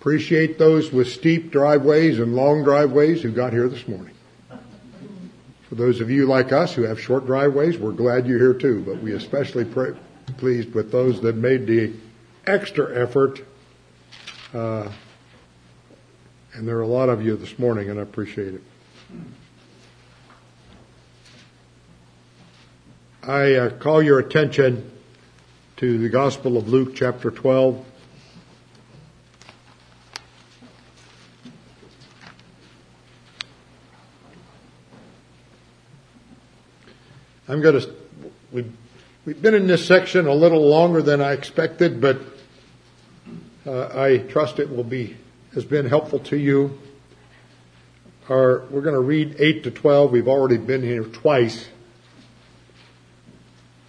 Appreciate 0.00 0.58
those 0.58 0.90
with 0.90 1.08
steep 1.08 1.50
driveways 1.52 2.18
and 2.20 2.34
long 2.34 2.64
driveways 2.64 3.20
who 3.20 3.30
got 3.30 3.52
here 3.52 3.68
this 3.68 3.86
morning. 3.86 4.14
For 5.68 5.74
those 5.74 6.00
of 6.00 6.10
you 6.10 6.24
like 6.24 6.52
us 6.52 6.72
who 6.74 6.82
have 6.84 6.98
short 6.98 7.26
driveways, 7.26 7.76
we're 7.76 7.92
glad 7.92 8.26
you're 8.26 8.38
here 8.38 8.54
too, 8.54 8.82
but 8.82 9.02
we 9.02 9.12
especially 9.12 9.66
pray, 9.66 9.92
pleased 10.38 10.72
with 10.72 10.90
those 10.90 11.20
that 11.20 11.36
made 11.36 11.66
the 11.66 11.92
extra 12.46 12.98
effort. 12.98 13.42
Uh, 14.54 14.88
and 16.54 16.66
there 16.66 16.78
are 16.78 16.82
a 16.82 16.88
lot 16.88 17.10
of 17.10 17.22
you 17.24 17.36
this 17.36 17.58
morning, 17.58 17.90
and 17.90 17.98
I 17.98 18.02
appreciate 18.02 18.54
it. 18.54 18.62
I 23.22 23.54
uh, 23.54 23.68
call 23.76 24.02
your 24.02 24.18
attention 24.18 24.90
to 25.76 25.98
the 25.98 26.08
Gospel 26.08 26.56
of 26.56 26.70
Luke, 26.70 26.94
chapter 26.94 27.30
12. 27.30 27.84
I'm 37.50 37.62
going 37.62 37.80
to, 37.80 37.90
we've, 38.52 38.72
we've 39.26 39.42
been 39.42 39.54
in 39.56 39.66
this 39.66 39.84
section 39.84 40.28
a 40.28 40.32
little 40.34 40.64
longer 40.64 41.02
than 41.02 41.20
I 41.20 41.32
expected, 41.32 42.00
but 42.00 42.20
uh, 43.66 43.88
I 44.00 44.18
trust 44.18 44.60
it 44.60 44.70
will 44.70 44.84
be, 44.84 45.16
has 45.54 45.64
been 45.64 45.86
helpful 45.86 46.20
to 46.20 46.36
you. 46.36 46.78
Our, 48.28 48.60
we're 48.70 48.82
going 48.82 48.94
to 48.94 49.00
read 49.00 49.34
8 49.40 49.64
to 49.64 49.72
12. 49.72 50.12
We've 50.12 50.28
already 50.28 50.58
been 50.58 50.84
here 50.84 51.02
twice. 51.02 51.66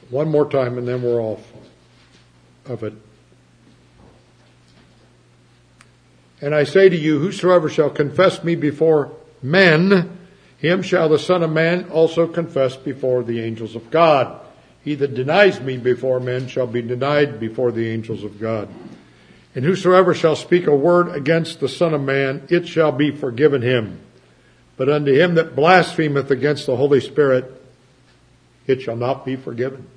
One 0.09 0.27
more 0.27 0.49
time 0.49 0.79
and 0.79 0.87
then 0.87 1.03
we're 1.03 1.21
off 1.21 1.45
of 2.65 2.81
it. 2.81 2.93
And 6.41 6.55
I 6.55 6.63
say 6.63 6.89
to 6.89 6.97
you, 6.97 7.19
whosoever 7.19 7.69
shall 7.69 7.91
confess 7.91 8.43
me 8.43 8.55
before 8.55 9.11
men, 9.43 10.17
him 10.61 10.83
shall 10.83 11.09
the 11.09 11.17
Son 11.17 11.41
of 11.41 11.51
Man 11.51 11.89
also 11.89 12.27
confess 12.27 12.75
before 12.75 13.23
the 13.23 13.41
angels 13.41 13.75
of 13.75 13.89
God. 13.89 14.39
He 14.83 14.93
that 14.95 15.15
denies 15.15 15.59
me 15.59 15.77
before 15.77 16.19
men 16.19 16.47
shall 16.47 16.67
be 16.67 16.83
denied 16.83 17.39
before 17.39 17.71
the 17.71 17.89
angels 17.89 18.23
of 18.23 18.39
God. 18.39 18.67
And 19.55 19.65
whosoever 19.65 20.13
shall 20.13 20.35
speak 20.35 20.67
a 20.67 20.75
word 20.75 21.09
against 21.15 21.59
the 21.59 21.67
Son 21.67 21.95
of 21.95 22.01
Man, 22.01 22.45
it 22.47 22.67
shall 22.67 22.91
be 22.91 23.09
forgiven 23.09 23.63
him. 23.63 24.01
But 24.77 24.87
unto 24.87 25.11
him 25.11 25.33
that 25.33 25.55
blasphemeth 25.55 26.29
against 26.29 26.67
the 26.67 26.75
Holy 26.77 27.01
Spirit, 27.01 27.59
it 28.67 28.83
shall 28.83 28.95
not 28.95 29.25
be 29.25 29.35
forgiven. 29.35 29.87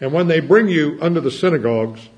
And 0.00 0.12
when 0.12 0.26
they 0.26 0.40
bring 0.40 0.66
you 0.68 0.98
unto 1.00 1.20
the 1.20 1.30
synagogues 1.30 2.08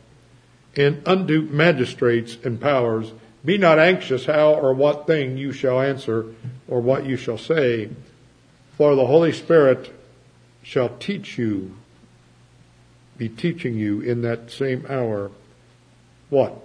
and 0.75 1.07
unto 1.07 1.43
magistrates 1.43 2.39
and 2.43 2.59
powers, 2.59 3.13
be 3.45 3.57
not 3.57 3.79
anxious 3.79 4.27
how 4.27 4.55
or 4.55 4.75
what 4.75 5.07
thing 5.07 5.39
you 5.39 5.53
shall 5.53 5.81
answer 5.81 6.27
or 6.69 6.81
what 6.81 7.07
you 7.07 7.17
shall 7.17 7.39
say, 7.39 7.89
for 8.77 8.95
the 8.95 9.07
Holy 9.07 9.33
Spirit 9.33 9.91
shall 10.63 10.91
teach 10.99 11.39
you, 11.39 11.75
be 13.17 13.29
teaching 13.29 13.75
you 13.75 14.01
in 14.01 14.23
that 14.23 14.51
same 14.51 14.85
hour 14.89 15.31
what 16.29 16.57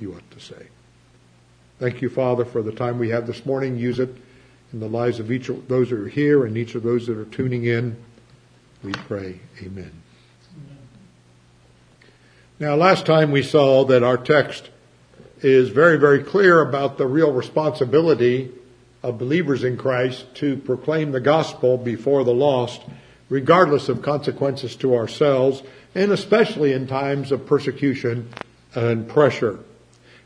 you 0.00 0.14
ought 0.14 0.30
to 0.30 0.40
say. 0.40 0.68
Thank 1.78 2.00
you, 2.00 2.08
Father, 2.08 2.46
for 2.46 2.62
the 2.62 2.72
time 2.72 2.98
we 2.98 3.10
have 3.10 3.26
this 3.26 3.44
morning. 3.44 3.76
Use 3.76 3.98
it 3.98 4.14
in 4.72 4.80
the 4.80 4.88
lives 4.88 5.20
of 5.20 5.30
each 5.30 5.50
of 5.50 5.68
those 5.68 5.90
who 5.90 6.06
are 6.06 6.08
here 6.08 6.46
and 6.46 6.56
each 6.56 6.74
of 6.74 6.82
those 6.82 7.06
that 7.06 7.18
are 7.18 7.26
tuning 7.26 7.64
in. 7.64 7.96
We 8.82 8.92
pray. 8.92 9.40
Amen. 9.62 9.92
Now, 12.58 12.74
last 12.74 13.04
time 13.04 13.30
we 13.30 13.42
saw 13.42 13.84
that 13.84 14.02
our 14.02 14.16
text 14.16 14.70
is 15.42 15.68
very, 15.68 15.98
very 15.98 16.22
clear 16.22 16.60
about 16.62 16.98
the 16.98 17.06
real 17.06 17.32
responsibility 17.32 18.52
of 19.02 19.18
believers 19.18 19.64
in 19.64 19.76
Christ 19.76 20.26
to 20.36 20.56
proclaim 20.56 21.12
the 21.12 21.20
gospel 21.20 21.76
before 21.76 22.24
the 22.24 22.32
lost, 22.34 22.80
regardless 23.28 23.88
of 23.88 24.02
consequences 24.02 24.76
to 24.76 24.94
ourselves, 24.94 25.62
and 25.94 26.10
especially 26.10 26.72
in 26.72 26.86
times 26.86 27.32
of 27.32 27.46
persecution 27.46 28.30
and 28.74 29.08
pressure. 29.08 29.60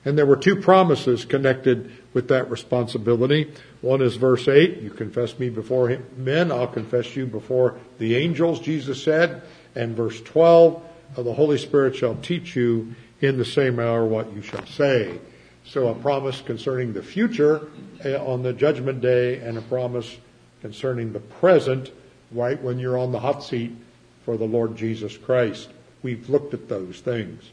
And 0.04 0.16
there 0.16 0.26
were 0.26 0.36
two 0.36 0.56
promises 0.56 1.24
connected 1.24 1.90
with 2.14 2.28
that 2.28 2.50
responsibility. 2.50 3.52
One 3.82 4.00
is 4.00 4.16
verse 4.16 4.48
8, 4.48 4.78
you 4.78 4.90
confess 4.90 5.38
me 5.38 5.50
before 5.50 5.88
him, 5.88 6.06
men, 6.16 6.50
I'll 6.50 6.66
confess 6.66 7.14
you 7.16 7.26
before 7.26 7.78
the 7.98 8.16
angels, 8.16 8.60
Jesus 8.60 9.02
said. 9.02 9.42
And 9.74 9.94
verse 9.96 10.20
12, 10.22 10.82
the 11.16 11.32
Holy 11.34 11.58
Spirit 11.58 11.94
shall 11.96 12.16
teach 12.16 12.56
you 12.56 12.94
in 13.20 13.36
the 13.38 13.44
same 13.44 13.78
hour 13.78 14.04
what 14.04 14.32
you 14.32 14.42
shall 14.42 14.66
say. 14.66 15.18
So 15.64 15.88
a 15.88 15.94
promise 15.94 16.40
concerning 16.40 16.92
the 16.92 17.02
future 17.02 17.68
eh, 18.02 18.16
on 18.16 18.42
the 18.42 18.52
judgment 18.52 19.00
day 19.00 19.36
and 19.38 19.58
a 19.58 19.62
promise 19.62 20.16
concerning 20.62 21.12
the 21.12 21.20
present 21.20 21.90
right 22.32 22.60
when 22.62 22.78
you're 22.78 22.98
on 22.98 23.12
the 23.12 23.20
hot 23.20 23.44
seat 23.44 23.72
for 24.24 24.36
the 24.36 24.44
Lord 24.46 24.76
Jesus 24.76 25.16
Christ. 25.16 25.68
We've 26.02 26.28
looked 26.30 26.54
at 26.54 26.68
those 26.68 27.00
things. 27.00 27.50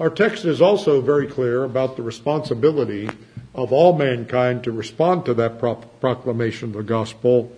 Our 0.00 0.10
text 0.10 0.44
is 0.44 0.62
also 0.62 1.00
very 1.00 1.26
clear 1.26 1.64
about 1.64 1.96
the 1.96 2.02
responsibility 2.02 3.10
of 3.54 3.70
all 3.72 3.96
mankind 3.96 4.64
to 4.64 4.72
respond 4.72 5.26
to 5.26 5.34
that 5.34 5.58
proclamation 5.60 6.70
of 6.70 6.76
the 6.76 6.82
gospel 6.82 7.52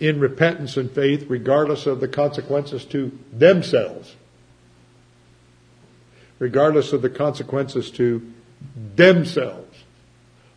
in 0.00 0.18
repentance 0.18 0.76
and 0.76 0.90
faith 0.90 1.26
regardless 1.28 1.86
of 1.86 2.00
the 2.00 2.08
consequences 2.08 2.84
to 2.86 3.16
themselves 3.32 4.16
regardless 6.38 6.92
of 6.92 7.02
the 7.02 7.10
consequences 7.10 7.90
to 7.92 8.32
themselves. 8.96 9.64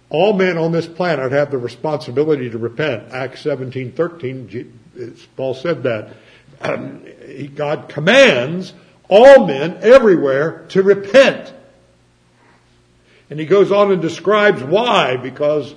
All 0.10 0.34
men 0.34 0.58
on 0.58 0.72
this 0.72 0.88
planet 0.88 1.32
have 1.32 1.52
the 1.52 1.58
responsibility 1.58 2.50
to 2.50 2.58
repent. 2.58 3.12
Acts 3.12 3.42
17:13, 3.44 4.72
Paul 5.38 5.54
said 5.54 5.84
that. 5.84 6.10
Um, 6.64 7.02
God 7.56 7.90
commands 7.90 8.74
all 9.10 9.48
men 9.48 9.78
everywhere 9.82 10.66
to 10.70 10.84
repent. 10.84 11.52
And 13.30 13.40
he 13.40 13.46
goes 13.46 13.72
on 13.72 13.92
and 13.92 14.02
describes 14.02 14.62
why, 14.62 15.16
because 15.16 15.74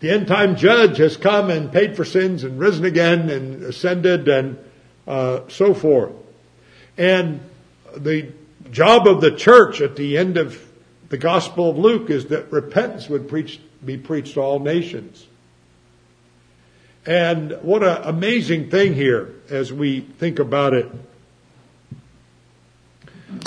the 0.00 0.10
end 0.10 0.26
time 0.26 0.56
judge 0.56 0.98
has 0.98 1.16
come 1.16 1.48
and 1.50 1.72
paid 1.72 1.96
for 1.96 2.04
sins 2.04 2.44
and 2.44 2.58
risen 2.58 2.84
again 2.84 3.30
and 3.30 3.62
ascended 3.62 4.28
and 4.28 4.58
uh, 5.06 5.40
so 5.48 5.72
forth. 5.72 6.10
And 6.98 7.40
the 7.96 8.32
job 8.72 9.06
of 9.06 9.20
the 9.20 9.30
church 9.30 9.80
at 9.80 9.94
the 9.96 10.18
end 10.18 10.36
of 10.36 10.60
the 11.10 11.18
Gospel 11.18 11.70
of 11.70 11.78
Luke 11.78 12.08
is 12.10 12.26
that 12.26 12.50
repentance 12.50 13.08
would 13.08 13.28
preach, 13.28 13.60
be 13.84 13.98
preached 13.98 14.34
to 14.34 14.40
all 14.40 14.58
nations. 14.58 15.26
And 17.04 17.58
what 17.62 17.82
an 17.82 17.98
amazing 18.02 18.70
thing 18.70 18.94
here 18.94 19.34
as 19.50 19.72
we 19.72 20.00
think 20.00 20.38
about 20.38 20.72
it. 20.72 20.90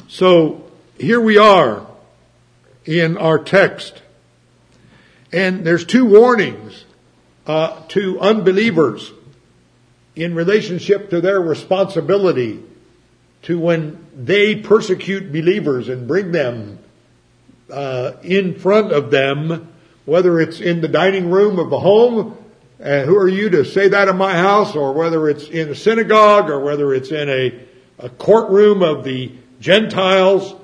So 0.08 0.69
here 1.00 1.19
we 1.22 1.38
are 1.38 1.88
in 2.86 3.18
our 3.18 3.40
text. 3.40 4.03
And 5.31 5.66
there's 5.66 5.86
two 5.86 6.06
warnings 6.06 6.86
uh, 7.47 7.81
to 7.90 8.19
unbelievers 8.19 9.12
in 10.16 10.36
relationship 10.36 11.09
to 11.09 11.19
their 11.19 11.42
responsibility 11.42 12.63
to 13.45 13.59
when 13.59 14.03
they 14.16 14.56
persecute 14.56 15.31
believers 15.31 15.88
and 15.88 16.07
bring 16.07 16.31
them 16.31 16.79
uh, 17.72 18.11
in 18.23 18.57
front 18.59 18.91
of 18.91 19.11
them, 19.11 19.72
whether 20.06 20.39
it's 20.39 20.59
in 20.59 20.81
the 20.81 20.88
dining 20.88 21.29
room 21.29 21.59
of 21.59 21.72
a 21.72 21.79
home, 21.79 22.35
uh, 22.83 23.01
who 23.03 23.16
are 23.16 23.28
you 23.28 23.50
to 23.51 23.63
say 23.63 23.88
that 23.88 24.07
in 24.07 24.17
my 24.17 24.33
house, 24.33 24.75
or 24.75 24.94
whether 24.94 25.29
it's 25.29 25.47
in 25.47 25.69
a 25.69 25.75
synagogue, 25.75 26.50
or 26.50 26.59
whether 26.59 26.92
it's 26.92 27.12
in 27.12 27.30
a, 27.30 27.63
a 28.00 28.09
courtroom 28.09 28.81
of 28.81 29.03
the 29.03 29.31
Gentiles, 29.59 30.56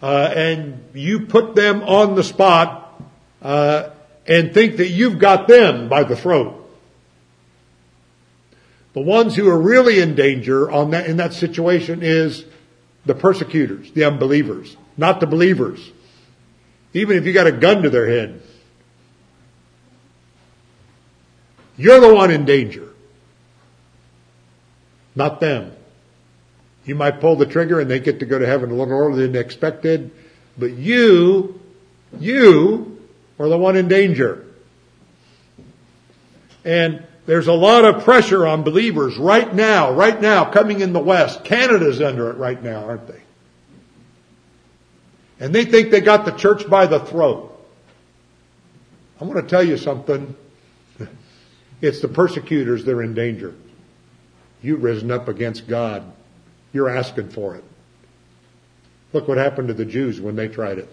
uh, 0.00 0.32
and 0.34 0.80
you 0.94 1.26
put 1.26 1.56
them 1.56 1.82
on 1.82 2.14
the 2.14 2.22
spot 2.24 3.02
uh, 3.42 3.90
and 4.28 4.54
think 4.54 4.76
that 4.76 4.88
you've 4.90 5.18
got 5.18 5.48
them 5.48 5.88
by 5.88 6.04
the 6.04 6.14
throat. 6.14 6.61
The 8.94 9.00
ones 9.00 9.34
who 9.36 9.48
are 9.48 9.58
really 9.58 10.00
in 10.00 10.14
danger 10.14 10.70
on 10.70 10.90
that, 10.90 11.06
in 11.06 11.16
that 11.16 11.32
situation 11.32 12.00
is 12.02 12.44
the 13.06 13.14
persecutors, 13.14 13.90
the 13.92 14.04
unbelievers, 14.04 14.76
not 14.96 15.20
the 15.20 15.26
believers. 15.26 15.80
Even 16.92 17.16
if 17.16 17.24
you 17.24 17.32
got 17.32 17.46
a 17.46 17.52
gun 17.52 17.82
to 17.82 17.90
their 17.90 18.06
head, 18.08 18.42
you're 21.78 22.00
the 22.00 22.14
one 22.14 22.30
in 22.30 22.44
danger, 22.44 22.88
not 25.16 25.40
them. 25.40 25.72
You 26.84 26.94
might 26.94 27.20
pull 27.20 27.36
the 27.36 27.46
trigger 27.46 27.80
and 27.80 27.90
they 27.90 27.98
get 28.00 28.20
to 28.20 28.26
go 28.26 28.38
to 28.38 28.46
heaven 28.46 28.70
a 28.70 28.74
little 28.74 28.92
earlier 28.92 29.26
than 29.26 29.36
expected, 29.40 30.10
but 30.58 30.72
you, 30.72 31.60
you 32.18 33.00
are 33.38 33.48
the 33.48 33.56
one 33.56 33.76
in 33.76 33.88
danger. 33.88 34.44
And 36.64 37.04
there's 37.24 37.46
a 37.46 37.52
lot 37.52 37.84
of 37.84 38.02
pressure 38.02 38.46
on 38.46 38.62
believers 38.62 39.16
right 39.16 39.52
now, 39.54 39.92
right 39.92 40.20
now, 40.20 40.44
coming 40.50 40.80
in 40.80 40.92
the 40.92 40.98
West. 40.98 41.44
Canada's 41.44 42.00
under 42.00 42.30
it 42.30 42.36
right 42.36 42.60
now, 42.62 42.84
aren't 42.84 43.06
they? 43.06 43.20
And 45.38 45.54
they 45.54 45.64
think 45.64 45.90
they 45.90 46.00
got 46.00 46.24
the 46.24 46.32
church 46.32 46.68
by 46.68 46.86
the 46.86 46.98
throat. 46.98 47.48
I 49.20 49.24
want 49.24 49.36
to 49.40 49.46
tell 49.48 49.62
you 49.64 49.76
something. 49.76 50.34
It's 51.80 52.00
the 52.00 52.06
persecutors 52.06 52.84
that 52.84 52.92
are 52.92 53.02
in 53.02 53.12
danger. 53.14 53.56
You've 54.62 54.84
risen 54.84 55.10
up 55.10 55.26
against 55.26 55.66
God. 55.66 56.04
You're 56.72 56.88
asking 56.88 57.30
for 57.30 57.56
it. 57.56 57.64
Look 59.12 59.26
what 59.26 59.36
happened 59.36 59.66
to 59.66 59.74
the 59.74 59.84
Jews 59.84 60.20
when 60.20 60.36
they 60.36 60.46
tried 60.46 60.78
it 60.78 60.88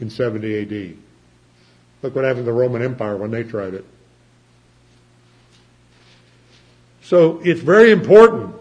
in 0.00 0.10
70 0.10 0.60
AD. 0.90 0.96
Look 2.02 2.14
what 2.14 2.24
happened 2.26 2.44
to 2.44 2.52
the 2.52 2.58
Roman 2.58 2.82
Empire 2.82 3.16
when 3.16 3.30
they 3.30 3.42
tried 3.42 3.72
it. 3.72 3.86
So 7.08 7.40
it's 7.42 7.62
very 7.62 7.90
important. 7.90 8.54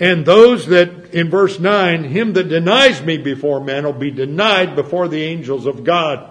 And 0.00 0.24
those 0.24 0.64
that, 0.68 1.12
in 1.14 1.28
verse 1.28 1.60
9, 1.60 2.04
him 2.04 2.32
that 2.32 2.44
denies 2.48 3.02
me 3.02 3.18
before 3.18 3.60
men 3.62 3.84
will 3.84 3.92
be 3.92 4.10
denied 4.10 4.74
before 4.74 5.06
the 5.06 5.22
angels 5.22 5.66
of 5.66 5.84
God. 5.84 6.30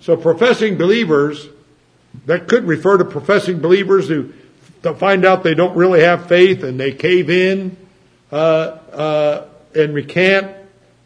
So 0.00 0.14
professing 0.18 0.76
believers, 0.76 1.46
that 2.26 2.46
could 2.46 2.64
refer 2.68 2.98
to 2.98 3.04
professing 3.06 3.60
believers 3.60 4.08
who 4.08 4.34
find 4.96 5.24
out 5.24 5.42
they 5.42 5.54
don't 5.54 5.74
really 5.74 6.02
have 6.02 6.28
faith 6.28 6.62
and 6.62 6.78
they 6.78 6.92
cave 6.92 7.30
in 7.30 7.74
uh, 8.30 8.34
uh, 8.36 9.46
and 9.74 9.94
recant 9.94 10.54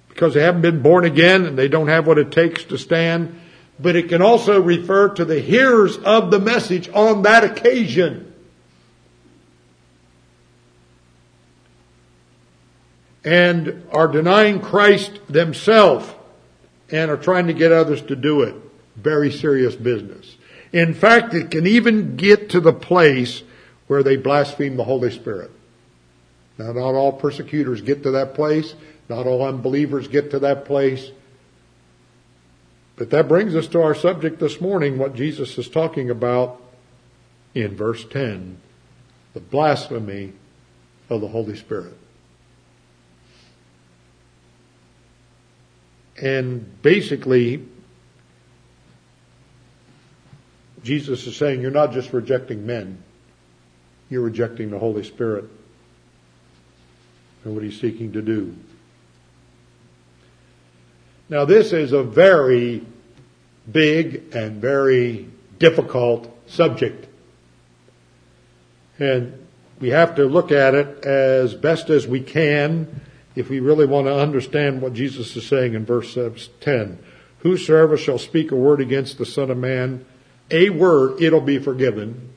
because 0.09 0.35
they 0.35 0.43
haven't 0.43 0.63
been 0.63 0.83
born 0.83 1.05
again 1.05 1.47
and 1.47 1.57
they 1.57 1.69
don't 1.69 1.87
have 1.87 2.05
what 2.09 2.19
it 2.19 2.33
takes 2.33 2.65
to 2.65 2.77
stand 2.79 3.39
but 3.81 3.97
it 3.97 4.09
can 4.09 4.23
also 4.23 4.61
refer 4.61 5.09
to 5.09 5.25
the 5.25 5.41
hearers 5.41 5.97
of 5.99 6.31
the 6.31 6.39
message 6.41 6.89
on 6.93 7.23
that 7.23 7.45
occasion. 7.45 8.25
And 13.25 13.87
are 13.93 14.09
denying 14.09 14.61
Christ 14.61 15.21
themselves 15.29 16.09
and 16.91 17.11
are 17.11 17.17
trying 17.17 17.47
to 17.49 17.53
get 17.53 17.73
others 17.73 18.01
to 18.03 18.17
do 18.17 18.43
it. 18.43 18.55
Very 18.97 19.31
serious 19.31 19.77
business. 19.77 20.37
In 20.73 20.93
fact, 20.95 21.33
it 21.35 21.51
can 21.51 21.67
even 21.67 22.17
get 22.17 22.51
to 22.51 22.61
the 22.61 22.73
place 22.73 23.43
where 23.87 24.03
they 24.03 24.17
blaspheme 24.17 24.77
the 24.77 24.85
Holy 24.85 25.11
Spirit. 25.11 25.51
Now, 26.59 26.73
not 26.73 26.95
all 26.95 27.13
persecutors 27.13 27.81
get 27.81 28.03
to 28.03 28.11
that 28.13 28.35
place. 28.35 28.75
Not 29.09 29.27
all 29.27 29.47
unbelievers 29.47 30.09
get 30.09 30.31
to 30.33 30.39
that 30.41 30.65
place. 30.65 31.11
But 32.99 33.11
that 33.11 33.29
brings 33.29 33.55
us 33.55 33.69
to 33.69 33.81
our 33.81 33.95
subject 33.95 34.41
this 34.41 34.61
morning, 34.61 34.99
what 34.99 35.15
Jesus 35.15 35.57
is 35.57 35.69
talking 35.69 36.11
about 36.11 36.61
in 37.55 37.77
verse 37.77 38.05
10, 38.05 38.57
the 39.35 39.41
blasphemy 39.41 40.33
of 41.09 41.21
the 41.21 41.29
Holy 41.29 41.55
Spirit. 41.55 41.97
And 46.21 46.83
basically, 46.83 47.63
Jesus 50.83 51.25
is 51.29 51.37
saying 51.37 51.61
you're 51.61 51.71
not 51.71 51.93
just 51.93 52.13
rejecting 52.13 52.67
men, 52.67 52.99
you're 54.11 54.23
rejecting 54.23 54.71
the 54.71 54.79
Holy 54.81 55.05
Spirit 55.05 55.45
and 57.45 57.55
what 57.55 57.63
he's 57.63 57.81
seeking 57.81 58.11
to 58.15 58.21
do. 58.23 58.57
Now 61.31 61.45
this 61.45 61.73
is 61.73 61.93
a 61.93 62.03
very 62.03 62.83
big 63.71 64.35
and 64.35 64.61
very 64.61 65.27
difficult 65.59 66.35
subject. 66.51 67.07
And 68.99 69.47
we 69.81 69.91
have 69.91 70.15
to 70.17 70.25
look 70.25 70.51
at 70.51 70.75
it 70.75 71.05
as 71.05 71.55
best 71.55 71.91
as 71.91 72.07
we 72.09 72.21
can 72.21 73.03
if 73.37 73.51
we 73.51 73.61
really 73.61 73.87
want 73.87 74.07
to 74.07 74.17
understand 74.17 74.81
what 74.81 74.95
Jesus 74.95 75.37
is 75.37 75.47
saying 75.47 75.75
in 75.75 75.85
verse 75.85 76.17
10. 76.61 76.99
Whosoever 77.41 77.97
shall 77.97 78.19
speak 78.19 78.51
a 78.51 78.57
word 78.57 78.81
against 78.81 79.19
the 79.19 79.27
Son 79.27 79.51
of 79.51 79.59
Man, 79.59 80.05
a 80.51 80.71
word, 80.71 81.21
it'll 81.23 81.43
be 81.43 81.59
forgiven. 81.59 82.31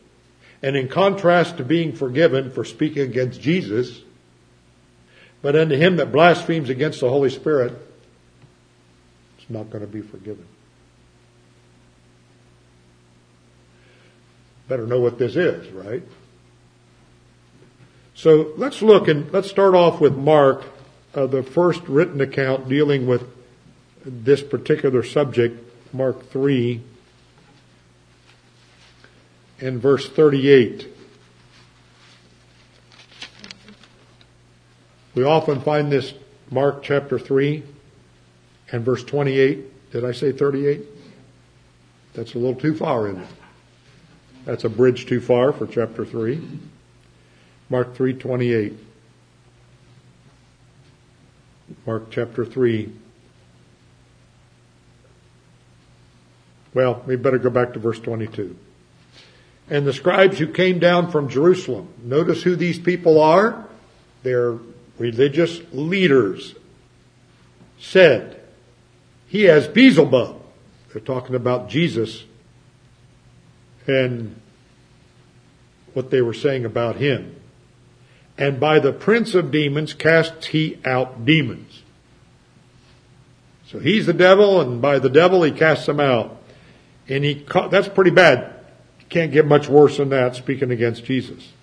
And 0.62 0.76
in 0.76 0.90
contrast 0.90 1.58
to 1.58 1.64
being 1.64 1.94
forgiven 1.94 2.52
for 2.52 2.64
speaking 2.66 3.04
against 3.04 3.42
Jesus, 3.42 4.02
but 5.42 5.56
unto 5.56 5.76
him 5.76 5.96
that 5.96 6.12
blasphemes 6.12 6.70
against 6.70 7.00
the 7.00 7.10
Holy 7.10 7.32
Spirit, 7.32 7.74
not 9.52 9.70
going 9.70 9.82
to 9.82 9.92
be 9.92 10.02
forgiven. 10.02 10.46
Better 14.68 14.88
know 14.88 15.00
what 15.00 15.18
this 15.18 15.36
is, 15.36 15.68
right? 15.74 16.04
So 18.16 18.54
let's 18.58 18.82
look 18.82 19.08
and 19.08 19.32
let's 19.32 19.50
start 19.50 19.76
off 19.76 20.00
with 20.00 20.16
Mark, 20.16 20.64
uh, 21.14 21.28
the 21.28 21.44
first 21.44 21.82
written 21.88 22.22
account 22.22 22.70
dealing 22.70 23.08
with 23.08 23.24
this 24.06 24.42
particular 24.42 25.04
subject, 25.04 25.64
Mark 25.94 26.30
3 26.32 26.82
and 29.60 29.82
verse 29.82 30.08
38. 30.10 30.88
We 35.14 35.24
often 35.24 35.60
find 35.62 35.92
this 35.92 36.14
Mark 36.50 36.84
chapter 36.84 37.20
3 37.20 37.64
and 38.72 38.84
verse 38.86 39.04
28. 39.04 39.92
Did 39.92 40.06
I 40.06 40.12
say 40.14 40.32
38? 40.32 40.82
That's 42.14 42.34
a 42.36 42.40
little 42.40 42.60
too 42.60 42.74
far, 42.76 43.08
in. 43.08 43.18
it? 43.22 43.28
That's 44.46 44.64
a 44.64 44.70
bridge 44.70 45.06
too 45.06 45.22
far 45.22 45.52
for 45.54 45.68
chapter 45.68 46.06
3. 46.06 46.42
Mark 47.70 47.96
3:28. 47.96 48.76
Mark 51.86 52.12
chapter 52.12 52.44
3. 52.46 52.92
Well, 56.74 57.04
we 57.06 57.16
better 57.18 57.38
go 57.38 57.50
back 57.50 57.74
to 57.74 57.80
verse 57.80 58.00
22. 58.00 58.58
And 59.70 59.86
the 59.86 59.94
scribes 59.94 60.38
who 60.40 60.48
came 60.48 60.80
down 60.80 61.12
from 61.12 61.30
Jerusalem. 61.30 61.90
Notice 62.04 62.44
who 62.44 62.56
these 62.58 62.80
people 62.80 63.22
are. 63.22 63.68
They're 64.24 64.58
religious 64.98 65.62
leaders. 65.72 66.56
Said, 67.80 68.41
he 69.32 69.44
has 69.44 69.66
Beelzebub. 69.66 70.36
They're 70.92 71.02
talking 71.02 71.36
about 71.36 71.70
Jesus 71.70 72.26
and 73.88 74.36
what 75.94 76.12
they 76.12 76.22
were 76.22 76.34
saying 76.34 76.66
about 76.66 76.98
him. 76.98 77.38
And 78.38 78.60
by 78.60 78.80
the 78.80 78.92
prince 78.92 79.34
of 79.34 79.50
demons 79.50 79.94
casts 79.94 80.48
he 80.48 80.80
out 80.84 81.24
demons. 81.26 81.84
So 83.68 83.80
he's 83.80 84.06
the 84.06 84.12
devil 84.12 84.60
and 84.60 84.82
by 84.82 85.00
the 85.00 85.10
devil 85.10 85.44
he 85.44 85.52
casts 85.52 85.86
them 85.86 86.02
out. 86.02 86.36
And 87.08 87.24
he, 87.24 87.46
that's 87.70 87.88
pretty 87.88 88.12
bad. 88.12 88.54
can't 89.08 89.32
get 89.32 89.48
much 89.48 89.70
worse 89.70 89.96
than 89.96 90.10
that 90.10 90.36
speaking 90.36 90.72
against 90.72 91.06
Jesus. 91.06 91.54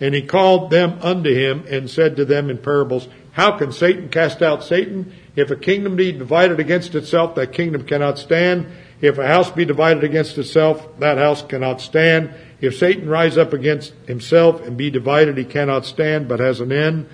And 0.00 0.14
he 0.14 0.22
called 0.22 0.70
them 0.70 0.98
unto 1.02 1.28
him 1.30 1.66
and 1.68 1.90
said 1.90 2.16
to 2.16 2.24
them 2.24 2.48
in 2.48 2.56
parables, 2.56 3.06
how 3.32 3.58
can 3.58 3.70
Satan 3.70 4.08
cast 4.08 4.40
out 4.40 4.64
Satan? 4.64 5.12
If 5.34 5.50
a 5.50 5.56
kingdom 5.56 5.96
be 5.96 6.12
divided 6.12 6.60
against 6.60 6.94
itself, 6.94 7.34
that 7.36 7.52
kingdom 7.52 7.84
cannot 7.84 8.18
stand. 8.18 8.66
If 9.00 9.18
a 9.18 9.26
house 9.26 9.50
be 9.50 9.64
divided 9.64 10.04
against 10.04 10.36
itself, 10.36 10.86
that 11.00 11.18
house 11.18 11.42
cannot 11.42 11.80
stand. 11.80 12.32
If 12.60 12.76
Satan 12.76 13.08
rise 13.08 13.38
up 13.38 13.52
against 13.52 13.94
himself 14.06 14.64
and 14.66 14.76
be 14.76 14.90
divided, 14.90 15.38
he 15.38 15.44
cannot 15.44 15.86
stand, 15.86 16.28
but 16.28 16.38
has 16.38 16.60
an 16.60 16.70
end. 16.70 17.06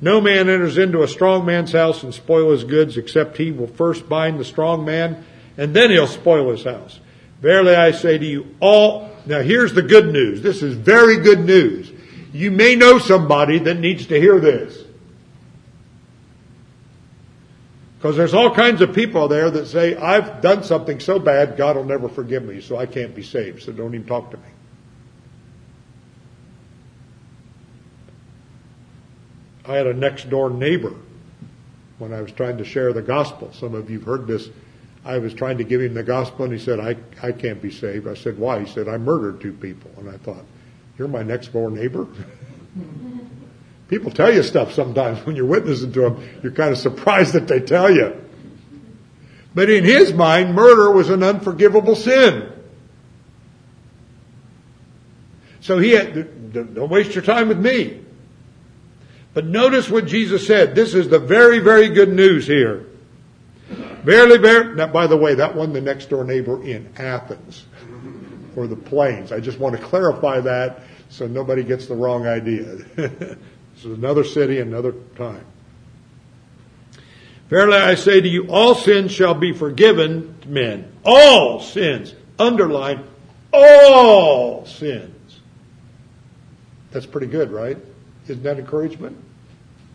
No 0.00 0.20
man 0.20 0.48
enters 0.48 0.78
into 0.78 1.02
a 1.02 1.08
strong 1.08 1.44
man's 1.44 1.72
house 1.72 2.02
and 2.02 2.12
spoil 2.12 2.50
his 2.50 2.64
goods, 2.64 2.96
except 2.96 3.36
he 3.36 3.52
will 3.52 3.66
first 3.68 4.08
bind 4.08 4.40
the 4.40 4.44
strong 4.44 4.84
man, 4.84 5.24
and 5.56 5.74
then 5.76 5.90
he'll 5.90 6.06
spoil 6.06 6.50
his 6.50 6.64
house. 6.64 7.00
Verily 7.40 7.74
I 7.74 7.92
say 7.92 8.16
to 8.18 8.24
you 8.26 8.46
all, 8.60 9.10
now 9.26 9.40
here's 9.42 9.74
the 9.74 9.82
good 9.82 10.12
news. 10.12 10.40
This 10.42 10.62
is 10.62 10.74
very 10.74 11.18
good 11.18 11.40
news. 11.40 11.92
You 12.32 12.50
may 12.50 12.74
know 12.74 12.98
somebody 12.98 13.58
that 13.60 13.78
needs 13.78 14.06
to 14.06 14.18
hear 14.18 14.40
this. 14.40 14.85
Because 18.06 18.16
there's 18.18 18.34
all 18.34 18.54
kinds 18.54 18.82
of 18.82 18.94
people 18.94 19.26
there 19.26 19.50
that 19.50 19.66
say, 19.66 19.96
I've 19.96 20.40
done 20.40 20.62
something 20.62 21.00
so 21.00 21.18
bad, 21.18 21.56
God 21.56 21.74
will 21.74 21.82
never 21.82 22.08
forgive 22.08 22.44
me, 22.44 22.60
so 22.60 22.76
I 22.76 22.86
can't 22.86 23.12
be 23.16 23.22
saved, 23.24 23.64
so 23.64 23.72
don't 23.72 23.92
even 23.96 24.06
talk 24.06 24.30
to 24.30 24.36
me. 24.36 24.44
I 29.66 29.74
had 29.74 29.88
a 29.88 29.92
next 29.92 30.30
door 30.30 30.50
neighbor 30.50 30.92
when 31.98 32.12
I 32.12 32.20
was 32.22 32.30
trying 32.30 32.58
to 32.58 32.64
share 32.64 32.92
the 32.92 33.02
gospel. 33.02 33.52
Some 33.52 33.74
of 33.74 33.90
you've 33.90 34.04
heard 34.04 34.28
this. 34.28 34.50
I 35.04 35.18
was 35.18 35.34
trying 35.34 35.58
to 35.58 35.64
give 35.64 35.80
him 35.80 35.94
the 35.94 36.04
gospel 36.04 36.44
and 36.44 36.54
he 36.54 36.60
said, 36.60 36.78
I, 36.78 36.94
I 37.26 37.32
can't 37.32 37.60
be 37.60 37.72
saved. 37.72 38.06
I 38.06 38.14
said, 38.14 38.38
why? 38.38 38.60
He 38.60 38.66
said, 38.66 38.86
I 38.86 38.98
murdered 38.98 39.40
two 39.40 39.52
people. 39.52 39.90
And 39.96 40.08
I 40.08 40.16
thought, 40.18 40.44
you're 40.96 41.08
my 41.08 41.24
next 41.24 41.52
door 41.52 41.72
neighbor? 41.72 42.06
People 43.88 44.10
tell 44.10 44.32
you 44.32 44.42
stuff 44.42 44.72
sometimes 44.72 45.24
when 45.26 45.36
you're 45.36 45.46
witnessing 45.46 45.92
to 45.92 46.00
them. 46.00 46.28
You're 46.42 46.52
kind 46.52 46.70
of 46.72 46.78
surprised 46.78 47.34
that 47.34 47.48
they 47.48 47.60
tell 47.60 47.90
you. 47.90 48.22
But 49.54 49.70
in 49.70 49.84
his 49.84 50.12
mind, 50.12 50.54
murder 50.54 50.90
was 50.90 51.08
an 51.08 51.22
unforgivable 51.22 51.96
sin. 51.96 52.52
So 55.60 55.78
he 55.78 55.92
had, 55.92 56.52
don't 56.52 56.90
waste 56.90 57.14
your 57.14 57.24
time 57.24 57.48
with 57.48 57.58
me. 57.58 58.02
But 59.32 59.46
notice 59.46 59.88
what 59.88 60.06
Jesus 60.06 60.46
said. 60.46 60.74
This 60.74 60.94
is 60.94 61.08
the 61.08 61.18
very, 61.18 61.58
very 61.58 61.88
good 61.88 62.10
news 62.12 62.46
here. 62.46 62.86
Barely, 64.04 64.38
bare. 64.38 64.74
now 64.74 64.86
by 64.86 65.06
the 65.06 65.16
way, 65.16 65.34
that 65.34 65.54
one, 65.56 65.72
the 65.72 65.80
next 65.80 66.10
door 66.10 66.22
neighbor 66.24 66.62
in 66.62 66.88
Athens 66.96 67.64
for 68.54 68.66
the 68.66 68.76
plains. 68.76 69.32
I 69.32 69.40
just 69.40 69.58
want 69.58 69.74
to 69.76 69.82
clarify 69.82 70.38
that 70.40 70.80
so 71.08 71.26
nobody 71.26 71.64
gets 71.64 71.86
the 71.86 71.94
wrong 71.94 72.26
idea. 72.26 72.76
This 73.76 73.84
is 73.84 73.98
another 73.98 74.24
city, 74.24 74.58
another 74.58 74.94
time. 75.16 75.44
Verily 77.50 77.76
I 77.76 77.94
say 77.94 78.20
to 78.22 78.28
you, 78.28 78.48
all 78.48 78.74
sins 78.74 79.12
shall 79.12 79.34
be 79.34 79.52
forgiven 79.52 80.34
men. 80.46 80.90
All 81.04 81.60
sins. 81.60 82.14
Underline, 82.38 83.04
all 83.52 84.64
sins. 84.64 85.12
That's 86.90 87.06
pretty 87.06 87.26
good, 87.26 87.50
right? 87.52 87.76
Isn't 88.28 88.42
that 88.44 88.58
encouragement? 88.58 89.16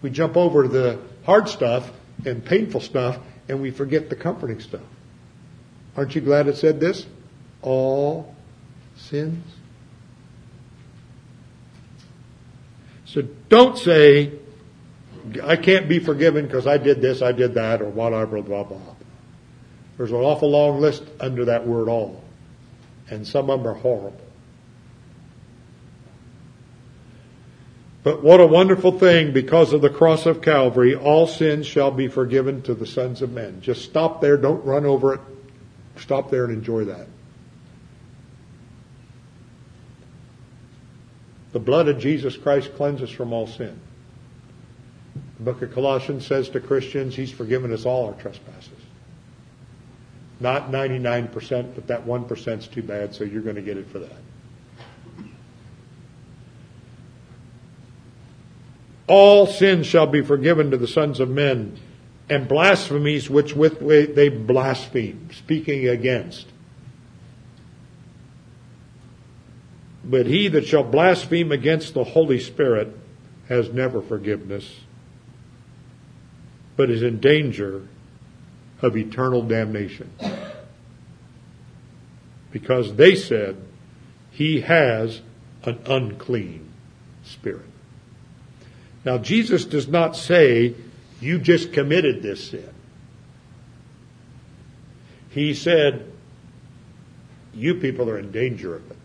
We 0.04 0.12
jump 0.12 0.38
over 0.38 0.68
the 0.68 1.00
hard 1.26 1.50
stuff 1.50 1.92
and 2.26 2.46
painful 2.46 2.82
stuff 2.82 3.18
and 3.50 3.62
we 3.62 3.72
forget 3.72 4.10
the 4.10 4.16
comforting 4.16 4.60
stuff. 4.60 4.82
Aren't 5.98 6.14
you 6.14 6.22
glad 6.22 6.48
it 6.48 6.56
said 6.56 6.80
this? 6.80 7.08
All 7.64 8.34
sins 8.96 9.44
So 13.12 13.24
don't 13.50 13.78
say, 13.78 14.32
I 15.44 15.58
can't 15.58 15.90
be 15.90 16.00
forgiven 16.00 16.46
because 16.46 16.66
I 16.66 16.78
did 16.78 17.02
this, 17.02 17.22
I 17.22 17.34
did 17.34 17.56
that, 17.56 17.82
or 17.82 17.90
whatever, 17.90 18.42
blah, 18.42 18.64
blah. 18.64 18.78
There's 19.98 20.12
an 20.14 20.18
awful 20.22 20.50
long 20.50 20.80
list 20.80 21.04
under 21.20 21.44
that 21.46 21.68
word 21.68 21.90
all. 21.90 22.24
And 23.10 23.28
some 23.28 23.50
of 23.50 23.60
them 23.60 23.68
are 23.70 23.74
horrible. 23.78 24.16
But 28.04 28.24
what 28.24 28.40
a 28.40 28.48
wonderful 28.48 28.94
thing, 28.98 29.34
because 29.34 29.74
of 29.74 29.82
the 29.82 29.90
cross 29.90 30.26
of 30.26 30.42
Calvary, 30.42 30.96
all 30.96 31.28
sins 31.28 31.68
shall 31.68 31.92
be 31.92 32.08
forgiven 32.08 32.62
to 32.62 32.74
the 32.74 32.86
sons 32.88 33.22
of 33.22 33.34
men. 33.34 33.60
Just 33.60 33.84
stop 33.84 34.22
there, 34.22 34.38
don't 34.38 34.64
run 34.64 34.86
over 34.86 35.16
it. 35.16 35.20
Stop 35.98 36.32
there 36.32 36.46
and 36.46 36.54
enjoy 36.54 36.86
that. 36.86 37.08
The 41.54 41.60
blood 41.60 41.88
of 41.88 42.00
Jesus 42.00 42.38
Christ 42.38 42.72
cleanses 42.76 43.10
from 43.10 43.34
all 43.34 43.48
sin. 43.48 43.80
The 45.38 45.44
book 45.52 45.62
of 45.62 45.74
Colossians 45.74 46.26
says 46.26 46.50
to 46.50 46.60
Christians, 46.60 47.16
He's 47.16 47.32
forgiven 47.32 47.74
us 47.74 47.86
all 47.86 48.06
our 48.08 48.14
trespasses. 48.14 48.72
Not 50.40 50.72
99%, 50.72 51.76
but 51.76 51.88
that 51.88 52.06
one 52.06 52.24
is 52.24 52.68
too 52.68 52.82
bad, 52.82 53.14
so 53.14 53.24
you're 53.24 53.42
going 53.44 53.58
to 53.58 53.62
get 53.62 53.78
it 53.78 53.88
for 53.90 54.00
that. 54.00 54.18
All 59.08 59.46
sins 59.46 59.86
shall 59.88 60.08
be 60.08 60.22
forgiven 60.22 60.72
to 60.72 60.78
the 60.78 60.88
sons 60.88 61.20
of 61.20 61.30
men, 61.30 61.78
and 62.30 62.48
blasphemies 62.48 63.30
which 63.30 63.54
with 63.54 63.82
they 64.16 64.30
blaspheme, 64.30 65.30
speaking 65.34 65.88
against. 65.90 66.48
But 70.04 70.26
he 70.26 70.48
that 70.50 70.66
shall 70.66 70.84
blaspheme 70.84 71.52
against 71.52 71.94
the 71.94 72.04
Holy 72.04 72.40
Spirit 72.40 72.98
has 73.50 73.72
never 73.72 74.02
forgiveness, 74.02 74.80
but 76.76 76.90
is 76.90 77.04
in 77.04 77.20
danger 77.20 77.84
of 78.82 78.98
eternal 78.98 79.44
damnation. 79.44 80.10
Because 82.52 82.96
they 82.96 83.16
said 83.16 83.58
he 84.32 84.62
has 84.62 85.22
an 85.64 85.78
unclean 85.86 86.68
spirit. 87.24 87.66
Now, 89.06 89.18
Jesus 89.18 89.66
does 89.66 89.88
not 89.88 90.16
say 90.18 90.74
you 91.20 91.38
just 91.40 91.72
committed 91.74 92.22
this 92.22 92.44
sin. 92.50 92.70
He 95.30 95.54
said, 95.54 96.12
you 97.54 97.76
people 97.76 98.10
are 98.10 98.18
in 98.20 98.32
danger 98.32 98.76
of 98.76 98.90
it. 98.92 98.98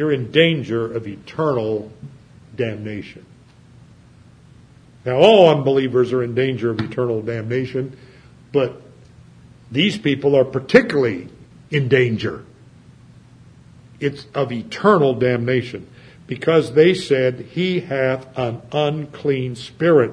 you're 0.00 0.12
in 0.12 0.30
danger 0.30 0.90
of 0.96 1.06
eternal 1.06 1.90
damnation. 2.56 3.22
Now, 5.04 5.16
all 5.16 5.50
unbelievers 5.50 6.14
are 6.14 6.22
in 6.22 6.34
danger 6.34 6.70
of 6.70 6.80
eternal 6.80 7.20
damnation, 7.20 7.98
but 8.50 8.80
these 9.70 9.98
people 9.98 10.34
are 10.38 10.44
particularly 10.46 11.28
in 11.70 11.88
danger. 11.88 12.46
It's 14.00 14.26
of 14.34 14.52
eternal 14.52 15.12
damnation 15.16 15.86
because 16.26 16.72
they 16.72 16.94
said, 16.94 17.40
He 17.50 17.80
hath 17.80 18.26
an 18.38 18.62
unclean 18.72 19.54
spirit, 19.54 20.12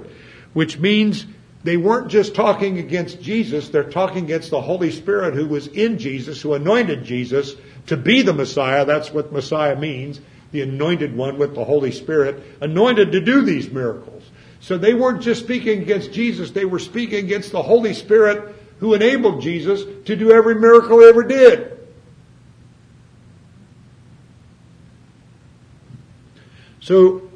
which 0.51 0.77
means 0.77 1.25
they 1.63 1.77
weren't 1.77 2.09
just 2.09 2.35
talking 2.35 2.77
against 2.77 3.21
Jesus, 3.21 3.69
they're 3.69 3.85
talking 3.89 4.25
against 4.25 4.49
the 4.51 4.59
Holy 4.59 4.91
Spirit 4.91 5.33
who 5.33 5.45
was 5.45 5.67
in 5.67 5.97
Jesus, 5.97 6.41
who 6.41 6.53
anointed 6.55 7.05
Jesus, 7.05 7.55
to 7.87 7.97
be 7.97 8.21
the 8.21 8.33
Messiah, 8.33 8.85
that's 8.85 9.11
what 9.13 9.31
Messiah 9.31 9.75
means, 9.75 10.19
the 10.51 10.61
anointed 10.61 11.15
one 11.15 11.37
with 11.37 11.55
the 11.55 11.63
Holy 11.63 11.91
Spirit, 11.91 12.41
anointed 12.61 13.11
to 13.13 13.21
do 13.21 13.41
these 13.41 13.71
miracles. 13.71 14.23
So 14.59 14.77
they 14.77 14.93
weren't 14.93 15.21
just 15.21 15.43
speaking 15.43 15.81
against 15.81 16.11
Jesus, 16.11 16.51
they 16.51 16.65
were 16.65 16.79
speaking 16.79 17.23
against 17.25 17.51
the 17.51 17.61
Holy 17.63 17.93
Spirit 17.93 18.53
who 18.79 18.93
enabled 18.93 19.41
Jesus 19.41 19.83
to 20.05 20.15
do 20.15 20.31
every 20.31 20.55
miracle 20.55 20.99
he 20.99 21.05
ever 21.07 21.23
did. 21.23 21.73
So 26.81 27.29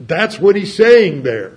that's 0.00 0.38
what 0.38 0.56
he's 0.56 0.74
saying 0.74 1.24
there. 1.24 1.56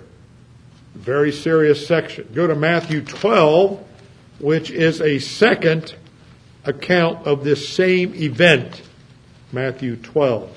Very 0.94 1.32
serious 1.32 1.86
section. 1.86 2.28
Go 2.34 2.46
to 2.46 2.54
Matthew 2.54 3.00
12, 3.00 3.82
which 4.40 4.70
is 4.70 5.00
a 5.00 5.18
second 5.18 5.94
account 6.64 7.26
of 7.26 7.44
this 7.44 7.68
same 7.68 8.14
event, 8.14 8.82
Matthew 9.52 9.96
12. 9.96 10.56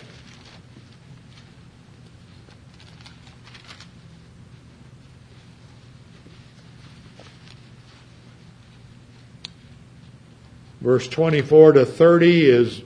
Verse 10.81 11.07
24 11.07 11.74
to 11.74 11.86
30 11.86 12.45
is, 12.50 12.81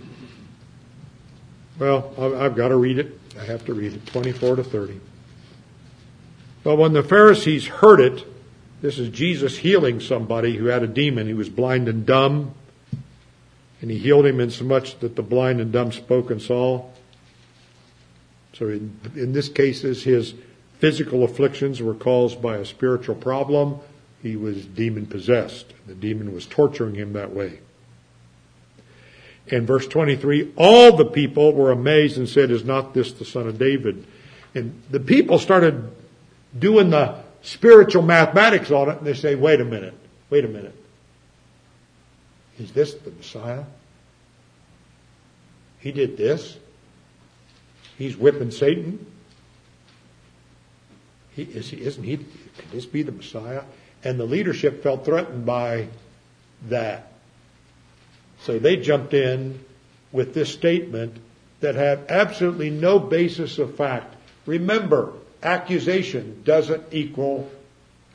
well, 1.80 2.14
I've 2.40 2.56
got 2.56 2.68
to 2.68 2.76
read 2.76 3.00
it. 3.00 3.20
I 3.40 3.44
have 3.46 3.66
to 3.66 3.74
read 3.74 3.94
it. 3.94 4.06
24 4.06 4.58
to 4.58 4.64
30. 4.64 5.00
But 6.64 6.76
when 6.76 6.94
the 6.94 7.02
Pharisees 7.02 7.66
heard 7.66 8.00
it, 8.00 8.24
this 8.84 9.00
is 9.00 9.10
Jesus 9.10 9.58
healing 9.58 10.00
somebody 10.00 10.58
who 10.58 10.66
had 10.66 10.84
a 10.84 10.88
demon. 10.88 11.26
He 11.26 11.34
was 11.34 11.50
blind 11.50 11.88
and 11.88 12.06
dumb. 12.06 12.54
And 13.82 13.92
he 13.92 13.98
healed 13.98 14.26
him 14.26 14.40
insomuch 14.40 14.98
that 15.00 15.16
the 15.16 15.22
blind 15.22 15.62
and 15.62 15.72
dumb 15.72 15.92
spoke 15.92 16.32
and 16.32 16.42
saw. 16.42 16.86
So 18.54 18.68
in, 18.70 18.96
in 19.16 19.34
this 19.34 19.50
case, 19.50 19.82
his 19.82 20.34
physical 20.80 21.24
afflictions 21.24 21.82
were 21.82 21.94
caused 21.94 22.42
by 22.42 22.58
a 22.58 22.66
spiritual 22.66 23.16
problem. 23.16 23.80
He 24.24 24.36
was 24.36 24.66
demon 24.66 25.06
possessed. 25.06 25.74
The 25.86 25.94
demon 25.94 26.34
was 26.34 26.46
torturing 26.48 26.96
him 26.96 27.14
that 27.14 27.34
way. 27.34 27.60
In 29.46 29.66
verse 29.66 29.88
23, 29.88 30.54
all 30.58 30.98
the 30.98 31.06
people 31.06 31.54
were 31.54 31.72
amazed 31.72 32.18
and 32.18 32.28
said, 32.28 32.52
is 32.52 32.66
not 32.66 32.94
this 32.94 33.12
the 33.14 33.24
son 33.26 33.48
of 33.48 33.58
David? 33.58 34.06
And 34.56 34.82
the 34.90 35.00
people 35.00 35.38
started 35.38 35.90
doing 36.58 36.90
the 36.90 37.16
spiritual 37.44 38.02
mathematics 38.02 38.72
on 38.72 38.90
it 38.90 38.98
and 38.98 39.08
they 39.08 39.14
say, 39.14 39.36
wait 39.36 39.62
a 39.62 39.66
minute, 39.66 39.94
wait 40.32 40.44
a 40.44 40.50
minute. 40.50 40.76
Is 42.60 42.72
this 42.72 42.96
the 42.96 43.12
Messiah? 43.12 43.64
He 45.80 45.92
did 45.92 46.18
this. 46.18 46.58
He's 47.98 48.18
whipping 48.18 48.52
Satan. 48.52 49.06
He, 51.36 51.44
is 51.44 51.70
he, 51.70 51.82
isn't 51.82 52.04
he? 52.04 52.18
Could 52.18 52.72
this 52.72 52.86
be 52.86 53.04
the 53.04 53.12
Messiah? 53.12 53.62
And 54.04 54.20
the 54.20 54.26
leadership 54.26 54.82
felt 54.82 55.06
threatened 55.06 55.46
by 55.46 55.88
that. 56.70 57.12
So 58.42 58.58
they 58.58 58.78
jumped 58.78 59.14
in 59.14 59.64
with 60.12 60.34
this 60.34 60.52
statement 60.52 61.18
that 61.60 61.76
had 61.76 62.06
absolutely 62.10 62.70
no 62.70 62.98
basis 62.98 63.60
of 63.60 63.76
fact. 63.76 64.16
Remember, 64.48 65.14
accusation 65.44 66.42
doesn't 66.44 66.84
equal 66.92 67.52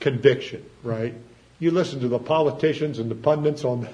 conviction, 0.00 0.64
right? 0.82 1.14
You 1.60 1.70
listen 1.70 2.00
to 2.00 2.08
the 2.08 2.18
politicians 2.18 2.98
and 2.98 3.08
the 3.08 3.14
pundits 3.14 3.64
on 3.64 3.82
the 3.82 3.90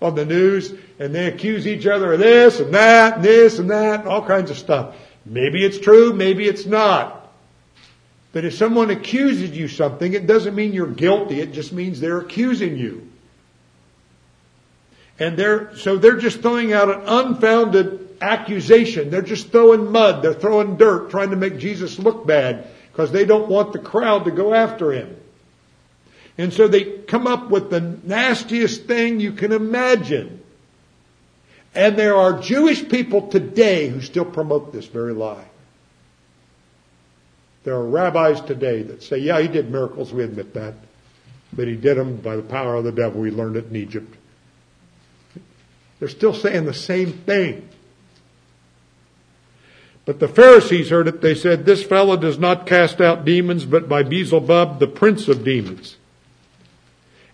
on 0.00 0.14
the 0.14 0.24
news 0.24 0.74
and 0.98 1.14
they 1.14 1.26
accuse 1.26 1.66
each 1.66 1.86
other 1.86 2.12
of 2.12 2.18
this 2.18 2.60
and 2.60 2.74
that 2.74 3.16
and 3.16 3.24
this 3.24 3.58
and 3.58 3.70
that 3.70 4.00
and 4.00 4.08
all 4.08 4.24
kinds 4.26 4.50
of 4.50 4.58
stuff. 4.58 4.96
Maybe 5.24 5.64
it's 5.64 5.78
true, 5.78 6.12
maybe 6.12 6.44
it's 6.44 6.66
not. 6.66 7.32
But 8.32 8.44
if 8.44 8.54
someone 8.54 8.90
accuses 8.90 9.50
you 9.52 9.66
something, 9.68 10.12
it 10.12 10.26
doesn't 10.26 10.54
mean 10.54 10.72
you're 10.72 10.86
guilty, 10.86 11.40
it 11.40 11.52
just 11.52 11.72
means 11.72 12.00
they're 12.00 12.18
accusing 12.18 12.76
you. 12.76 13.08
And 15.18 15.36
they're, 15.38 15.74
so 15.76 15.96
they're 15.96 16.18
just 16.18 16.42
throwing 16.42 16.74
out 16.74 16.90
an 16.90 17.00
unfounded 17.06 18.18
accusation. 18.20 19.08
They're 19.10 19.22
just 19.22 19.50
throwing 19.50 19.90
mud, 19.90 20.22
they're 20.22 20.34
throwing 20.34 20.76
dirt, 20.76 21.10
trying 21.10 21.30
to 21.30 21.36
make 21.36 21.56
Jesus 21.56 21.98
look 21.98 22.26
bad, 22.26 22.66
because 22.92 23.10
they 23.10 23.24
don't 23.24 23.48
want 23.48 23.72
the 23.72 23.78
crowd 23.78 24.26
to 24.26 24.30
go 24.30 24.52
after 24.52 24.92
him. 24.92 25.16
And 26.38 26.52
so 26.52 26.68
they 26.68 26.84
come 26.84 27.26
up 27.26 27.50
with 27.50 27.70
the 27.70 27.80
nastiest 28.02 28.84
thing 28.84 29.20
you 29.20 29.32
can 29.32 29.52
imagine. 29.52 30.42
And 31.74 31.96
there 31.96 32.14
are 32.16 32.40
Jewish 32.40 32.86
people 32.88 33.28
today 33.28 33.88
who 33.88 34.00
still 34.00 34.24
promote 34.24 34.72
this 34.72 34.86
very 34.86 35.12
lie. 35.14 35.44
There 37.64 37.74
are 37.74 37.84
rabbis 37.86 38.40
today 38.40 38.82
that 38.82 39.02
say, 39.02 39.18
yeah, 39.18 39.40
he 39.40 39.48
did 39.48 39.70
miracles, 39.70 40.12
we 40.12 40.22
admit 40.24 40.54
that. 40.54 40.74
But 41.52 41.68
he 41.68 41.74
did 41.76 41.96
them 41.96 42.16
by 42.16 42.36
the 42.36 42.42
power 42.42 42.76
of 42.76 42.84
the 42.84 42.92
devil, 42.92 43.20
we 43.20 43.30
learned 43.30 43.56
it 43.56 43.66
in 43.66 43.76
Egypt. 43.76 44.14
They're 45.98 46.08
still 46.08 46.34
saying 46.34 46.66
the 46.66 46.74
same 46.74 47.12
thing. 47.12 47.66
But 50.04 50.20
the 50.20 50.28
Pharisees 50.28 50.90
heard 50.90 51.08
it. 51.08 51.20
They 51.20 51.34
said, 51.34 51.64
This 51.64 51.82
fellow 51.82 52.16
does 52.18 52.38
not 52.38 52.66
cast 52.66 53.00
out 53.00 53.24
demons, 53.24 53.64
but 53.64 53.88
by 53.88 54.02
Beelzebub, 54.02 54.78
the 54.78 54.86
prince 54.86 55.26
of 55.26 55.42
demons. 55.42 55.96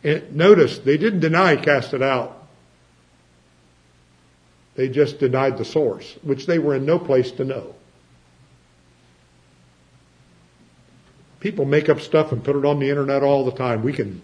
And 0.05 0.35
notice, 0.35 0.79
they 0.79 0.97
didn't 0.97 1.21
deny 1.21 1.57
cast 1.57 1.95
it 1.95 2.03
out. 2.03 2.39
They 4.75 4.89
just 4.89 5.19
denied 5.19 5.59
the 5.59 5.65
source, 5.65 6.19
which 6.23 6.47
they 6.47 6.59
were 6.59 6.75
in 6.75 6.87
no 6.87 6.99
place 6.99 7.31
to 7.33 7.45
know. 7.45 7.75
People 11.41 11.65
make 11.65 11.89
up 11.89 12.01
stuff 12.01 12.33
and 12.33 12.43
put 12.43 12.57
it 12.57 12.65
on 12.65 12.79
the 12.79 12.89
internet 12.89 13.23
all 13.23 13.45
the 13.45 13.51
time. 13.53 13.83
We 13.83 13.93
can, 13.93 14.23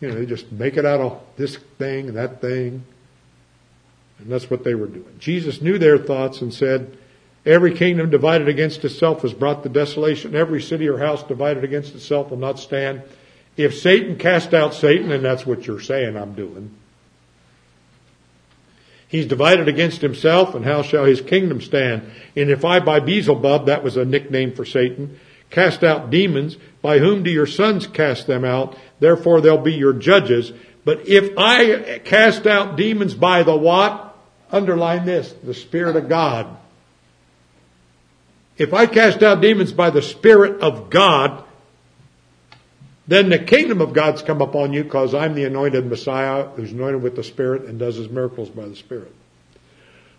you 0.00 0.08
know, 0.08 0.14
they 0.14 0.26
just 0.26 0.50
make 0.52 0.76
it 0.76 0.84
out 0.84 1.00
of 1.00 1.20
this 1.36 1.56
thing, 1.78 2.14
that 2.14 2.40
thing. 2.40 2.84
And 4.18 4.28
that's 4.30 4.50
what 4.50 4.64
they 4.64 4.74
were 4.74 4.86
doing. 4.88 5.14
Jesus 5.18 5.62
knew 5.62 5.78
their 5.78 5.96
thoughts 5.98 6.42
and 6.42 6.52
said, 6.52 6.96
Every 7.46 7.72
kingdom 7.74 8.10
divided 8.10 8.48
against 8.48 8.84
itself 8.84 9.22
has 9.22 9.32
brought 9.32 9.62
to 9.62 9.70
desolation. 9.70 10.34
Every 10.36 10.60
city 10.60 10.86
or 10.88 10.98
house 10.98 11.22
divided 11.22 11.64
against 11.64 11.94
itself 11.94 12.28
will 12.30 12.36
not 12.36 12.58
stand. 12.58 13.02
If 13.60 13.76
Satan 13.78 14.16
cast 14.16 14.54
out 14.54 14.72
Satan, 14.72 15.12
and 15.12 15.22
that's 15.22 15.44
what 15.46 15.66
you're 15.66 15.82
saying 15.82 16.16
I'm 16.16 16.32
doing, 16.32 16.70
he's 19.06 19.26
divided 19.26 19.68
against 19.68 20.00
himself, 20.00 20.54
and 20.54 20.64
how 20.64 20.80
shall 20.80 21.04
his 21.04 21.20
kingdom 21.20 21.60
stand? 21.60 22.10
And 22.34 22.48
if 22.48 22.64
I 22.64 22.80
by 22.80 23.00
Beelzebub, 23.00 23.66
that 23.66 23.84
was 23.84 23.98
a 23.98 24.04
nickname 24.06 24.52
for 24.54 24.64
Satan, 24.64 25.20
cast 25.50 25.84
out 25.84 26.08
demons, 26.08 26.56
by 26.80 27.00
whom 27.00 27.22
do 27.22 27.30
your 27.30 27.44
sons 27.46 27.86
cast 27.86 28.26
them 28.26 28.46
out? 28.46 28.78
Therefore 28.98 29.42
they'll 29.42 29.58
be 29.58 29.74
your 29.74 29.92
judges. 29.92 30.54
But 30.86 31.06
if 31.06 31.28
I 31.36 31.98
cast 32.02 32.46
out 32.46 32.76
demons 32.76 33.12
by 33.12 33.42
the 33.42 33.54
what? 33.54 34.16
Underline 34.50 35.04
this, 35.04 35.34
the 35.44 35.52
Spirit 35.52 35.96
of 35.96 36.08
God. 36.08 36.46
If 38.56 38.72
I 38.72 38.86
cast 38.86 39.22
out 39.22 39.42
demons 39.42 39.70
by 39.72 39.90
the 39.90 40.00
Spirit 40.00 40.62
of 40.62 40.88
God, 40.88 41.44
then 43.10 43.28
the 43.28 43.40
kingdom 43.40 43.80
of 43.80 43.92
God's 43.92 44.22
come 44.22 44.40
upon 44.40 44.72
you 44.72 44.84
because 44.84 45.14
I'm 45.16 45.34
the 45.34 45.42
anointed 45.42 45.84
Messiah 45.84 46.44
who's 46.54 46.70
anointed 46.70 47.02
with 47.02 47.16
the 47.16 47.24
Spirit 47.24 47.64
and 47.64 47.76
does 47.76 47.96
his 47.96 48.08
miracles 48.08 48.50
by 48.50 48.68
the 48.68 48.76
Spirit. 48.76 49.12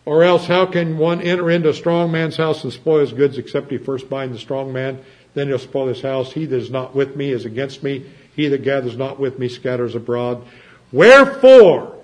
Or 0.04 0.24
else 0.24 0.48
how 0.48 0.66
can 0.66 0.98
one 0.98 1.22
enter 1.22 1.50
into 1.50 1.70
a 1.70 1.74
strong 1.74 2.12
man's 2.12 2.36
house 2.36 2.66
and 2.66 2.74
spoil 2.74 3.00
his 3.00 3.14
goods 3.14 3.38
except 3.38 3.72
he 3.72 3.78
first 3.78 4.10
bind 4.10 4.36
the 4.36 4.40
strong 4.40 4.74
man? 4.74 5.00
Then 5.36 5.48
he'll 5.48 5.58
spoil 5.58 5.88
his 5.88 6.02
house. 6.02 6.34
He 6.34 6.46
that 6.48 6.58
is 6.58 6.70
not 6.70 6.94
with 6.94 7.16
me 7.16 7.32
is 7.32 7.46
against 7.46 7.82
me. 7.82 8.08
He 8.36 8.50
that 8.50 8.62
gathers 8.66 8.98
not 8.98 9.18
with 9.18 9.40
me 9.40 9.48
scatters 9.48 9.96
abroad. 9.96 10.44
Wherefore 10.92 11.96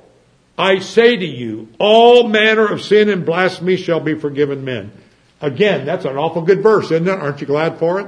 I 0.58 0.80
say 0.80 1.18
to 1.18 1.26
you, 1.26 1.68
all 1.80 2.30
manner 2.30 2.66
of 2.66 2.82
sin 2.82 3.10
and 3.10 3.26
blasphemy 3.26 3.76
shall 3.76 4.00
be 4.00 4.16
forgiven 4.16 4.64
men. 4.64 4.94
Again, 5.42 5.86
that's 5.86 6.06
an 6.06 6.16
awful 6.16 6.44
good 6.44 6.64
verse, 6.64 6.92
isn't 6.92 7.10
it? 7.10 7.20
Aren't 7.20 7.42
you 7.42 7.48
glad 7.48 7.78
for 7.78 8.00
it? 8.00 8.08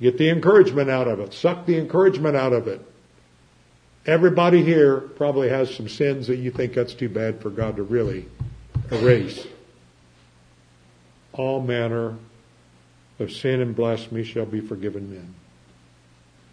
Get 0.00 0.18
the 0.18 0.28
encouragement 0.28 0.90
out 0.90 1.08
of 1.08 1.20
it. 1.20 1.32
Suck 1.32 1.64
the 1.66 1.78
encouragement 1.78 2.36
out 2.36 2.52
of 2.52 2.68
it. 2.68 2.80
Everybody 4.04 4.62
here 4.62 4.98
probably 4.98 5.48
has 5.48 5.74
some 5.74 5.88
sins 5.88 6.26
that 6.28 6.36
you 6.36 6.50
think 6.50 6.74
that's 6.74 6.94
too 6.94 7.08
bad 7.08 7.40
for 7.40 7.50
God 7.50 7.76
to 7.76 7.82
really 7.82 8.26
erase. 8.90 9.46
All 11.32 11.60
manner 11.60 12.16
of 13.18 13.32
sin 13.32 13.60
and 13.60 13.74
blasphemy 13.74 14.22
shall 14.22 14.46
be 14.46 14.60
forgiven 14.60 15.10
men. 15.10 15.34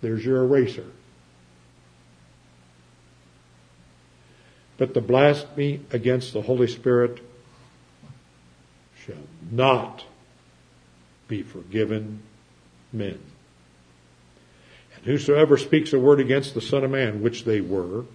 There's 0.01 0.25
your 0.25 0.41
eraser. 0.43 0.85
But 4.77 4.93
the 4.93 5.01
blasphemy 5.01 5.81
against 5.91 6.33
the 6.33 6.41
Holy 6.41 6.67
Spirit 6.67 7.19
shall 9.05 9.15
not 9.51 10.05
be 11.27 11.43
forgiven 11.43 12.21
men. 12.91 13.19
Whosoever 15.05 15.57
speaks 15.57 15.91
a 15.91 15.99
word 15.99 16.19
against 16.19 16.53
the 16.53 16.61
Son 16.61 16.83
of 16.83 16.91
Man, 16.91 17.21
which 17.21 17.43
they 17.43 17.59
were, 17.59 18.05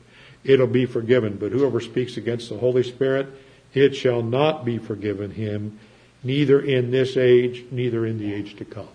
it'll 0.42 0.66
be 0.66 0.86
forgiven. 0.86 1.36
But 1.38 1.52
whoever 1.52 1.80
speaks 1.80 2.16
against 2.16 2.48
the 2.48 2.58
Holy 2.58 2.82
Spirit, 2.82 3.28
it 3.74 3.94
shall 3.94 4.22
not 4.22 4.64
be 4.64 4.78
forgiven 4.78 5.32
him, 5.32 5.78
neither 6.24 6.60
in 6.60 6.90
this 6.90 7.16
age, 7.16 7.64
neither 7.70 8.06
in 8.06 8.18
the 8.18 8.32
age 8.32 8.56
to 8.56 8.64
come. 8.64 8.88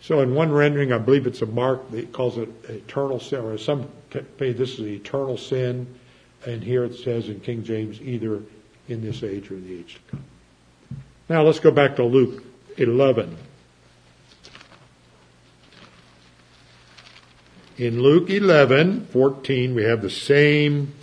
So 0.00 0.20
in 0.20 0.34
one 0.34 0.52
rendering, 0.52 0.92
I 0.92 0.98
believe 0.98 1.26
it's 1.26 1.42
a 1.42 1.46
mark 1.46 1.90
that 1.90 2.12
calls 2.12 2.38
it 2.38 2.48
eternal 2.68 3.20
sin, 3.20 3.40
or 3.40 3.58
some 3.58 3.88
this 4.38 4.78
is 4.78 4.80
eternal 4.80 5.36
sin, 5.36 5.86
and 6.46 6.62
here 6.62 6.84
it 6.84 6.94
says 6.94 7.28
in 7.28 7.40
King 7.40 7.64
James, 7.64 8.00
either 8.00 8.40
in 8.88 9.02
this 9.02 9.22
age 9.22 9.50
or 9.50 9.54
in 9.54 9.66
the 9.68 9.78
age 9.80 9.94
to 10.10 10.16
come. 10.16 10.24
Now 11.28 11.42
let's 11.42 11.60
go 11.60 11.70
back 11.70 11.96
to 11.96 12.04
Luke 12.04 12.44
11. 12.78 13.36
In 17.78 18.00
Luke 18.02 18.30
11, 18.30 19.06
14, 19.12 19.74
we 19.74 19.82
have 19.84 20.00
the 20.00 20.08
same 20.08 20.94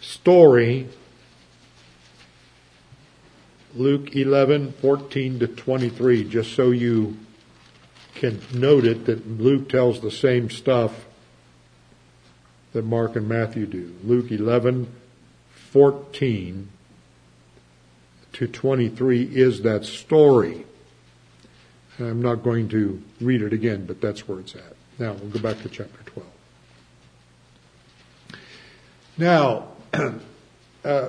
story. 0.00 0.86
Luke 3.74 4.16
11, 4.16 4.72
14 4.80 5.38
to 5.40 5.46
23, 5.46 6.24
just 6.24 6.54
so 6.54 6.70
you 6.70 7.18
can 8.14 8.40
note 8.54 8.86
it 8.86 9.04
that 9.04 9.28
Luke 9.28 9.68
tells 9.68 10.00
the 10.00 10.10
same 10.10 10.48
stuff 10.48 11.04
that 12.72 12.86
Mark 12.86 13.14
and 13.14 13.28
Matthew 13.28 13.66
do. 13.66 13.94
Luke 14.02 14.30
11, 14.32 14.88
14 15.52 16.68
to 18.32 18.46
23 18.46 19.22
is 19.22 19.60
that 19.60 19.84
story. 19.84 20.64
And 21.98 22.08
I'm 22.08 22.22
not 22.22 22.36
going 22.42 22.70
to 22.70 23.02
read 23.20 23.42
it 23.42 23.52
again, 23.52 23.84
but 23.84 24.00
that's 24.00 24.26
where 24.26 24.40
it's 24.40 24.54
at. 24.54 24.72
Now 24.98 25.12
we'll 25.12 25.28
go 25.28 25.40
back 25.40 25.60
to 25.60 25.68
chapter 25.68 26.05
Now, 29.18 29.68
uh, 30.84 31.08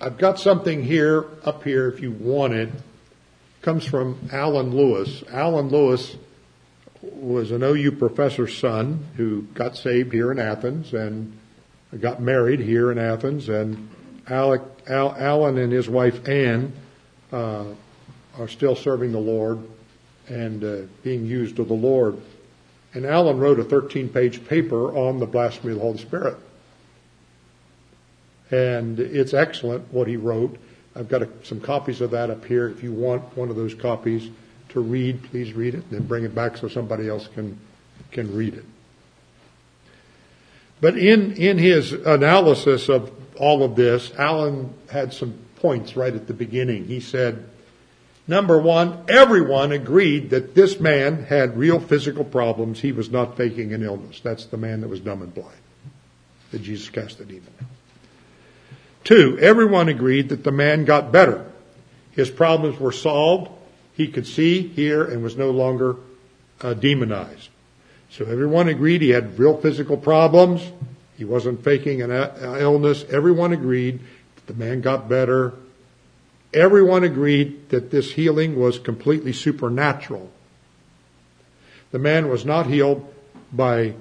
I've 0.00 0.18
got 0.18 0.38
something 0.38 0.82
here, 0.84 1.24
up 1.44 1.64
here, 1.64 1.88
if 1.88 2.00
you 2.00 2.10
want 2.12 2.52
it. 2.54 2.68
it. 2.68 2.74
Comes 3.62 3.86
from 3.86 4.28
Alan 4.30 4.76
Lewis. 4.76 5.22
Alan 5.32 5.68
Lewis 5.70 6.16
was 7.00 7.50
an 7.50 7.62
OU 7.62 7.92
professor's 7.92 8.58
son 8.58 9.06
who 9.16 9.42
got 9.54 9.74
saved 9.76 10.12
here 10.12 10.30
in 10.30 10.38
Athens 10.38 10.92
and 10.92 11.38
got 11.98 12.20
married 12.20 12.60
here 12.60 12.92
in 12.92 12.98
Athens. 12.98 13.48
And 13.48 13.88
Alec, 14.28 14.60
Al, 14.86 15.14
Alan 15.16 15.56
and 15.56 15.72
his 15.72 15.88
wife 15.88 16.28
Anne 16.28 16.74
uh, 17.32 17.64
are 18.38 18.48
still 18.48 18.76
serving 18.76 19.12
the 19.12 19.18
Lord 19.18 19.60
and 20.28 20.62
uh, 20.62 20.76
being 21.02 21.24
used 21.24 21.58
of 21.58 21.68
the 21.68 21.74
Lord. 21.74 22.18
And 22.92 23.06
Alan 23.06 23.38
wrote 23.38 23.58
a 23.58 23.64
13-page 23.64 24.44
paper 24.46 24.94
on 24.94 25.20
the 25.20 25.26
blasphemy 25.26 25.72
of 25.72 25.78
the 25.78 25.84
Holy 25.84 25.98
Spirit 25.98 26.36
and 28.52 29.00
it's 29.00 29.32
excellent 29.34 29.92
what 29.92 30.06
he 30.06 30.16
wrote. 30.16 30.56
I've 30.94 31.08
got 31.08 31.22
a, 31.22 31.28
some 31.42 31.58
copies 31.58 32.00
of 32.02 32.10
that 32.12 32.30
up 32.30 32.44
here. 32.44 32.68
If 32.68 32.82
you 32.82 32.92
want 32.92 33.34
one 33.36 33.48
of 33.48 33.56
those 33.56 33.74
copies 33.74 34.28
to 34.70 34.80
read, 34.80 35.22
please 35.24 35.54
read 35.54 35.74
it 35.74 35.82
and 35.84 35.90
then 35.90 36.02
bring 36.06 36.24
it 36.24 36.34
back 36.34 36.58
so 36.58 36.68
somebody 36.68 37.08
else 37.08 37.26
can 37.34 37.58
can 38.12 38.36
read 38.36 38.54
it. 38.54 38.64
But 40.82 40.98
in 40.98 41.34
in 41.34 41.58
his 41.58 41.92
analysis 41.94 42.88
of 42.90 43.10
all 43.36 43.62
of 43.64 43.74
this, 43.74 44.12
Alan 44.18 44.74
had 44.90 45.14
some 45.14 45.34
points 45.56 45.96
right 45.96 46.14
at 46.14 46.26
the 46.26 46.34
beginning. 46.34 46.84
He 46.88 47.00
said, 47.00 47.48
number 48.28 48.60
one, 48.60 49.04
everyone 49.08 49.72
agreed 49.72 50.28
that 50.30 50.54
this 50.54 50.78
man 50.78 51.24
had 51.24 51.56
real 51.56 51.80
physical 51.80 52.24
problems. 52.24 52.80
He 52.80 52.92
was 52.92 53.10
not 53.10 53.36
faking 53.38 53.72
an 53.72 53.82
illness. 53.82 54.20
That's 54.20 54.44
the 54.44 54.58
man 54.58 54.82
that 54.82 54.88
was 54.88 55.00
dumb 55.00 55.22
and 55.22 55.32
blind 55.34 55.56
that 56.50 56.62
Jesus 56.62 56.90
cast 56.90 57.16
the 57.16 57.24
demon 57.24 57.48
out. 57.62 57.66
Two, 59.04 59.36
everyone 59.40 59.88
agreed 59.88 60.28
that 60.28 60.44
the 60.44 60.52
man 60.52 60.84
got 60.84 61.10
better. 61.10 61.44
His 62.12 62.30
problems 62.30 62.78
were 62.78 62.92
solved. 62.92 63.50
He 63.94 64.06
could 64.08 64.26
see, 64.26 64.68
hear, 64.68 65.02
and 65.04 65.22
was 65.22 65.36
no 65.36 65.50
longer 65.50 65.96
uh, 66.60 66.74
demonized. 66.74 67.48
So 68.10 68.24
everyone 68.24 68.68
agreed 68.68 69.02
he 69.02 69.10
had 69.10 69.38
real 69.38 69.56
physical 69.56 69.96
problems. 69.96 70.70
He 71.16 71.24
wasn't 71.24 71.64
faking 71.64 72.02
an 72.02 72.10
uh, 72.10 72.56
illness. 72.60 73.04
Everyone 73.10 73.52
agreed 73.52 74.00
that 74.36 74.46
the 74.46 74.54
man 74.54 74.80
got 74.80 75.08
better. 75.08 75.54
Everyone 76.54 77.02
agreed 77.02 77.70
that 77.70 77.90
this 77.90 78.12
healing 78.12 78.58
was 78.60 78.78
completely 78.78 79.32
supernatural. 79.32 80.30
The 81.90 81.98
man 81.98 82.28
was 82.28 82.44
not 82.44 82.66
healed 82.66 83.12
by 83.52 83.94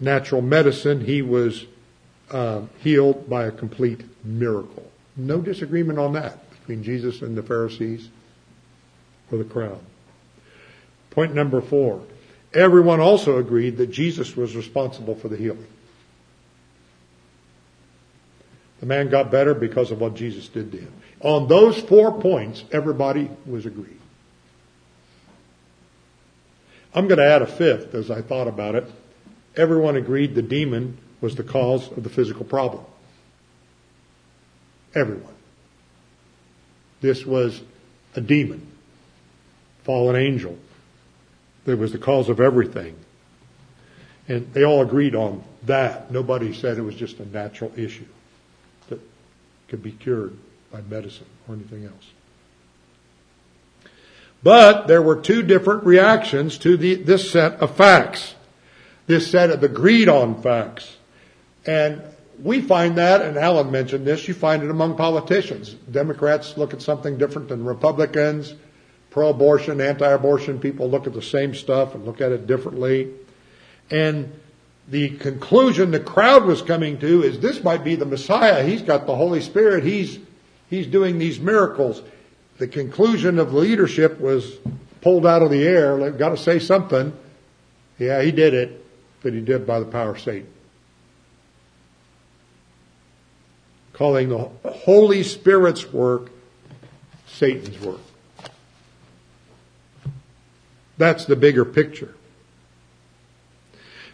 natural 0.00 0.42
medicine. 0.42 1.04
He 1.06 1.22
was 1.22 1.64
uh, 2.30 2.62
healed 2.78 3.28
by 3.28 3.44
a 3.44 3.50
complete 3.50 4.02
miracle. 4.24 4.90
No 5.14 5.42
disagreement 5.42 5.98
on 5.98 6.14
that 6.14 6.50
between 6.52 6.82
Jesus 6.82 7.20
and 7.20 7.36
the 7.36 7.42
Pharisees 7.42 8.08
or 9.30 9.36
the 9.36 9.44
crowd. 9.44 9.78
Point 11.10 11.34
number 11.34 11.60
four. 11.60 12.02
Everyone 12.54 12.98
also 12.98 13.36
agreed 13.36 13.76
that 13.76 13.88
Jesus 13.88 14.36
was 14.38 14.56
responsible 14.56 15.14
for 15.14 15.28
the 15.28 15.36
healing. 15.36 15.66
The 18.80 18.86
man 18.86 19.10
got 19.10 19.30
better 19.30 19.52
because 19.52 19.90
of 19.90 20.00
what 20.00 20.14
Jesus 20.14 20.48
did 20.48 20.72
to 20.72 20.78
him. 20.78 20.92
On 21.20 21.46
those 21.46 21.78
four 21.82 22.18
points, 22.20 22.64
everybody 22.72 23.30
was 23.44 23.66
agreed. 23.66 24.00
I'm 26.94 27.06
going 27.06 27.18
to 27.18 27.26
add 27.28 27.42
a 27.42 27.46
fifth 27.46 27.94
as 27.94 28.10
I 28.10 28.22
thought 28.22 28.48
about 28.48 28.76
it. 28.76 28.90
Everyone 29.56 29.96
agreed 29.96 30.34
the 30.34 30.42
demon 30.42 30.96
was 31.20 31.34
the 31.36 31.42
cause 31.44 31.88
of 31.92 32.02
the 32.02 32.08
physical 32.08 32.44
problem. 32.46 32.82
Everyone. 34.94 35.34
This 37.00 37.24
was 37.26 37.60
a 38.16 38.20
demon, 38.22 38.64
fallen 39.82 40.14
angel. 40.16 40.56
That 41.64 41.76
was 41.78 41.90
the 41.92 41.98
cause 41.98 42.28
of 42.28 42.38
everything. 42.40 42.94
And 44.28 44.52
they 44.52 44.64
all 44.64 44.82
agreed 44.82 45.14
on 45.16 45.42
that. 45.64 46.10
Nobody 46.12 46.52
said 46.52 46.76
it 46.78 46.82
was 46.82 46.94
just 46.96 47.18
a 47.20 47.28
natural 47.28 47.72
issue 47.76 48.06
that 48.88 49.00
could 49.68 49.82
be 49.82 49.92
cured 49.92 50.36
by 50.72 50.80
medicine 50.82 51.26
or 51.48 51.54
anything 51.54 51.84
else. 51.86 52.10
But 54.42 54.88
there 54.88 55.00
were 55.02 55.16
two 55.20 55.42
different 55.42 55.84
reactions 55.84 56.58
to 56.58 56.76
the, 56.76 56.96
this 56.96 57.30
set 57.30 57.54
of 57.60 57.74
facts. 57.76 58.34
This 59.06 59.30
set 59.30 59.48
of 59.50 59.62
agreed 59.62 60.08
on 60.08 60.40
facts. 60.42 60.96
And 61.66 62.02
we 62.42 62.60
find 62.60 62.96
that, 62.98 63.22
and 63.22 63.36
Alan 63.36 63.70
mentioned 63.70 64.04
this, 64.06 64.28
you 64.28 64.34
find 64.34 64.62
it 64.62 64.70
among 64.70 64.96
politicians. 64.96 65.74
Democrats 65.90 66.56
look 66.56 66.74
at 66.74 66.82
something 66.82 67.16
different 67.16 67.48
than 67.48 67.64
Republicans. 67.64 68.54
Pro 69.10 69.28
abortion, 69.30 69.80
anti 69.80 70.06
abortion 70.08 70.58
people 70.58 70.90
look 70.90 71.06
at 71.06 71.12
the 71.12 71.22
same 71.22 71.54
stuff 71.54 71.94
and 71.94 72.04
look 72.04 72.20
at 72.20 72.32
it 72.32 72.48
differently. 72.48 73.12
And 73.88 74.32
the 74.88 75.10
conclusion 75.10 75.92
the 75.92 76.00
crowd 76.00 76.44
was 76.44 76.60
coming 76.62 76.98
to 76.98 77.22
is 77.22 77.38
this 77.38 77.62
might 77.62 77.84
be 77.84 77.94
the 77.94 78.04
Messiah. 78.04 78.64
He's 78.64 78.82
got 78.82 79.06
the 79.06 79.14
Holy 79.14 79.40
Spirit. 79.40 79.84
He's, 79.84 80.18
he's 80.68 80.88
doing 80.88 81.18
these 81.18 81.38
miracles. 81.38 82.02
The 82.58 82.66
conclusion 82.66 83.38
of 83.38 83.54
leadership 83.54 84.20
was 84.20 84.56
pulled 85.00 85.26
out 85.26 85.42
of 85.42 85.50
the 85.50 85.62
air. 85.66 85.96
They've 85.96 86.18
got 86.18 86.30
to 86.30 86.36
say 86.36 86.58
something. 86.58 87.12
Yeah, 88.00 88.20
he 88.20 88.32
did 88.32 88.52
it, 88.52 88.84
but 89.22 89.32
he 89.32 89.38
did 89.40 89.62
it 89.62 89.66
by 89.66 89.78
the 89.78 89.86
power 89.86 90.10
of 90.10 90.20
Satan. 90.20 90.48
calling 93.94 94.28
the 94.28 94.50
Holy 94.68 95.22
Spirit's 95.22 95.90
work 95.92 96.30
Satan's 97.26 97.80
work. 97.80 98.00
That's 100.98 101.24
the 101.24 101.34
bigger 101.36 101.64
picture. 101.64 102.14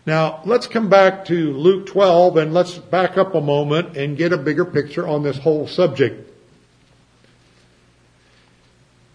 Now, 0.06 0.40
let's 0.46 0.66
come 0.66 0.88
back 0.88 1.26
to 1.26 1.52
Luke 1.52 1.86
12 1.86 2.36
and 2.38 2.54
let's 2.54 2.78
back 2.78 3.18
up 3.18 3.34
a 3.34 3.40
moment 3.40 3.96
and 3.96 4.16
get 4.16 4.32
a 4.32 4.38
bigger 4.38 4.64
picture 4.64 5.06
on 5.06 5.22
this 5.22 5.36
whole 5.36 5.66
subject. 5.66 6.28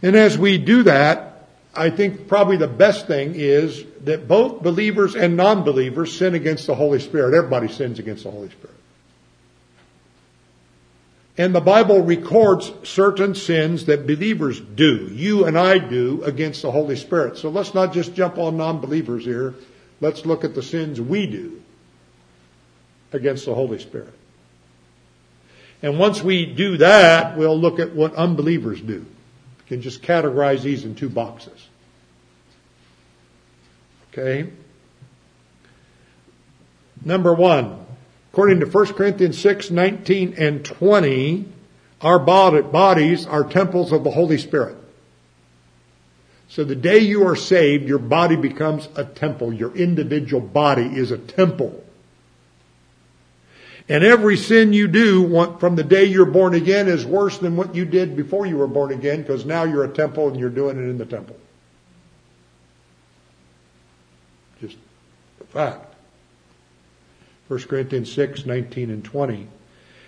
And 0.03 0.15
as 0.15 0.37
we 0.37 0.59
do 0.59 0.83
that, 0.83 1.47
I 1.73 1.89
think 1.89 2.27
probably 2.27 2.57
the 2.57 2.67
best 2.67 3.07
thing 3.07 3.33
is 3.35 3.83
that 4.01 4.27
both 4.27 4.61
believers 4.61 5.15
and 5.15 5.35
non-believers 5.35 6.15
sin 6.15 6.35
against 6.35 6.67
the 6.67 6.75
Holy 6.75 6.99
Spirit. 6.99 7.35
Everybody 7.35 7.67
sins 7.69 7.97
against 7.97 8.23
the 8.23 8.31
Holy 8.31 8.49
Spirit. 8.49 8.74
And 11.37 11.53
the 11.53 11.61
Bible 11.61 12.01
records 12.01 12.71
certain 12.83 13.35
sins 13.35 13.85
that 13.85 14.07
believers 14.07 14.59
do, 14.59 15.09
you 15.11 15.45
and 15.45 15.57
I 15.59 15.79
do, 15.79 16.23
against 16.23 16.61
the 16.61 16.71
Holy 16.71 16.95
Spirit. 16.95 17.37
So 17.37 17.49
let's 17.49 17.73
not 17.73 17.91
just 17.93 18.13
jump 18.15 18.37
on 18.37 18.55
non 18.55 18.79
believers 18.79 19.25
here. 19.25 19.53
Let's 19.99 20.25
look 20.25 20.45
at 20.45 20.55
the 20.55 20.63
sins 20.63 20.99
we 21.01 21.25
do 21.27 21.61
against 23.11 23.45
the 23.45 23.53
Holy 23.53 23.79
Spirit. 23.79 24.13
And 25.81 25.99
once 25.99 26.21
we 26.23 26.45
do 26.45 26.77
that, 26.77 27.37
we'll 27.37 27.59
look 27.59 27.79
at 27.79 27.93
what 27.93 28.15
unbelievers 28.15 28.79
do. 28.79 29.05
We 29.59 29.65
can 29.67 29.81
just 29.81 30.01
categorize 30.01 30.61
these 30.61 30.85
in 30.85 30.95
two 30.95 31.09
boxes. 31.09 31.67
Okay? 34.13 34.49
Number 37.03 37.33
one, 37.33 37.84
According 38.35 38.59
to 38.59 38.65
1 38.65 38.85
Corinthians 38.95 39.39
6, 39.39 39.71
19 39.71 40.33
and 40.37 40.65
20, 40.65 41.45
our 42.01 42.19
bodies 42.19 43.25
are 43.25 43.45
temples 43.45 43.93
of 43.93 44.03
the 44.03 44.11
Holy 44.11 44.37
Spirit. 44.37 44.75
So 46.49 46.65
the 46.65 46.75
day 46.75 46.97
you 46.99 47.25
are 47.25 47.37
saved, 47.37 47.87
your 47.87 47.97
body 47.97 48.35
becomes 48.35 48.89
a 48.97 49.05
temple. 49.05 49.53
Your 49.53 49.73
individual 49.73 50.45
body 50.45 50.83
is 50.97 51.11
a 51.11 51.17
temple. 51.17 51.81
And 53.87 54.03
every 54.03 54.35
sin 54.35 54.73
you 54.73 54.89
do 54.89 55.29
from 55.57 55.77
the 55.77 55.83
day 55.85 56.03
you're 56.03 56.25
born 56.25 56.55
again 56.55 56.89
is 56.89 57.05
worse 57.05 57.37
than 57.37 57.55
what 57.55 57.73
you 57.73 57.85
did 57.85 58.17
before 58.17 58.45
you 58.45 58.57
were 58.57 58.67
born 58.67 58.91
again 58.91 59.21
because 59.21 59.45
now 59.45 59.63
you're 59.63 59.85
a 59.85 59.93
temple 59.93 60.27
and 60.27 60.37
you're 60.37 60.49
doing 60.49 60.77
it 60.77 60.89
in 60.89 60.97
the 60.97 61.05
temple. 61.05 61.37
Just 64.59 64.75
a 65.39 65.43
fact. 65.45 65.84
1 67.47 67.59
Corinthians 67.63 68.11
6, 68.11 68.45
19 68.45 68.89
and 68.89 69.03
20. 69.03 69.47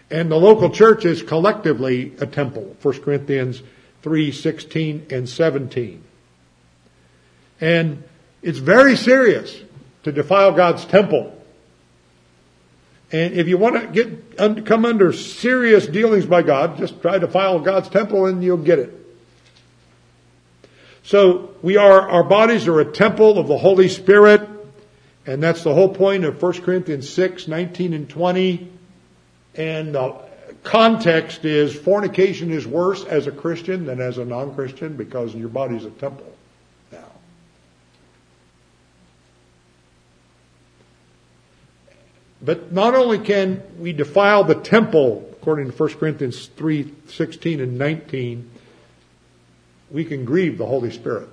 And 0.09 0.31
the 0.31 0.37
local 0.37 0.69
church 0.69 1.05
is 1.05 1.21
collectively 1.21 2.13
a 2.19 2.25
temple, 2.25 2.75
1 2.81 3.01
Corinthians 3.01 3.61
3, 4.01 4.31
16 4.31 5.07
and 5.11 5.27
17. 5.27 6.03
And 7.61 8.03
it's 8.41 8.59
very 8.59 8.95
serious 8.95 9.55
to 10.03 10.11
defile 10.11 10.53
God's 10.53 10.85
temple. 10.85 11.33
And 13.11 13.33
if 13.33 13.47
you 13.47 13.57
want 13.57 13.75
to 13.75 13.87
get 14.37 14.65
come 14.65 14.85
under 14.85 15.13
serious 15.13 15.87
dealings 15.87 16.25
by 16.25 16.41
God, 16.41 16.77
just 16.77 17.01
try 17.01 17.13
to 17.13 17.19
defile 17.19 17.59
God's 17.59 17.89
temple 17.89 18.25
and 18.25 18.43
you'll 18.43 18.57
get 18.57 18.79
it. 18.79 18.93
So 21.03 21.51
we 21.61 21.77
are 21.77 22.09
our 22.09 22.23
bodies 22.23 22.67
are 22.67 22.79
a 22.79 22.85
temple 22.91 23.39
of 23.39 23.47
the 23.47 23.57
Holy 23.57 23.87
Spirit 23.87 24.41
and 25.27 25.43
that's 25.43 25.61
the 25.63 25.73
whole 25.73 25.89
point 25.89 26.23
of 26.23 26.41
1 26.41 26.53
Corinthians 26.61 27.07
6, 27.09 27.49
19 27.49 27.93
and 27.93 28.09
20. 28.09 28.69
And 29.55 29.93
the 29.93 30.15
context 30.63 31.43
is 31.43 31.75
fornication 31.77 32.49
is 32.49 32.65
worse 32.65 33.03
as 33.03 33.27
a 33.27 33.31
Christian 33.31 33.85
than 33.85 33.99
as 33.99 34.17
a 34.17 34.25
non-Christian 34.25 34.95
because 34.95 35.35
your 35.35 35.49
body's 35.49 35.83
a 35.83 35.89
temple 35.89 36.33
now. 36.93 37.03
But 42.41 42.71
not 42.71 42.95
only 42.95 43.19
can 43.19 43.61
we 43.79 43.91
defile 43.91 44.45
the 44.45 44.55
temple, 44.55 45.27
according 45.33 45.69
to 45.71 45.75
1 45.77 45.89
Corinthians 45.95 46.45
3, 46.47 46.93
16 47.07 47.59
and 47.59 47.77
19, 47.77 48.49
we 49.91 50.05
can 50.05 50.23
grieve 50.23 50.57
the 50.57 50.65
Holy 50.65 50.91
Spirit. 50.91 51.27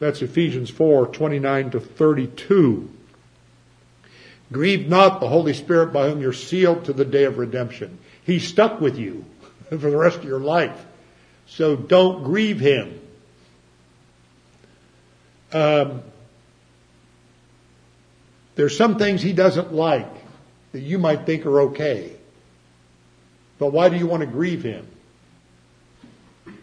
That's 0.00 0.22
Ephesians 0.22 0.70
4, 0.70 1.08
29 1.08 1.70
to 1.72 1.80
32. 1.80 2.90
Grieve 4.50 4.88
not 4.88 5.20
the 5.20 5.28
Holy 5.28 5.52
Spirit 5.52 5.92
by 5.92 6.08
whom 6.08 6.20
you're 6.22 6.32
sealed 6.32 6.86
to 6.86 6.92
the 6.94 7.04
day 7.04 7.24
of 7.24 7.36
redemption. 7.38 7.98
He's 8.24 8.48
stuck 8.48 8.80
with 8.80 8.98
you 8.98 9.24
for 9.68 9.76
the 9.76 9.96
rest 9.96 10.16
of 10.18 10.24
your 10.24 10.40
life. 10.40 10.84
So 11.46 11.76
don't 11.76 12.24
grieve 12.24 12.58
him. 12.58 12.98
Um, 15.52 16.02
there's 18.54 18.76
some 18.76 18.98
things 18.98 19.20
he 19.22 19.32
doesn't 19.32 19.72
like 19.72 20.08
that 20.72 20.80
you 20.80 20.98
might 20.98 21.26
think 21.26 21.44
are 21.44 21.60
okay. 21.62 22.12
But 23.58 23.72
why 23.72 23.90
do 23.90 23.96
you 23.96 24.06
want 24.06 24.22
to 24.22 24.26
grieve 24.26 24.62
him? 24.62 24.86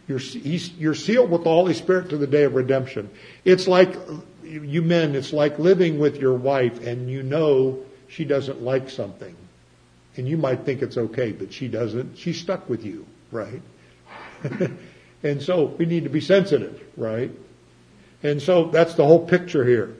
You're, 0.08 0.20
you're 0.20 0.96
sealed 0.96 1.30
with 1.30 1.44
the 1.44 1.50
Holy 1.50 1.74
Spirit 1.74 2.10
to 2.12 2.18
the 2.18 2.28
day 2.28 2.44
of 2.44 2.56
redemption. 2.56 3.10
It's 3.44 3.68
like, 3.68 3.96
you 4.44 4.82
men, 4.82 5.16
it's 5.16 5.34
like 5.34 5.60
living 5.60 6.00
with 6.00 6.18
your 6.20 6.34
wife 6.34 6.86
and 6.88 7.10
you 7.10 7.24
know 7.24 7.80
she 8.08 8.24
doesn't 8.24 8.62
like 8.62 8.90
something. 8.90 9.36
And 10.16 10.28
you 10.28 10.38
might 10.38 10.62
think 10.64 10.82
it's 10.82 10.98
okay, 10.98 11.34
but 11.34 11.52
she 11.52 11.68
doesn't. 11.68 12.18
She's 12.18 12.40
stuck 12.40 12.70
with 12.70 12.86
you, 12.86 13.06
right? 13.32 13.62
and 15.24 15.42
so 15.42 15.66
we 15.78 15.86
need 15.86 16.06
to 16.06 16.10
be 16.10 16.22
sensitive, 16.22 16.82
right? 16.96 17.32
And 18.24 18.42
so 18.42 18.66
that's 18.70 18.94
the 18.94 19.06
whole 19.06 19.26
picture 19.28 19.66
here. 19.66 19.96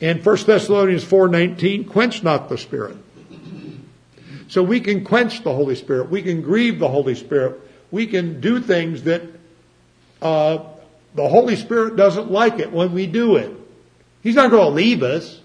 In 0.00 0.22
1 0.22 0.36
Thessalonians 0.46 1.04
4:19, 1.04 1.88
quench 1.88 2.22
not 2.22 2.48
the 2.48 2.56
spirit. 2.58 2.96
So 4.48 4.62
we 4.62 4.80
can 4.80 5.04
quench 5.04 5.42
the 5.42 5.52
Holy 5.52 5.74
Spirit. 5.74 6.10
We 6.10 6.22
can 6.22 6.42
grieve 6.42 6.78
the 6.78 6.88
Holy 6.88 7.14
Spirit 7.14 7.60
we 7.90 8.06
can 8.06 8.40
do 8.40 8.60
things 8.60 9.02
that 9.04 9.22
uh, 10.22 10.58
the 11.14 11.28
Holy 11.28 11.56
Spirit 11.56 11.96
doesn't 11.96 12.30
like 12.30 12.58
it 12.58 12.72
when 12.72 12.92
we 12.92 13.06
do 13.06 13.36
it. 13.36 13.50
He's 14.22 14.34
not 14.34 14.50
going 14.50 14.64
to 14.68 14.74
leave 14.74 15.02
us, 15.02 15.40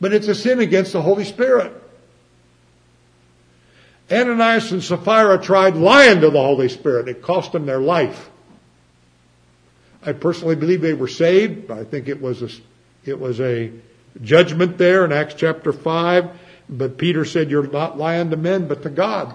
but 0.00 0.12
it's 0.12 0.26
a 0.28 0.34
sin 0.34 0.60
against 0.60 0.92
the 0.92 1.02
Holy 1.02 1.24
Spirit. 1.24 1.80
Ananias 4.10 4.72
and 4.72 4.82
Sapphira 4.82 5.38
tried 5.40 5.76
lying 5.76 6.20
to 6.20 6.30
the 6.30 6.40
Holy 6.42 6.68
Spirit. 6.68 7.08
It 7.08 7.22
cost 7.22 7.52
them 7.52 7.66
their 7.66 7.78
life. 7.80 8.30
I 10.04 10.12
personally 10.12 10.56
believe 10.56 10.82
they 10.82 10.92
were 10.92 11.08
saved. 11.08 11.70
I 11.70 11.84
think 11.84 12.08
it 12.08 12.20
was 12.20 12.42
a, 12.42 12.50
it 13.04 13.18
was 13.18 13.40
a 13.40 13.72
judgment 14.22 14.76
there 14.76 15.04
in 15.04 15.12
Acts 15.12 15.34
chapter 15.34 15.72
5. 15.72 16.30
But 16.68 16.98
Peter 16.98 17.24
said, 17.24 17.50
you're 17.50 17.66
not 17.66 17.98
lying 17.98 18.30
to 18.30 18.36
men, 18.36 18.68
but 18.68 18.82
to 18.82 18.90
God. 18.90 19.34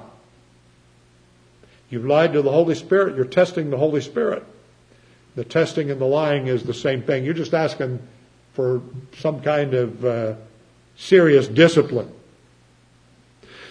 You've 1.90 2.06
lied 2.06 2.34
to 2.34 2.42
the 2.42 2.52
Holy 2.52 2.76
Spirit. 2.76 3.16
You're 3.16 3.26
testing 3.26 3.70
the 3.70 3.78
Holy 3.78 4.02
Spirit. 4.02 4.44
The 5.36 5.44
testing 5.44 5.90
and 5.90 6.00
the 6.00 6.06
lying 6.06 6.48
is 6.48 6.64
the 6.64 6.74
same 6.74 7.02
thing. 7.02 7.26
You're 7.26 7.34
just 7.34 7.54
asking 7.54 8.00
for 8.54 8.82
some 9.18 9.42
kind 9.42 9.74
of 9.74 10.06
uh, 10.06 10.34
serious 10.96 11.48
discipline. 11.48 12.12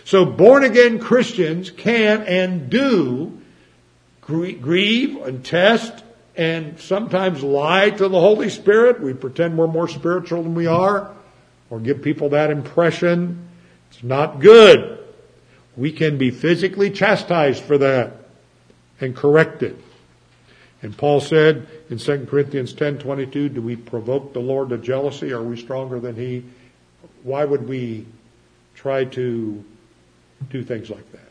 So 0.05 0.25
born 0.25 0.65
again 0.65 0.99
Christians 0.99 1.71
can 1.71 2.23
and 2.23 2.71
do 2.71 3.39
grieve 4.21 5.17
and 5.17 5.45
test 5.45 6.05
and 6.37 6.79
sometimes 6.79 7.43
lie 7.43 7.91
to 7.91 8.09
the 8.09 8.21
Holy 8.21 8.49
Spirit. 8.49 9.01
We 9.01 9.13
pretend 9.13 9.57
we're 9.59 9.67
more 9.67 9.89
spiritual 9.89 10.43
than 10.43 10.55
we 10.55 10.67
are 10.67 11.15
or 11.71 11.79
give 11.81 12.03
people 12.03 12.31
that 12.31 12.51
impression. 12.51 13.49
It's 13.91 14.03
not 14.03 14.41
good. 14.41 14.98
We 15.79 15.93
can 15.93 16.19
be 16.19 16.33
physically 16.33 16.91
chastised 16.91 17.63
for 17.63 17.79
that 17.79 18.17
and 19.01 19.15
corrected. 19.15 19.77
And 20.83 20.95
Paul 20.97 21.21
said 21.21 21.69
in 21.89 21.99
2 21.99 22.27
Corinthians 22.29 22.75
10:22, 22.75 23.49
do 23.55 23.63
we 23.63 23.77
provoke 23.77 24.33
the 24.33 24.41
Lord 24.41 24.71
to 24.71 24.79
jealousy? 24.79 25.33
Are 25.33 25.43
we 25.43 25.57
stronger 25.57 26.01
than 26.01 26.17
he? 26.17 26.43
Why 27.23 27.45
would 27.45 27.69
we 27.69 28.07
try 28.75 29.05
to 29.05 29.65
do 30.51 30.65
things 30.65 30.91
like 30.91 31.11
that? 31.13 31.23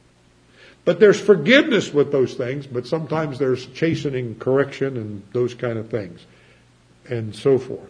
But 0.85 1.01
there's 1.01 1.19
forgiveness 1.19 1.93
with 1.93 2.13
those 2.13 2.35
things, 2.35 2.65
but 2.67 2.87
sometimes 2.87 3.37
there's 3.39 3.65
chastening, 3.67 4.37
correction, 4.39 4.95
and 4.95 5.23
those 5.33 5.53
kind 5.53 5.77
of 5.77 5.89
things, 5.89 6.25
and 7.09 7.35
so 7.35 7.57
forth. 7.57 7.81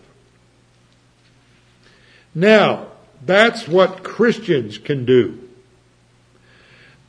Now, 2.34 2.88
that's 3.24 3.68
what 3.68 4.04
Christians 4.04 4.80
can 4.80 5.06
do. 5.06 5.38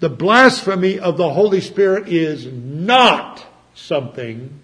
The 0.01 0.09
blasphemy 0.09 0.99
of 0.99 1.17
the 1.17 1.29
Holy 1.31 1.61
Spirit 1.61 2.09
is 2.09 2.47
not 2.47 3.45
something 3.75 4.61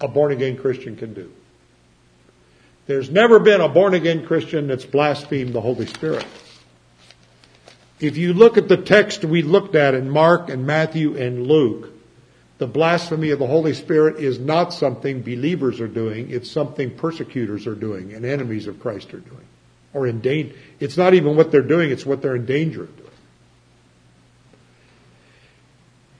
a 0.00 0.08
born 0.08 0.32
again 0.32 0.56
Christian 0.56 0.96
can 0.96 1.14
do. 1.14 1.30
There's 2.86 3.10
never 3.10 3.38
been 3.38 3.60
a 3.60 3.68
born 3.68 3.94
again 3.94 4.26
Christian 4.26 4.66
that's 4.66 4.84
blasphemed 4.84 5.52
the 5.52 5.60
Holy 5.60 5.86
Spirit. 5.86 6.26
If 8.00 8.16
you 8.16 8.32
look 8.32 8.56
at 8.56 8.68
the 8.68 8.76
text 8.76 9.24
we 9.24 9.42
looked 9.42 9.74
at 9.74 9.94
in 9.94 10.08
Mark 10.08 10.48
and 10.48 10.66
Matthew 10.66 11.16
and 11.16 11.46
Luke, 11.46 11.90
the 12.58 12.66
blasphemy 12.66 13.30
of 13.30 13.38
the 13.38 13.46
Holy 13.46 13.74
Spirit 13.74 14.16
is 14.16 14.40
not 14.40 14.72
something 14.72 15.20
believers 15.20 15.80
are 15.80 15.88
doing, 15.88 16.30
it's 16.30 16.50
something 16.50 16.90
persecutors 16.96 17.66
are 17.68 17.74
doing 17.76 18.14
and 18.14 18.24
enemies 18.24 18.66
of 18.66 18.80
Christ 18.80 19.14
are 19.14 19.18
doing. 19.20 19.46
Or 19.94 20.06
in 20.06 20.20
danger. 20.20 20.54
It's 20.80 20.96
not 20.96 21.14
even 21.14 21.36
what 21.36 21.50
they're 21.52 21.62
doing, 21.62 21.90
it's 21.90 22.06
what 22.06 22.20
they're 22.22 22.36
endangering. 22.36 22.92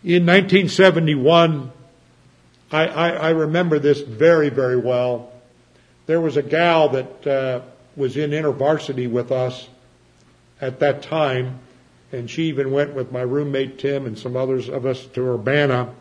In 0.05 0.23
1971, 0.27 1.73
I, 2.71 2.87
I, 2.87 3.09
I 3.11 3.29
remember 3.31 3.79
this 3.81 4.01
very, 4.01 4.49
very 4.49 4.77
well. 4.77 5.33
There 6.07 6.21
was 6.21 6.37
a 6.37 6.43
gal 6.43 6.89
that 6.91 7.27
uh, 7.27 7.61
was 7.97 8.17
in 8.17 8.31
InterVarsity 8.31 9.11
with 9.11 9.33
us 9.33 9.69
at 10.61 10.79
that 10.79 11.03
time, 11.03 11.59
and 12.13 12.31
she 12.31 12.45
even 12.45 12.71
went 12.71 12.95
with 12.95 13.11
my 13.11 13.23
roommate 13.23 13.81
Tim 13.81 14.07
and 14.07 14.17
some 14.17 14.37
others 14.37 14.69
of 14.69 14.87
us 14.87 15.05
to 15.05 15.31
Urbana. 15.35 15.93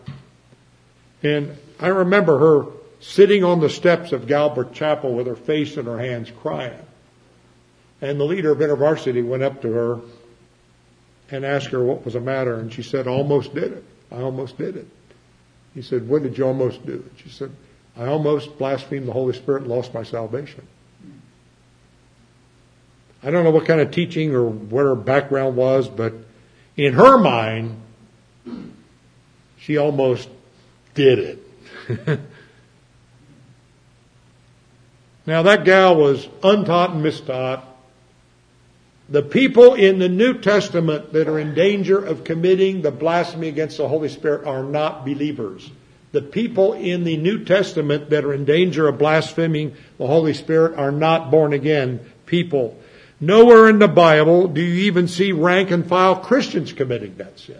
And 1.23 1.57
I 1.79 1.87
remember 1.87 2.37
her 2.37 2.67
sitting 2.99 3.43
on 3.43 3.59
the 3.61 3.69
steps 3.69 4.11
of 4.11 4.27
Galbreath 4.27 4.73
Chapel 4.73 5.15
with 5.15 5.25
her 5.25 5.35
face 5.35 5.75
in 5.75 5.85
her 5.87 5.97
hands 5.99 6.31
crying. 6.43 6.79
And 7.99 8.19
the 8.19 8.25
leader 8.25 8.51
of 8.51 8.59
InterVarsity 8.59 9.25
went 9.27 9.41
up 9.41 9.63
to 9.63 9.71
her 9.71 9.99
and 11.31 11.45
asked 11.45 11.67
her 11.67 11.83
what 11.83 12.03
was 12.05 12.13
the 12.13 12.19
matter, 12.19 12.55
and 12.59 12.71
she 12.71 12.81
said, 12.83 13.07
almost 13.07 13.53
did 13.53 13.71
it. 13.73 13.83
I 14.11 14.21
almost 14.21 14.57
did 14.57 14.75
it. 14.77 14.87
He 15.73 15.81
said, 15.81 16.07
What 16.07 16.23
did 16.23 16.37
you 16.37 16.45
almost 16.45 16.83
do? 16.87 16.93
And 16.93 17.11
she 17.17 17.29
said, 17.29 17.51
I 17.97 18.05
almost 18.07 18.57
blasphemed 18.57 19.07
the 19.07 19.11
Holy 19.11 19.33
Spirit 19.33 19.63
and 19.63 19.71
lost 19.71 19.93
my 19.93 20.03
salvation. 20.03 20.65
I 23.23 23.29
don't 23.31 23.43
know 23.43 23.49
what 23.51 23.65
kind 23.65 23.81
of 23.81 23.91
teaching 23.91 24.33
or 24.33 24.45
what 24.45 24.83
her 24.85 24.95
background 24.95 25.55
was, 25.55 25.87
but 25.89 26.13
in 26.77 26.93
her 26.93 27.17
mind, 27.17 27.75
she 29.59 29.77
almost 29.77 30.29
did 30.93 31.19
it. 31.87 32.19
now 35.25 35.41
that 35.43 35.65
gal 35.65 35.95
was 35.95 36.27
untaught 36.43 36.91
and 36.91 37.03
mistaught, 37.03 37.61
the 39.09 39.21
people 39.21 39.73
in 39.75 39.99
the 39.99 40.09
New 40.09 40.37
Testament 40.39 41.13
that 41.13 41.27
are 41.27 41.39
in 41.39 41.53
danger 41.53 42.03
of 42.03 42.23
committing 42.23 42.81
the 42.81 42.91
blasphemy 42.91 43.47
against 43.47 43.77
the 43.77 43.87
Holy 43.87 44.09
Spirit 44.09 44.45
are 44.45 44.63
not 44.63 45.05
believers. 45.05 45.69
The 46.11 46.21
people 46.21 46.73
in 46.73 47.03
the 47.03 47.17
New 47.17 47.45
Testament 47.45 48.09
that 48.09 48.25
are 48.25 48.33
in 48.33 48.43
danger 48.45 48.87
of 48.87 48.97
blaspheming 48.97 49.75
the 49.97 50.07
Holy 50.07 50.33
Spirit 50.33 50.77
are 50.77 50.91
not 50.91 51.31
born 51.31 51.53
again 51.53 51.99
people. 52.25 52.77
Nowhere 53.19 53.69
in 53.69 53.79
the 53.79 53.87
Bible 53.87 54.47
do 54.47 54.61
you 54.61 54.83
even 54.85 55.07
see 55.07 55.31
rank 55.31 55.71
and 55.71 55.87
file 55.87 56.17
Christians 56.17 56.73
committing 56.73 57.15
that 57.17 57.39
sin. 57.39 57.59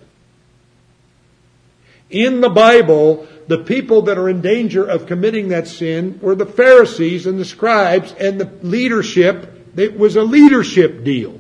In 2.10 2.42
the 2.42 2.50
Bible, 2.50 3.28
the 3.48 3.58
people 3.58 4.04
that 4.04 4.18
are 4.18 4.30
in 4.30 4.42
danger 4.42 4.86
of 4.86 5.08
committing 5.08 5.50
that 5.50 5.68
sin 5.68 6.20
were 6.22 6.36
the 6.36 6.46
Pharisees 6.46 7.26
and 7.26 7.40
the 7.40 7.46
scribes 7.46 8.14
and 8.20 8.40
the 8.40 8.52
leadership 8.66 9.54
it 9.78 9.98
was 9.98 10.16
a 10.16 10.24
leadership 10.24 11.04
deal. 11.06 11.40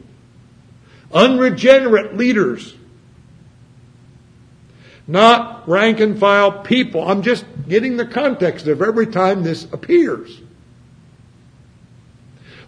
Unregenerate 1.11 2.15
leaders. 2.15 2.75
Not 5.07 5.67
rank 5.67 5.99
and 5.99 6.19
file 6.19 6.51
people. 6.51 7.01
I'm 7.05 7.23
just 7.23 7.43
getting 7.67 7.97
the 7.97 8.05
context 8.05 8.67
of 8.67 8.81
every 8.81 9.07
time 9.07 9.43
this 9.43 9.65
appears. 9.73 10.39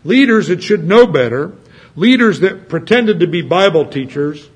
Leaders 0.04 0.48
that 0.48 0.64
should 0.64 0.86
know 0.86 1.06
better. 1.06 1.54
Leaders 1.96 2.40
that 2.40 2.68
pretended 2.68 3.20
to 3.20 3.28
be 3.28 3.42
Bible 3.44 3.86
teachers. 3.86 4.50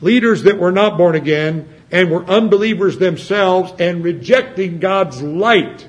Leaders 0.00 0.44
that 0.44 0.58
were 0.58 0.72
not 0.72 0.96
born 0.96 1.16
again 1.16 1.68
and 1.90 2.10
were 2.10 2.24
unbelievers 2.24 2.96
themselves 2.96 3.72
and 3.78 4.02
rejecting 4.02 4.78
God's 4.78 5.20
light. 5.20 5.88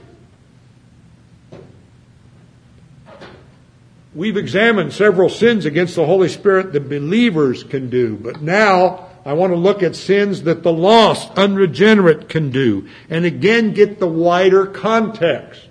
We've 4.16 4.38
examined 4.38 4.94
several 4.94 5.28
sins 5.28 5.66
against 5.66 5.98
the 5.98 6.06
Holy 6.06 6.30
Spirit 6.30 6.72
that 6.72 6.88
believers 6.88 7.64
can 7.66 7.90
do, 7.90 8.16
but 8.16 8.42
now 8.42 9.10
I 9.26 9.34
want 9.34 9.52
to 9.52 9.58
look 9.58 9.84
at 9.84 9.94
sins 9.94 10.44
that 10.44 10.64
the 10.64 10.72
lost, 10.72 11.34
unregenerate 11.38 12.30
can 12.30 12.50
do, 12.50 12.88
and 13.10 13.26
again 13.26 13.74
get 13.74 14.00
the 14.00 14.08
wider 14.08 14.68
context. 14.68 15.64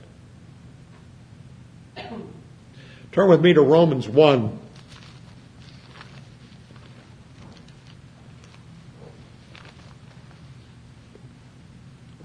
Turn 3.13 3.31
with 3.31 3.41
me 3.41 3.55
to 3.55 3.63
Romans 3.63 4.07
1. 4.09 4.59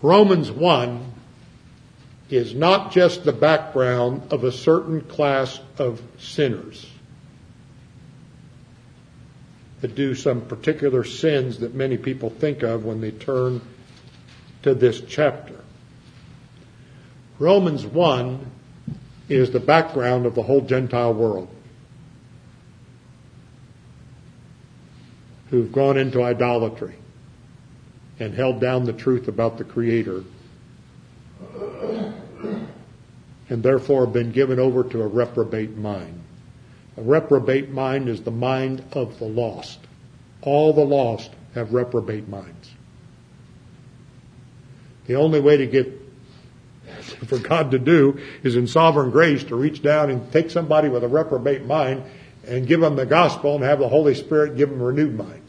Romans 0.02 0.52
1 0.52 1.09
is 2.30 2.54
not 2.54 2.92
just 2.92 3.24
the 3.24 3.34
background 3.34 4.22
of 4.32 4.44
a 4.44 4.52
certain 4.52 5.02
class 5.02 5.60
of 5.80 6.02
sinners 6.20 6.86
that 9.82 9.96
do 9.96 10.14
some 10.14 10.42
particular 10.42 11.04
sins 11.04 11.60
that 11.60 11.74
many 11.74 11.98
people 11.98 12.30
think 12.30 12.62
of 12.64 12.86
when 12.86 13.02
they 13.02 13.12
turn 13.12 13.62
to 14.62 14.76
this 14.76 15.02
chapter. 15.08 15.56
Romans 17.40 17.86
1 17.86 18.52
is 19.30 19.52
the 19.52 19.60
background 19.60 20.26
of 20.26 20.36
the 20.36 20.44
whole 20.44 20.62
Gentile 20.62 21.14
world 21.14 21.48
who've 25.50 25.72
gone 25.72 25.98
into 25.98 26.22
idolatry 26.22 26.94
and 28.20 28.34
held 28.36 28.60
down 28.60 28.84
the 28.84 28.94
truth 28.94 29.28
about 29.30 29.58
the 29.58 29.64
Creator 29.64 30.24
and 33.50 33.64
therefore 33.64 34.06
been 34.08 34.32
given 34.32 34.60
over 34.60 34.84
to 34.84 35.02
a 35.02 35.08
reprobate 35.08 35.78
mind. 35.78 36.22
A 36.98 37.02
reprobate 37.02 37.72
mind 37.72 38.10
is 38.10 38.22
the 38.22 38.32
mind 38.32 38.84
of 38.94 39.18
the 39.20 39.26
lost. 39.26 39.80
All 40.42 40.74
the 40.74 40.86
lost 40.86 41.32
have 41.56 41.74
reprobate 41.74 42.28
minds. 42.28 42.72
The 45.08 45.16
only 45.16 45.40
way 45.40 45.58
to 45.58 45.66
get 45.66 45.92
for 47.26 47.40
God 47.40 47.72
to 47.72 47.80
do 47.80 48.20
is 48.44 48.56
in 48.56 48.68
sovereign 48.68 49.10
grace 49.10 49.44
to 49.46 49.56
reach 49.56 49.82
down 49.82 50.10
and 50.12 50.32
take 50.32 50.50
somebody 50.52 50.90
with 50.90 51.04
a 51.04 51.08
reprobate 51.08 51.66
mind 51.66 52.04
and 52.48 52.68
give 52.68 52.80
them 52.82 52.96
the 52.96 53.06
gospel 53.06 53.56
and 53.56 53.64
have 53.64 53.80
the 53.80 53.90
Holy 53.90 54.14
Spirit 54.14 54.58
give 54.58 54.70
them 54.70 54.82
a 54.82 54.86
renewed 54.86 55.18
mind. 55.18 55.42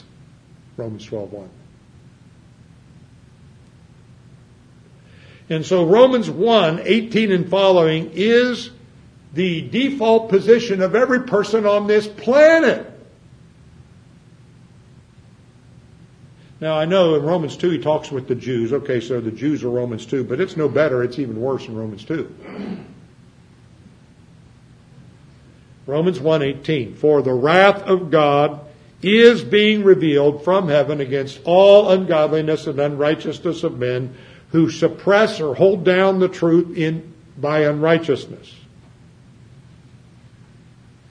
Romans 0.76 1.04
12 1.06 1.32
1. 1.32 1.50
And 5.50 5.66
so 5.66 5.84
Romans 5.84 6.30
1 6.30 6.80
18 6.84 7.32
and 7.32 7.48
following 7.50 8.12
is 8.14 8.70
the 9.34 9.62
default 9.68 10.28
position 10.28 10.80
of 10.80 10.94
every 10.94 11.22
person 11.24 11.66
on 11.66 11.88
this 11.88 12.06
planet. 12.06 12.86
Now, 16.60 16.76
I 16.78 16.84
know 16.84 17.14
in 17.16 17.22
Romans 17.24 17.56
2 17.56 17.70
he 17.70 17.78
talks 17.78 18.10
with 18.12 18.28
the 18.28 18.34
Jews. 18.34 18.72
Okay, 18.72 19.00
so 19.00 19.20
the 19.20 19.30
Jews 19.30 19.64
are 19.64 19.70
Romans 19.70 20.06
2, 20.06 20.24
but 20.24 20.40
it's 20.40 20.56
no 20.56 20.68
better. 20.68 21.02
It's 21.02 21.18
even 21.18 21.40
worse 21.40 21.66
in 21.66 21.74
Romans 21.76 22.04
2. 22.04 22.32
Romans 25.86 26.20
1:18 26.20 26.94
For 26.96 27.22
the 27.22 27.32
wrath 27.34 27.82
of 27.82 28.10
God 28.12 28.60
is 29.02 29.42
being 29.42 29.82
revealed 29.82 30.44
from 30.44 30.68
heaven 30.68 31.00
against 31.00 31.40
all 31.44 31.88
ungodliness 31.90 32.68
and 32.68 32.78
unrighteousness 32.78 33.64
of 33.64 33.78
men 33.78 34.14
who 34.52 34.68
suppress 34.68 35.40
or 35.40 35.54
hold 35.54 35.84
down 35.84 36.18
the 36.18 36.28
truth 36.28 36.76
in, 36.76 37.12
by 37.38 37.60
unrighteousness. 37.60 38.52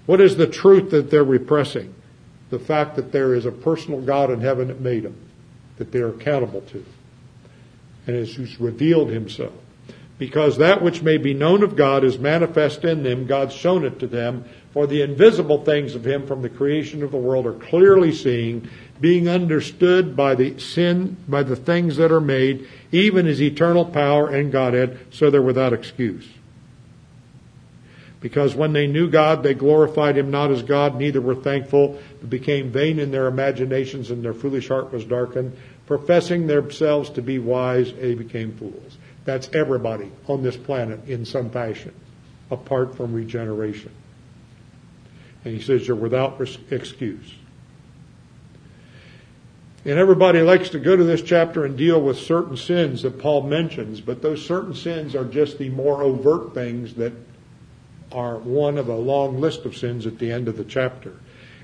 What 0.06 0.20
is 0.22 0.36
the 0.38 0.48
truth 0.48 0.92
that 0.92 1.10
they're 1.10 1.24
repressing? 1.24 1.94
The 2.50 2.60
fact 2.60 2.96
that 2.96 3.12
there 3.12 3.34
is 3.36 3.46
a 3.46 3.52
personal 3.52 4.02
God 4.02 4.32
in 4.32 4.42
heaven 4.42 4.68
that 4.68 4.82
made 4.82 5.04
them, 5.04 5.16
that 5.78 5.92
they're 5.92 6.10
accountable 6.10 6.62
to, 6.62 6.84
and 8.08 8.16
is 8.16 8.36
who's 8.36 8.60
revealed 8.60 9.10
himself. 9.10 9.54
Because 10.18 10.58
that 10.58 10.82
which 10.82 11.02
may 11.02 11.18
be 11.18 11.34
known 11.34 11.64
of 11.64 11.78
God 11.78 12.04
is 12.04 12.20
manifest 12.20 12.84
in 12.84 13.04
them, 13.04 13.26
God's 13.26 13.54
shown 13.56 13.86
it 13.86 14.00
to 14.00 14.08
them, 14.08 14.44
for 14.74 14.86
the 14.86 15.02
invisible 15.02 15.64
things 15.64 15.96
of 15.96 16.06
him 16.06 16.28
from 16.28 16.42
the 16.42 16.50
creation 16.50 17.04
of 17.04 17.12
the 17.12 17.18
world 17.18 17.46
are 17.46 17.54
clearly 17.54 18.12
seen, 18.12 18.70
being 19.00 19.30
understood 19.30 20.16
by 20.16 20.36
the 20.36 20.60
sin, 20.60 21.18
by 21.28 21.44
the 21.44 21.56
things 21.56 21.98
that 21.98 22.12
are 22.12 22.20
made, 22.22 22.68
even 22.92 23.26
his 23.26 23.42
eternal 23.42 23.86
power 23.86 24.28
and 24.30 24.52
Godhead, 24.52 25.00
so 25.12 25.30
they're 25.30 25.42
without 25.42 25.74
excuse. 25.74 26.28
Because 28.20 28.54
when 28.54 28.74
they 28.74 28.86
knew 28.88 29.10
God, 29.10 29.44
they 29.44 29.54
glorified 29.54 30.18
him 30.18 30.30
not 30.30 30.52
as 30.52 30.62
God, 30.64 30.96
neither 30.98 31.22
were 31.22 31.36
thankful, 31.36 32.00
but 32.20 32.30
became 32.30 32.70
vain 32.70 33.00
in 33.00 33.12
their 33.12 33.28
imaginations, 33.28 34.12
and 34.12 34.22
their 34.24 34.34
foolish 34.34 34.68
heart 34.68 34.92
was 34.92 35.06
darkened. 35.06 35.56
Professing 35.88 36.46
themselves 36.46 37.10
to 37.12 37.22
be 37.22 37.40
wise, 37.40 37.94
they 37.94 38.16
became 38.16 38.52
fools. 38.54 38.98
That's 39.24 39.50
everybody 39.54 40.12
on 40.28 40.44
this 40.44 40.58
planet 40.58 41.08
in 41.08 41.24
some 41.24 41.50
fashion, 41.50 41.94
apart 42.52 42.94
from 42.98 43.14
regeneration. 43.14 43.92
And 45.46 45.56
he 45.56 45.62
says, 45.62 45.88
You're 45.88 45.96
without 45.96 46.42
excuse. 46.72 47.34
And 49.86 49.98
everybody 49.98 50.42
likes 50.42 50.70
to 50.70 50.80
go 50.80 50.98
to 50.98 51.04
this 51.04 51.22
chapter 51.22 51.64
and 51.64 51.78
deal 51.78 52.02
with 52.02 52.18
certain 52.18 52.58
sins 52.58 53.04
that 53.04 53.20
Paul 53.20 53.44
mentions, 53.44 54.02
but 54.02 54.22
those 54.22 54.46
certain 54.46 54.76
sins 54.76 55.16
are 55.16 55.24
just 55.24 55.58
the 55.58 55.70
more 55.70 56.02
overt 56.04 56.54
things 56.54 56.96
that 56.96 57.14
are 58.12 58.38
one 58.38 58.78
of 58.78 58.90
a 58.90 58.96
long 58.96 59.40
list 59.40 59.66
of 59.66 59.78
sins 59.78 60.06
at 60.06 60.20
the 60.20 60.32
end 60.32 60.48
of 60.48 60.58
the 60.58 60.66
chapter. 60.66 61.14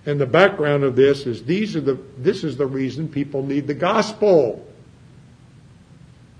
And 0.05 0.21
the 0.21 0.25
background 0.27 0.83
of 0.83 0.95
this 0.95 1.25
is 1.25 1.43
these 1.43 1.75
are 1.75 1.81
the 1.81 1.97
this 2.17 2.43
is 2.43 2.57
the 2.57 2.67
reason 2.67 3.09
people 3.09 3.45
need 3.45 3.65
the 3.67 3.73
gospel. 3.73 4.65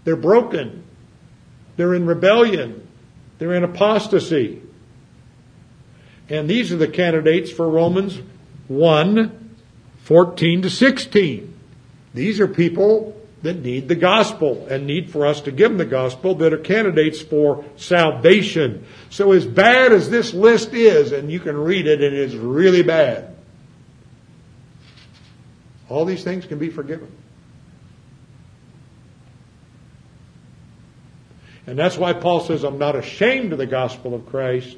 They're 0.06 0.16
broken. 0.16 0.84
They're 1.76 1.96
in 1.96 2.06
rebellion. 2.06 2.88
They're 3.40 3.56
in 3.56 3.64
apostasy. 3.64 4.62
And 6.30 6.48
these 6.50 6.72
are 6.72 6.78
the 6.78 6.88
candidates 6.88 7.52
for 7.52 7.68
Romans 7.68 8.22
1 8.70 9.56
14 10.06 10.62
to 10.62 10.70
16. 10.70 11.55
These 12.16 12.40
are 12.40 12.48
people 12.48 13.14
that 13.44 13.62
need 13.62 13.90
the 13.90 13.96
gospel 13.96 14.66
and 14.70 14.88
need 14.88 15.10
for 15.12 15.28
us 15.28 15.42
to 15.42 15.52
give 15.52 15.70
them 15.70 15.78
the 15.78 15.86
gospel 15.86 16.34
that 16.36 16.54
are 16.54 16.58
candidates 16.58 17.22
for 17.22 17.66
salvation. 17.76 18.86
So 19.10 19.34
as 19.34 19.46
bad 19.46 19.92
as 19.92 20.10
this 20.10 20.34
list 20.34 20.74
is, 20.74 21.12
and 21.12 21.30
you 21.30 21.42
can 21.42 21.56
read 21.58 21.86
it 21.88 22.02
and 22.02 22.16
it's 22.16 22.34
really 22.34 22.84
bad, 22.84 23.36
all 25.90 26.06
these 26.06 26.24
things 26.24 26.46
can 26.46 26.58
be 26.58 26.70
forgiven. 26.70 27.10
And 31.68 31.78
that's 31.78 31.98
why 31.98 32.14
Paul 32.14 32.40
says, 32.40 32.64
I'm 32.64 32.80
not 32.80 32.96
ashamed 32.96 33.52
of 33.52 33.58
the 33.58 33.66
gospel 33.68 34.16
of 34.16 34.26
Christ, 34.28 34.78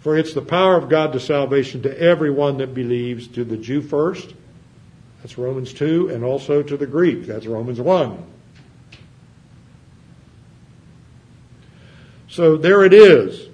for 0.00 0.16
it's 0.16 0.34
the 0.34 0.42
power 0.42 0.76
of 0.76 0.88
God 0.88 1.12
to 1.12 1.20
salvation 1.20 1.82
to 1.82 1.98
everyone 2.00 2.58
that 2.58 2.74
believes, 2.74 3.28
to 3.28 3.44
the 3.44 3.56
Jew 3.56 3.80
first, 3.80 4.34
that's 5.22 5.36
Romans 5.36 5.72
2, 5.72 6.08
and 6.10 6.22
also 6.24 6.62
to 6.62 6.76
the 6.76 6.86
Greek. 6.86 7.26
That's 7.26 7.46
Romans 7.46 7.80
1. 7.80 8.22
So 12.28 12.56
there 12.56 12.84
it 12.84 12.92
is. 12.94 13.48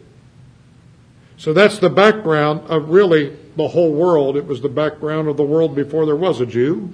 So 1.38 1.52
that's 1.52 1.78
the 1.78 1.90
background 1.90 2.62
of 2.68 2.90
really 2.90 3.36
the 3.56 3.68
whole 3.68 3.92
world. 3.92 4.36
It 4.36 4.46
was 4.46 4.60
the 4.60 4.68
background 4.68 5.28
of 5.28 5.36
the 5.36 5.44
world 5.44 5.74
before 5.74 6.06
there 6.06 6.16
was 6.16 6.40
a 6.40 6.46
Jew, 6.46 6.90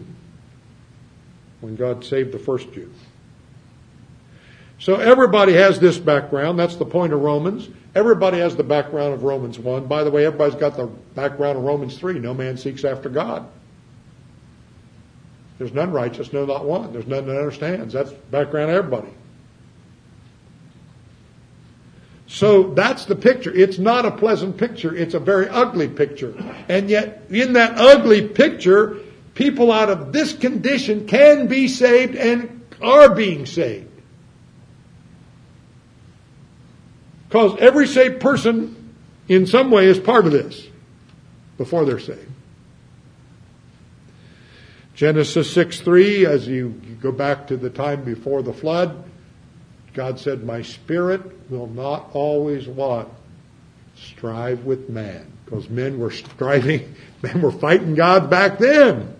when 1.60 1.74
God 1.76 2.04
saved 2.04 2.32
the 2.32 2.38
first 2.38 2.72
Jew. 2.72 2.90
So 4.78 4.94
everybody 4.96 5.54
has 5.54 5.78
this 5.78 5.98
background. 5.98 6.58
That's 6.58 6.76
the 6.76 6.86
point 6.86 7.12
of 7.12 7.20
Romans. 7.20 7.68
Everybody 7.94 8.38
has 8.38 8.56
the 8.56 8.62
background 8.64 9.14
of 9.14 9.24
Romans 9.24 9.58
1. 9.58 9.86
By 9.86 10.04
the 10.04 10.10
way, 10.10 10.24
everybody's 10.26 10.54
got 10.58 10.76
the 10.76 10.86
background 11.14 11.58
of 11.58 11.64
Romans 11.64 11.98
3. 11.98 12.18
No 12.18 12.32
man 12.32 12.56
seeks 12.56 12.84
after 12.84 13.08
God. 13.08 13.46
There's 15.60 15.74
none 15.74 15.92
righteous, 15.92 16.32
no, 16.32 16.46
not 16.46 16.64
one. 16.64 16.90
There's 16.90 17.06
none 17.06 17.26
that 17.26 17.36
understands. 17.36 17.92
That's 17.92 18.10
background 18.10 18.70
everybody. 18.70 19.10
So 22.26 22.70
that's 22.72 23.04
the 23.04 23.14
picture. 23.14 23.52
It's 23.54 23.76
not 23.78 24.06
a 24.06 24.10
pleasant 24.10 24.56
picture. 24.56 24.96
It's 24.96 25.12
a 25.12 25.20
very 25.20 25.50
ugly 25.50 25.86
picture. 25.86 26.32
And 26.70 26.88
yet, 26.88 27.24
in 27.28 27.52
that 27.52 27.76
ugly 27.76 28.26
picture, 28.26 28.96
people 29.34 29.70
out 29.70 29.90
of 29.90 30.14
this 30.14 30.32
condition 30.32 31.06
can 31.06 31.46
be 31.46 31.68
saved 31.68 32.16
and 32.16 32.64
are 32.80 33.14
being 33.14 33.44
saved. 33.44 33.88
Because 37.28 37.58
every 37.60 37.86
saved 37.86 38.18
person, 38.20 38.94
in 39.28 39.46
some 39.46 39.70
way, 39.70 39.84
is 39.88 39.98
part 39.98 40.24
of 40.24 40.32
this 40.32 40.66
before 41.58 41.84
they're 41.84 41.98
saved. 41.98 42.30
Genesis 45.00 45.50
6 45.54 45.80
3, 45.80 46.26
as 46.26 46.46
you 46.46 46.78
go 47.00 47.10
back 47.10 47.46
to 47.46 47.56
the 47.56 47.70
time 47.70 48.04
before 48.04 48.42
the 48.42 48.52
flood, 48.52 49.02
God 49.94 50.20
said, 50.20 50.44
My 50.44 50.60
spirit 50.60 51.48
will 51.50 51.68
not 51.68 52.10
always 52.12 52.68
want 52.68 53.08
strive 53.96 54.66
with 54.66 54.90
man. 54.90 55.26
Because 55.46 55.70
men 55.70 55.98
were 55.98 56.10
striving, 56.10 56.94
men 57.22 57.40
were 57.40 57.50
fighting 57.50 57.94
God 57.94 58.28
back 58.28 58.58
then. 58.58 59.16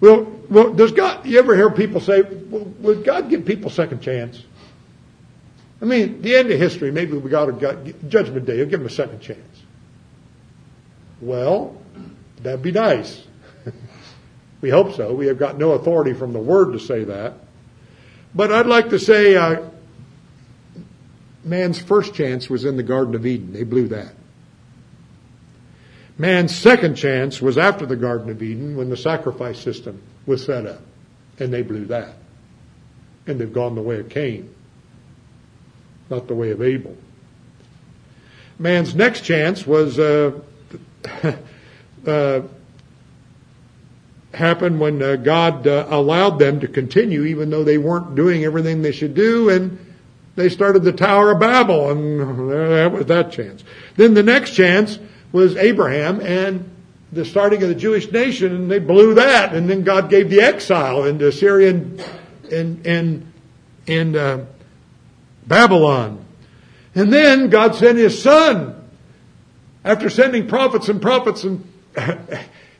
Well, 0.00 0.26
well, 0.50 0.72
does 0.74 0.90
God, 0.90 1.24
you 1.24 1.38
ever 1.38 1.54
hear 1.54 1.70
people 1.70 2.00
say, 2.00 2.22
well, 2.22 2.64
would 2.80 3.04
God 3.04 3.30
give 3.30 3.44
people 3.44 3.70
second 3.70 4.00
chance? 4.02 4.42
I 5.80 5.84
mean, 5.84 6.20
the 6.22 6.34
end 6.34 6.50
of 6.50 6.58
history, 6.58 6.90
maybe 6.90 7.16
we 7.16 7.30
got 7.30 7.50
a 7.50 7.92
judgment 8.08 8.46
day, 8.46 8.56
he'll 8.56 8.66
give 8.66 8.80
them 8.80 8.88
a 8.88 8.90
second 8.90 9.20
chance. 9.20 9.62
Well, 11.20 11.76
That'd 12.42 12.62
be 12.62 12.72
nice. 12.72 13.22
we 14.60 14.70
hope 14.70 14.94
so. 14.94 15.14
We 15.14 15.26
have 15.28 15.38
got 15.38 15.58
no 15.58 15.72
authority 15.72 16.12
from 16.12 16.32
the 16.32 16.40
Word 16.40 16.72
to 16.72 16.80
say 16.80 17.04
that. 17.04 17.34
But 18.34 18.50
I'd 18.52 18.66
like 18.66 18.90
to 18.90 18.98
say 18.98 19.36
uh, 19.36 19.62
man's 21.44 21.78
first 21.80 22.14
chance 22.14 22.50
was 22.50 22.64
in 22.64 22.76
the 22.76 22.82
Garden 22.82 23.14
of 23.14 23.26
Eden. 23.26 23.52
They 23.52 23.62
blew 23.62 23.88
that. 23.88 24.12
Man's 26.18 26.54
second 26.54 26.96
chance 26.96 27.40
was 27.40 27.56
after 27.58 27.86
the 27.86 27.96
Garden 27.96 28.30
of 28.30 28.42
Eden 28.42 28.76
when 28.76 28.90
the 28.90 28.96
sacrifice 28.96 29.58
system 29.58 30.02
was 30.26 30.44
set 30.44 30.66
up. 30.66 30.80
And 31.38 31.52
they 31.52 31.62
blew 31.62 31.84
that. 31.86 32.14
And 33.26 33.40
they've 33.40 33.52
gone 33.52 33.76
the 33.76 33.82
way 33.82 34.00
of 34.00 34.08
Cain, 34.08 34.52
not 36.10 36.26
the 36.26 36.34
way 36.34 36.50
of 36.50 36.60
Abel. 36.60 36.96
Man's 38.58 38.94
next 38.94 39.20
chance 39.22 39.66
was 39.66 39.98
uh, 39.98 40.32
Uh, 42.06 42.42
happened 44.34 44.80
when 44.80 45.00
uh, 45.02 45.14
God 45.16 45.66
uh, 45.66 45.86
allowed 45.90 46.38
them 46.38 46.60
to 46.60 46.66
continue, 46.66 47.24
even 47.26 47.50
though 47.50 47.64
they 47.64 47.76
weren't 47.76 48.14
doing 48.14 48.44
everything 48.44 48.80
they 48.80 48.90
should 48.90 49.14
do, 49.14 49.50
and 49.50 49.78
they 50.36 50.48
started 50.48 50.82
the 50.84 50.92
Tower 50.92 51.32
of 51.32 51.38
Babel, 51.38 51.90
and 51.90 52.18
that 52.50 52.90
was 52.92 53.06
that 53.06 53.30
chance. 53.30 53.62
Then 53.96 54.14
the 54.14 54.22
next 54.22 54.52
chance 54.54 54.98
was 55.32 55.54
Abraham 55.56 56.20
and 56.20 56.66
the 57.12 57.26
starting 57.26 57.62
of 57.62 57.68
the 57.68 57.74
Jewish 57.74 58.10
nation, 58.10 58.54
and 58.54 58.70
they 58.70 58.78
blew 58.78 59.14
that, 59.14 59.54
and 59.54 59.68
then 59.68 59.82
God 59.82 60.08
gave 60.08 60.30
the 60.30 60.40
exile 60.40 61.04
into 61.04 61.30
Syria 61.30 61.70
and 61.70 62.02
and 62.50 62.86
and, 62.86 63.32
and 63.86 64.16
uh, 64.16 64.38
Babylon, 65.46 66.24
and 66.94 67.12
then 67.12 67.50
God 67.50 67.74
sent 67.74 67.98
His 67.98 68.20
Son. 68.22 68.78
After 69.84 70.08
sending 70.08 70.46
prophets 70.48 70.88
and 70.88 71.02
prophets 71.02 71.42
and 71.44 71.68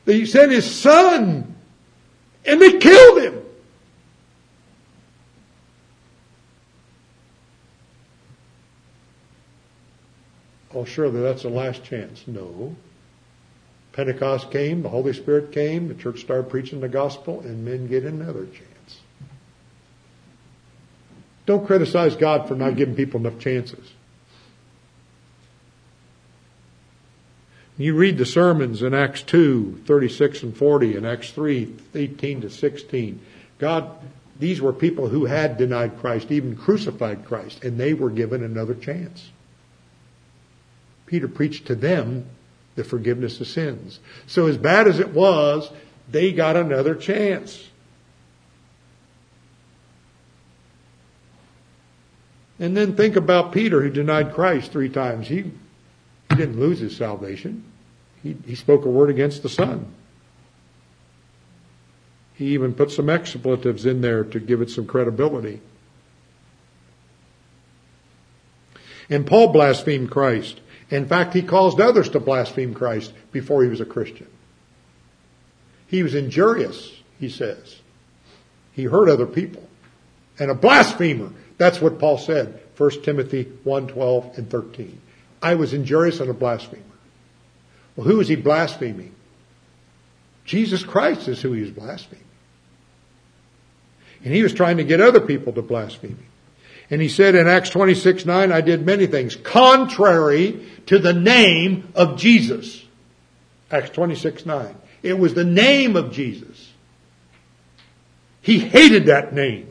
he 0.05 0.25
sent 0.25 0.51
his 0.51 0.69
son 0.69 1.53
and 2.45 2.61
they 2.61 2.77
killed 2.77 3.21
him. 3.21 3.39
Oh, 10.75 10.85
surely 10.85 11.21
that's 11.21 11.43
the 11.43 11.49
last 11.49 11.83
chance. 11.83 12.23
No. 12.27 12.75
Pentecost 13.91 14.49
came, 14.49 14.81
the 14.81 14.89
Holy 14.89 15.13
Spirit 15.13 15.51
came, 15.51 15.87
the 15.87 15.93
church 15.93 16.19
started 16.19 16.49
preaching 16.49 16.81
the 16.81 16.89
gospel, 16.89 17.41
and 17.41 17.63
men 17.63 17.85
get 17.85 18.03
another 18.03 18.45
chance. 18.47 18.99
Don't 21.45 21.67
criticize 21.67 22.15
God 22.15 22.47
for 22.47 22.55
not 22.55 22.75
giving 22.75 22.95
people 22.95 23.19
enough 23.19 23.37
chances. 23.37 23.87
You 27.77 27.95
read 27.95 28.17
the 28.19 28.25
sermons 28.25 28.83
in 28.83 28.93
Acts 28.93 29.23
2, 29.23 29.81
36 29.85 30.43
and 30.43 30.55
40, 30.55 30.95
and 30.97 31.07
Acts 31.07 31.31
3, 31.31 31.73
18 31.95 32.41
to 32.41 32.49
16. 32.49 33.19
God, 33.57 33.89
these 34.39 34.61
were 34.61 34.73
people 34.73 35.07
who 35.09 35.25
had 35.25 35.57
denied 35.57 35.99
Christ, 35.99 36.31
even 36.31 36.55
crucified 36.55 37.25
Christ, 37.25 37.63
and 37.63 37.79
they 37.79 37.93
were 37.95 38.11
given 38.11 38.43
another 38.43 38.75
chance. 38.75 39.31
Peter 41.07 41.27
preached 41.27 41.65
to 41.65 41.75
them 41.75 42.25
the 42.75 42.83
forgiveness 42.83 43.41
of 43.41 43.47
sins. 43.47 43.99
So 44.27 44.47
as 44.47 44.57
bad 44.57 44.87
as 44.87 44.99
it 44.99 45.09
was, 45.11 45.71
they 46.09 46.31
got 46.31 46.55
another 46.55 46.93
chance. 46.93 47.69
And 52.59 52.77
then 52.77 52.95
think 52.95 53.15
about 53.15 53.51
Peter 53.51 53.81
who 53.81 53.89
denied 53.89 54.33
Christ 54.33 54.71
three 54.71 54.89
times. 54.89 55.27
He 55.27 55.51
he 56.29 56.35
didn't 56.35 56.59
lose 56.59 56.79
his 56.79 56.95
salvation. 56.95 57.63
He, 58.21 58.37
he 58.45 58.55
spoke 58.55 58.85
a 58.85 58.89
word 58.89 59.09
against 59.09 59.43
the 59.43 59.49
Son. 59.49 59.87
He 62.35 62.47
even 62.53 62.73
put 62.73 62.91
some 62.91 63.09
expletives 63.09 63.85
in 63.85 64.01
there 64.01 64.23
to 64.23 64.39
give 64.39 64.61
it 64.61 64.69
some 64.69 64.85
credibility. 64.85 65.61
And 69.09 69.27
Paul 69.27 69.49
blasphemed 69.49 70.09
Christ. 70.09 70.59
In 70.89 71.05
fact, 71.05 71.33
he 71.33 71.41
caused 71.41 71.79
others 71.79 72.09
to 72.09 72.19
blaspheme 72.19 72.73
Christ 72.73 73.13
before 73.31 73.63
he 73.63 73.69
was 73.69 73.81
a 73.81 73.85
Christian. 73.85 74.27
He 75.87 76.01
was 76.01 76.15
injurious, 76.15 76.91
he 77.19 77.29
says. 77.29 77.77
He 78.71 78.85
hurt 78.85 79.09
other 79.09 79.27
people. 79.27 79.67
And 80.39 80.49
a 80.49 80.55
blasphemer. 80.55 81.31
That's 81.57 81.79
what 81.79 81.99
Paul 81.99 82.17
said. 82.17 82.59
1 82.77 83.01
Timothy 83.03 83.43
1, 83.63 83.87
12 83.87 84.37
and 84.37 84.49
13. 84.49 84.99
I 85.43 85.55
was 85.55 85.73
injurious 85.73 86.21
and 86.21 86.29
a 86.29 86.33
blasphemer. 86.33 86.81
Well, 87.95 88.07
who 88.07 88.21
is 88.21 88.29
he 88.29 88.37
blaspheming? 88.37 89.13
Jesus 90.45 90.83
Christ 90.83 91.27
is 91.27 91.41
who 91.41 91.51
he 91.51 91.61
was 91.61 91.69
blaspheming. 91.71 92.23
And 94.23 94.33
he 94.33 94.41
was 94.41 94.53
trying 94.53 94.77
to 94.77 94.83
get 94.85 95.01
other 95.01 95.19
people 95.19 95.51
to 95.53 95.61
blaspheme 95.61 96.11
him. 96.11 96.25
And 96.89 97.01
he 97.01 97.09
said 97.09 97.35
in 97.35 97.45
Acts 97.47 97.69
26, 97.71 98.25
9, 98.25 98.51
I 98.53 98.61
did 98.61 98.85
many 98.85 99.05
things 99.05 99.35
contrary 99.35 100.65
to 100.85 100.97
the 100.97 101.13
name 101.13 101.89
of 101.93 102.17
Jesus. 102.17 102.83
Acts 103.69 103.89
26, 103.89 104.45
9. 104.45 104.75
It 105.01 105.19
was 105.19 105.33
the 105.33 105.43
name 105.43 105.95
of 105.97 106.11
Jesus. 106.13 106.71
He 108.41 108.59
hated 108.59 109.07
that 109.07 109.33
name. 109.33 109.67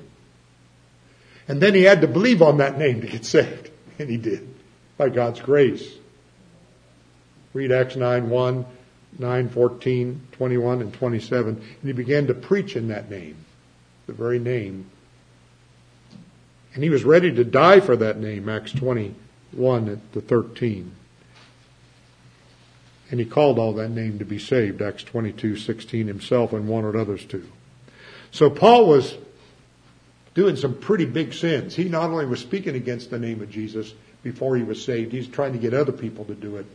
And 1.48 1.60
then 1.62 1.74
he 1.74 1.82
had 1.82 2.00
to 2.02 2.08
believe 2.08 2.42
on 2.42 2.58
that 2.58 2.78
name 2.78 3.00
to 3.00 3.06
get 3.08 3.24
saved. 3.24 3.68
And 3.98 4.08
he 4.10 4.16
did 4.16 4.51
by 4.96 5.08
God's 5.08 5.40
grace. 5.40 5.92
Read 7.54 7.72
Acts 7.72 7.96
9 7.96 8.30
1, 8.30 8.66
9 9.18 9.48
14, 9.48 10.20
21, 10.32 10.80
and 10.80 10.92
27. 10.94 11.48
And 11.54 11.62
he 11.82 11.92
began 11.92 12.26
to 12.28 12.34
preach 12.34 12.76
in 12.76 12.88
that 12.88 13.10
name, 13.10 13.36
the 14.06 14.12
very 14.12 14.38
name. 14.38 14.86
And 16.74 16.82
he 16.82 16.90
was 16.90 17.04
ready 17.04 17.32
to 17.34 17.44
die 17.44 17.80
for 17.80 17.96
that 17.96 18.18
name, 18.18 18.48
Acts 18.48 18.72
21 18.72 20.00
to 20.14 20.20
13. 20.20 20.92
And 23.10 23.20
he 23.20 23.26
called 23.26 23.58
all 23.58 23.74
that 23.74 23.90
name 23.90 24.18
to 24.20 24.24
be 24.24 24.38
saved, 24.38 24.80
Acts 24.80 25.04
22, 25.04 25.56
16 25.56 26.06
himself 26.06 26.54
and 26.54 26.66
wanted 26.66 26.96
others 26.96 27.26
to. 27.26 27.46
So 28.30 28.48
Paul 28.48 28.86
was 28.86 29.18
doing 30.32 30.56
some 30.56 30.72
pretty 30.74 31.04
big 31.04 31.34
sins. 31.34 31.74
He 31.76 31.84
not 31.90 32.08
only 32.08 32.24
was 32.24 32.40
speaking 32.40 32.74
against 32.74 33.10
the 33.10 33.18
name 33.18 33.42
of 33.42 33.50
Jesus, 33.50 33.92
before 34.22 34.56
he 34.56 34.62
was 34.62 34.84
saved. 34.84 35.12
He's 35.12 35.26
trying 35.28 35.52
to 35.52 35.58
get 35.58 35.74
other 35.74 35.92
people 35.92 36.24
to 36.26 36.34
do 36.34 36.56
it. 36.56 36.66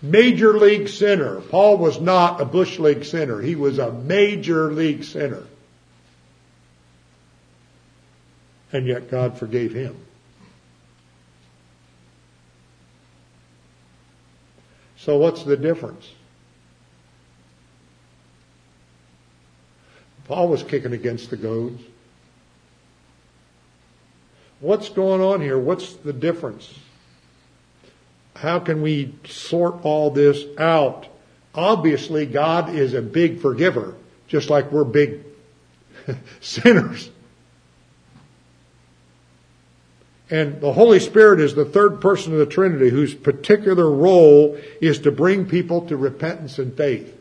Major 0.00 0.54
league 0.54 0.88
sinner. 0.88 1.40
Paul 1.40 1.76
was 1.78 2.00
not 2.00 2.40
a 2.40 2.44
bush 2.44 2.78
league 2.78 3.04
sinner. 3.04 3.40
He 3.40 3.56
was 3.56 3.78
a 3.78 3.92
major 3.92 4.70
league 4.72 5.04
sinner. 5.04 5.42
And 8.72 8.86
yet 8.86 9.10
God 9.10 9.38
forgave 9.38 9.72
him. 9.72 9.96
So 14.96 15.16
what's 15.18 15.42
the 15.42 15.56
difference? 15.56 16.08
Paul 20.26 20.48
was 20.48 20.62
kicking 20.62 20.92
against 20.92 21.30
the 21.30 21.36
goads. 21.36 21.82
What's 24.64 24.88
going 24.88 25.20
on 25.20 25.42
here? 25.42 25.58
What's 25.58 25.92
the 25.92 26.14
difference? 26.14 26.72
How 28.34 28.58
can 28.60 28.80
we 28.80 29.14
sort 29.26 29.80
all 29.84 30.10
this 30.10 30.42
out? 30.58 31.06
Obviously, 31.54 32.24
God 32.24 32.70
is 32.74 32.94
a 32.94 33.02
big 33.02 33.42
forgiver, 33.42 33.94
just 34.26 34.48
like 34.48 34.72
we're 34.72 34.84
big 34.84 35.22
sinners. 36.40 37.10
And 40.30 40.62
the 40.62 40.72
Holy 40.72 40.98
Spirit 40.98 41.40
is 41.40 41.54
the 41.54 41.66
third 41.66 42.00
person 42.00 42.32
of 42.32 42.38
the 42.38 42.46
Trinity 42.46 42.88
whose 42.88 43.12
particular 43.14 43.90
role 43.90 44.56
is 44.80 44.98
to 45.00 45.12
bring 45.12 45.44
people 45.44 45.86
to 45.88 45.96
repentance 45.98 46.58
and 46.58 46.74
faith. 46.74 47.14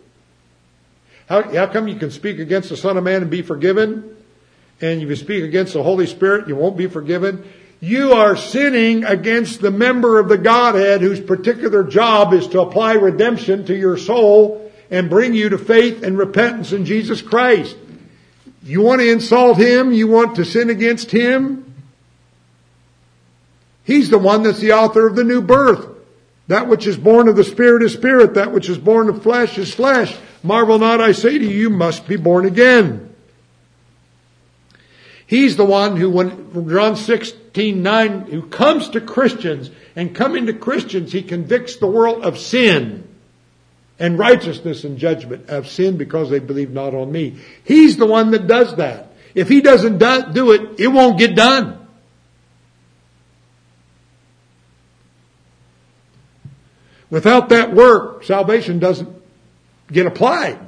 How, 1.28 1.42
how 1.44 1.68
come 1.68 1.90
you 1.90 1.98
can 1.98 2.10
speak 2.10 2.40
against 2.40 2.70
the 2.70 2.78
Son 2.78 2.96
of 2.96 3.04
Man 3.04 3.22
and 3.22 3.30
be 3.30 3.42
forgiven? 3.42 4.16
and 4.84 5.02
if 5.02 5.08
you 5.10 5.16
speak 5.16 5.44
against 5.46 5.74
the 5.74 5.82
Holy 5.84 6.06
Spirit, 6.06 6.48
you 6.50 6.56
won't 6.58 6.76
be 6.78 6.88
forgiven. 6.88 7.48
You 7.80 8.12
are 8.14 8.36
sinning 8.36 9.06
against 9.06 9.62
the 9.62 9.72
member 9.72 10.20
of 10.20 10.28
the 10.30 10.38
Godhead 10.38 11.00
whose 11.02 11.20
particular 11.22 11.84
job 11.86 12.34
is 12.34 12.48
to 12.50 12.60
apply 12.62 12.94
redemption 12.94 13.66
to 13.68 13.76
your 13.76 13.98
soul 13.98 14.70
and 14.92 15.10
bring 15.10 15.34
you 15.34 15.48
to 15.50 15.58
faith 15.58 16.04
and 16.04 16.18
repentance 16.18 16.72
in 16.74 16.86
Jesus 16.86 17.22
Christ. 17.22 17.78
You 18.64 18.82
want 18.82 19.00
to 19.02 19.10
insult 19.12 19.58
him? 19.58 19.92
You 19.94 20.08
want 20.08 20.36
to 20.36 20.44
sin 20.46 20.70
against 20.70 21.12
him? 21.12 21.74
He's 23.86 24.10
the 24.10 24.18
one 24.20 24.44
that's 24.44 24.60
the 24.62 24.74
author 24.74 25.06
of 25.08 25.16
the 25.16 25.24
new 25.26 25.42
birth. 25.42 25.90
That 26.48 26.68
which 26.68 26.88
is 26.88 26.98
born 26.98 27.28
of 27.30 27.36
the 27.38 27.44
Spirit 27.46 27.84
is 27.84 27.94
spirit. 27.94 28.34
That 28.34 28.52
which 28.52 28.68
is 28.70 28.78
born 28.78 29.08
of 29.10 29.24
flesh 29.24 29.58
is 29.58 29.74
flesh. 29.74 30.14
Marvel 30.42 30.78
not, 30.80 31.00
I 31.02 31.12
say 31.14 31.38
to 31.38 31.44
you, 31.46 31.50
you 31.52 31.70
must 31.70 32.06
be 32.08 32.16
born 32.18 32.46
again. 32.46 33.13
He's 35.34 35.56
the 35.56 35.66
one 35.66 35.98
who, 35.98 36.12
when 36.12 36.70
John 36.70 36.96
16, 36.96 37.82
9, 37.82 38.22
who 38.30 38.44
comes 38.44 38.90
to 38.90 39.02
Christians 39.02 39.72
and 39.96 40.14
coming 40.16 40.46
to 40.46 40.54
Christians, 40.54 41.12
he 41.12 41.24
convicts 41.24 41.76
the 41.78 41.88
world 41.88 42.24
of 42.24 42.38
sin 42.38 43.08
and 43.98 44.20
righteousness 44.20 44.84
and 44.84 45.00
judgment 45.00 45.50
of 45.50 45.68
sin 45.68 45.98
because 45.98 46.30
they 46.30 46.38
believe 46.38 46.70
not 46.70 46.94
on 46.94 47.12
me. 47.12 47.40
He's 47.64 47.98
the 47.98 48.06
one 48.06 48.30
that 48.30 48.46
does 48.46 48.76
that. 48.76 49.14
If 49.34 49.50
he 49.50 49.60
doesn't 49.62 49.98
do 49.98 50.52
it, 50.52 50.80
it 50.80 50.90
won't 50.90 51.18
get 51.18 51.36
done. 51.36 51.80
Without 57.10 57.50
that 57.50 57.74
work, 57.74 58.24
salvation 58.24 58.78
doesn't 58.78 59.10
get 59.92 60.06
applied. 60.06 60.60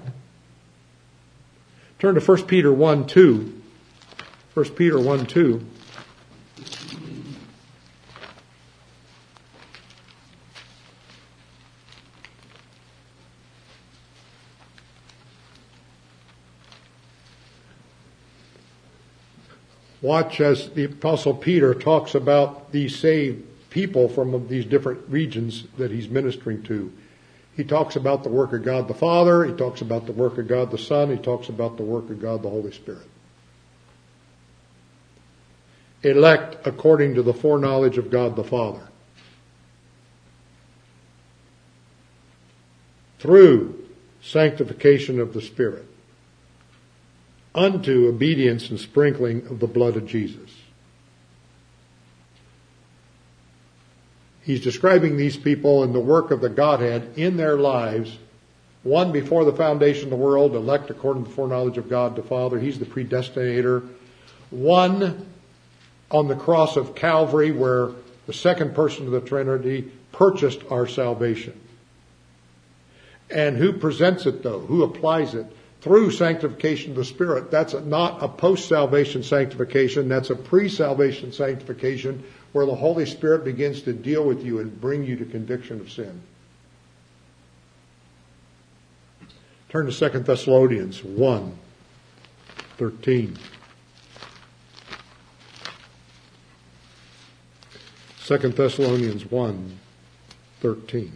Turn 1.99 2.15
to 2.15 2.19
1 2.21 2.47
Peter 2.47 2.73
1 2.73 3.05
2. 3.05 3.61
1 4.55 4.63
Peter 4.69 4.97
1 4.97 5.25
2. 5.25 5.61
Watch 20.01 20.39
as 20.39 20.69
the 20.69 20.85
apostle 20.85 21.33
Peter 21.33 21.73
talks 21.73 22.15
about 22.15 22.71
these 22.71 22.95
saved 22.97 23.43
people 23.69 24.07
from 24.07 24.47
these 24.47 24.63
different 24.63 25.01
regions 25.09 25.65
that 25.77 25.91
he's 25.91 26.07
ministering 26.07 26.63
to. 26.63 26.93
He 27.57 27.65
talks 27.65 27.97
about 27.97 28.23
the 28.23 28.29
work 28.29 28.53
of 28.53 28.63
God 28.63 28.87
the 28.87 28.93
Father, 28.93 29.43
he 29.43 29.51
talks 29.51 29.81
about 29.81 30.05
the 30.05 30.13
work 30.13 30.37
of 30.37 30.47
God 30.47 30.71
the 30.71 30.77
Son, 30.77 31.09
he 31.09 31.17
talks 31.21 31.49
about 31.49 31.75
the 31.75 31.83
work 31.83 32.09
of 32.09 32.21
God 32.21 32.41
the 32.41 32.49
Holy 32.49 32.71
Spirit 32.71 33.05
elect 36.05 36.67
according 36.67 37.15
to 37.15 37.21
the 37.23 37.33
foreknowledge 37.33 37.97
of 37.97 38.09
God 38.11 38.35
the 38.35 38.43
Father. 38.43 38.87
Through 43.19 43.87
sanctification 44.21 45.19
of 45.19 45.33
the 45.33 45.41
Spirit. 45.41 45.85
Unto 47.55 48.07
obedience 48.07 48.69
and 48.69 48.79
sprinkling 48.79 49.47
of 49.47 49.59
the 49.59 49.67
blood 49.67 49.95
of 49.95 50.05
Jesus. 50.05 50.51
He's 54.41 54.61
describing 54.61 55.17
these 55.17 55.37
people 55.37 55.83
and 55.83 55.95
the 55.95 55.99
work 55.99 56.29
of 56.29 56.41
the 56.41 56.49
Godhead 56.49 57.13
in 57.15 57.37
their 57.37 57.57
lives 57.57 58.15
one 58.83 59.11
before 59.11 59.45
the 59.45 59.53
foundation 59.53 60.03
of 60.03 60.09
the 60.11 60.15
world, 60.17 60.53
elect 60.53 60.91
according 60.91 61.23
to 61.23 61.29
the 61.29 61.33
foreknowledge 61.35 61.79
of 61.79 61.89
God 61.89 62.15
the 62.15 62.21
Father. 62.21 62.59
He's 62.59 62.77
the 62.77 62.85
predestinator. 62.85 63.81
One 64.51 65.25
on 66.15 66.27
the 66.29 66.35
cross 66.35 66.77
of 66.77 66.95
Calvary 66.95 67.51
where 67.51 67.89
the 68.25 68.31
second 68.33 68.73
person 68.73 69.05
of 69.05 69.11
the 69.11 69.19
Trinity 69.21 69.91
purchased 70.13 70.61
our 70.71 70.87
salvation. 70.87 71.59
And 73.29 73.57
who 73.57 73.73
presents 73.73 74.25
it 74.25 74.41
though? 74.41 74.59
Who 74.61 74.83
applies 74.83 75.35
it? 75.35 75.45
Through 75.81 76.11
sanctification 76.11 76.91
of 76.91 76.97
the 76.97 77.03
Spirit. 77.05 77.51
That's 77.51 77.73
not 77.73 78.23
a 78.23 78.27
post-salvation 78.29 79.23
sanctification. 79.23 80.07
That's 80.07 80.29
a 80.29 80.35
pre-salvation 80.35 81.33
sanctification 81.33 82.23
where 82.53 82.65
the 82.65 82.73
Holy 82.75 83.05
Spirit 83.05 83.43
begins 83.43 83.81
to 83.83 83.91
deal 83.93 84.23
with 84.23 84.41
you 84.43 84.59
and 84.61 84.79
bring 84.79 85.03
you 85.03 85.17
to 85.17 85.25
conviction 85.25 85.81
of 85.81 85.91
sin. 85.91 86.21
Turn 89.69 89.91
to 89.91 90.09
2 90.09 90.19
Thessalonians 90.19 91.03
1, 91.03 91.57
13. 92.77 93.37
2 98.25 98.37
Thessalonians 98.39 99.29
1 99.29 99.79
13. 100.61 101.11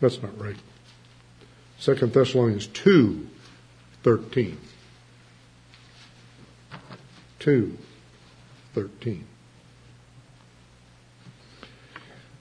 That's 0.00 0.20
not 0.20 0.38
right. 0.38 0.56
2 1.80 1.94
Thessalonians 1.94 2.66
2 2.66 3.26
13. 4.02 4.58
2 7.38 7.78
13. 8.74 9.24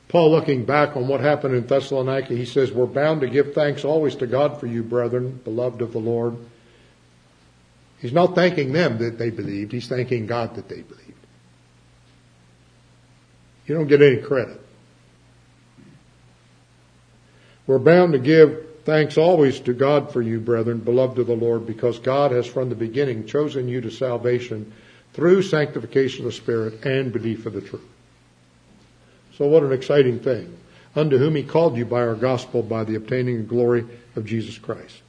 Paul, 0.10 0.32
looking 0.32 0.66
back 0.66 0.98
on 0.98 1.08
what 1.08 1.22
happened 1.22 1.56
in 1.56 1.66
Thessalonica, 1.66 2.34
he 2.34 2.44
says, 2.44 2.74
We're 2.74 2.86
bound 2.86 3.22
to 3.22 3.28
give 3.30 3.54
thanks 3.54 3.86
always 3.86 4.16
to 4.18 4.28
God 4.28 4.60
for 4.60 4.68
you, 4.68 4.84
brethren, 4.84 5.40
beloved 5.46 5.82
of 5.82 5.94
the 5.94 6.00
Lord. 6.00 6.36
He's 8.02 8.12
not 8.12 8.36
thanking 8.36 8.74
them 8.74 8.98
that 8.98 9.18
they 9.18 9.30
believed, 9.30 9.72
he's 9.72 9.88
thanking 9.88 10.26
God 10.28 10.56
that 10.56 10.68
they 10.68 10.82
believed. 10.82 11.12
You 13.68 13.76
don't 13.76 13.88
get 13.88 14.02
any 14.02 14.18
credit. 14.18 14.60
We're 17.66 17.80
bound 17.80 18.12
to 18.14 18.20
give 18.20 18.68
thanks 18.84 19.18
always 19.18 19.60
to 19.62 19.74
God 19.74 20.12
for 20.12 20.22
you, 20.22 20.40
brethren, 20.40 20.80
beloved 20.80 21.18
of 21.20 21.28
the 21.28 21.36
Lord, 21.36 21.66
because 21.66 21.98
God 22.00 22.32
has 22.32 22.46
from 22.46 22.68
the 22.68 22.76
beginning 22.76 23.26
chosen 23.26 23.70
you 23.70 23.80
to 23.82 23.92
salvation 23.92 24.74
through 25.14 25.44
sanctification 25.44 26.26
of 26.26 26.32
the 26.34 26.38
Spirit 26.38 26.84
and 26.86 27.14
belief 27.14 27.46
of 27.46 27.54
the 27.54 27.62
truth. 27.62 27.86
So 29.38 29.48
what 29.48 29.64
an 29.64 29.72
exciting 29.72 30.20
thing. 30.20 30.58
Unto 30.96 31.18
whom 31.18 31.36
he 31.36 31.44
called 31.44 31.78
you 31.78 31.86
by 31.86 32.02
our 32.02 32.14
gospel 32.16 32.62
by 32.62 32.84
the 32.84 32.96
obtaining 32.96 33.38
the 33.38 33.44
glory 33.44 33.84
of 34.16 34.26
Jesus 34.26 34.58
Christ. 34.60 35.02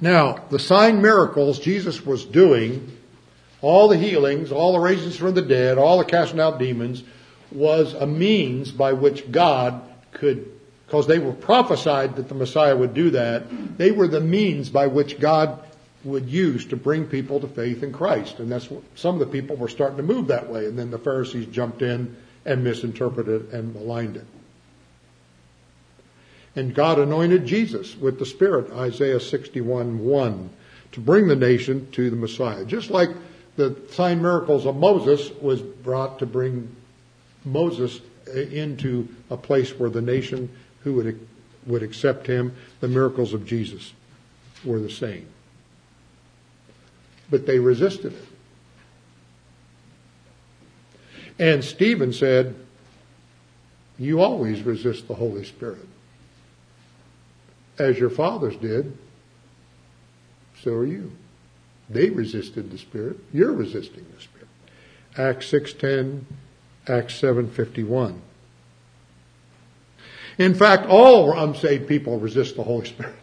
Now, 0.00 0.44
the 0.48 0.58
sign 0.58 1.02
miracles 1.02 1.58
Jesus 1.58 2.06
was 2.06 2.24
doing 2.24 2.96
all 3.62 3.88
the 3.88 3.96
healings, 3.96 4.50
all 4.52 4.72
the 4.72 4.80
raisings 4.80 5.16
from 5.16 5.34
the 5.34 5.42
dead, 5.42 5.76
all 5.76 5.98
the 5.98 6.04
casting 6.04 6.40
out 6.40 6.58
demons 6.58 7.02
was 7.52 7.92
a 7.94 8.06
means 8.06 8.70
by 8.70 8.92
which 8.92 9.30
God 9.30 9.82
could, 10.12 10.50
because 10.86 11.06
they 11.06 11.18
were 11.18 11.32
prophesied 11.32 12.16
that 12.16 12.28
the 12.28 12.34
Messiah 12.34 12.76
would 12.76 12.94
do 12.94 13.10
that, 13.10 13.42
they 13.76 13.90
were 13.90 14.08
the 14.08 14.20
means 14.20 14.70
by 14.70 14.86
which 14.86 15.18
God 15.20 15.58
would 16.04 16.26
use 16.30 16.64
to 16.66 16.76
bring 16.76 17.04
people 17.04 17.40
to 17.40 17.46
faith 17.48 17.82
in 17.82 17.92
Christ. 17.92 18.38
And 18.38 18.50
that's 18.50 18.70
what 18.70 18.82
some 18.94 19.20
of 19.20 19.20
the 19.20 19.26
people 19.40 19.56
were 19.56 19.68
starting 19.68 19.98
to 19.98 20.02
move 20.02 20.28
that 20.28 20.48
way. 20.48 20.64
And 20.64 20.78
then 20.78 20.90
the 20.90 20.98
Pharisees 20.98 21.46
jumped 21.46 21.82
in 21.82 22.16
and 22.46 22.64
misinterpreted 22.64 23.52
and 23.52 23.74
maligned 23.74 24.16
it. 24.16 24.24
And 26.56 26.74
God 26.74 26.98
anointed 26.98 27.44
Jesus 27.44 27.94
with 27.98 28.18
the 28.18 28.24
Spirit, 28.26 28.72
Isaiah 28.72 29.20
61 29.20 29.98
1, 29.98 30.50
to 30.92 31.00
bring 31.00 31.28
the 31.28 31.36
nation 31.36 31.88
to 31.92 32.08
the 32.08 32.16
Messiah. 32.16 32.64
Just 32.64 32.90
like 32.90 33.10
the 33.56 33.76
sign 33.90 34.20
miracles 34.22 34.66
of 34.66 34.76
Moses 34.76 35.30
was 35.40 35.60
brought 35.60 36.18
to 36.20 36.26
bring 36.26 36.74
Moses 37.44 38.00
uh, 38.28 38.32
into 38.40 39.08
a 39.30 39.36
place 39.36 39.78
where 39.78 39.90
the 39.90 40.02
nation 40.02 40.50
who 40.82 40.94
would, 40.94 41.28
would 41.66 41.82
accept 41.82 42.26
him, 42.26 42.54
the 42.80 42.88
miracles 42.88 43.34
of 43.34 43.46
Jesus 43.46 43.92
were 44.64 44.78
the 44.78 44.90
same. 44.90 45.26
But 47.30 47.46
they 47.46 47.58
resisted 47.58 48.12
it. 48.12 48.24
And 51.38 51.64
Stephen 51.64 52.12
said, 52.12 52.54
You 53.98 54.20
always 54.20 54.62
resist 54.62 55.08
the 55.08 55.14
Holy 55.14 55.44
Spirit. 55.44 55.86
As 57.78 57.98
your 57.98 58.10
fathers 58.10 58.56
did, 58.56 58.96
so 60.62 60.72
are 60.74 60.84
you. 60.86 61.12
They 61.90 62.08
resisted 62.08 62.70
the 62.70 62.78
Spirit. 62.78 63.18
You're 63.32 63.52
resisting 63.52 64.06
the 64.14 64.22
Spirit. 64.22 64.38
Acts 65.18 65.50
6.10, 65.50 66.22
Acts 66.86 67.20
7.51. 67.20 68.18
In 70.38 70.54
fact, 70.54 70.86
all 70.88 71.36
unsaved 71.36 71.88
people 71.88 72.18
resist 72.20 72.54
the 72.56 72.62
Holy 72.62 72.86
Spirit. 72.86 73.14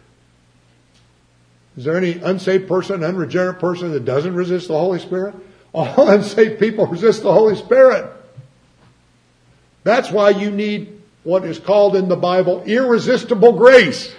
Is 1.78 1.84
there 1.84 1.96
any 1.96 2.12
unsaved 2.12 2.68
person, 2.68 3.02
unregenerate 3.02 3.58
person 3.58 3.92
that 3.92 4.04
doesn't 4.04 4.34
resist 4.34 4.68
the 4.68 4.78
Holy 4.78 4.98
Spirit? 4.98 5.34
All 5.72 6.10
unsaved 6.10 6.60
people 6.60 6.86
resist 6.86 7.22
the 7.22 7.32
Holy 7.32 7.56
Spirit. 7.56 8.08
That's 9.84 10.10
why 10.10 10.30
you 10.30 10.50
need 10.50 11.00
what 11.24 11.44
is 11.44 11.58
called 11.58 11.96
in 11.96 12.08
the 12.08 12.16
Bible 12.16 12.62
irresistible 12.64 13.52
grace. 13.54 14.14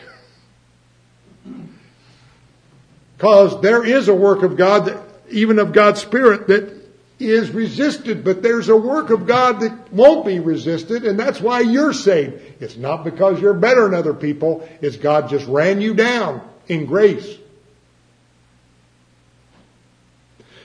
Because 3.19 3.59
there 3.61 3.83
is 3.83 4.07
a 4.07 4.15
work 4.15 4.43
of 4.43 4.55
God, 4.55 4.85
that, 4.85 4.97
even 5.29 5.59
of 5.59 5.73
God's 5.73 5.99
Spirit, 6.01 6.47
that 6.47 6.71
is 7.19 7.51
resisted, 7.51 8.23
but 8.23 8.41
there's 8.41 8.69
a 8.69 8.77
work 8.77 9.09
of 9.09 9.27
God 9.27 9.59
that 9.59 9.91
won't 9.91 10.25
be 10.25 10.39
resisted, 10.39 11.03
and 11.03 11.19
that's 11.19 11.41
why 11.41 11.59
you're 11.59 11.91
saved. 11.91 12.41
It's 12.61 12.77
not 12.77 13.03
because 13.03 13.41
you're 13.41 13.53
better 13.53 13.81
than 13.83 13.93
other 13.93 14.13
people, 14.13 14.67
it's 14.81 14.95
God 14.95 15.27
just 15.27 15.45
ran 15.47 15.81
you 15.81 15.95
down 15.95 16.49
in 16.69 16.85
grace. 16.85 17.35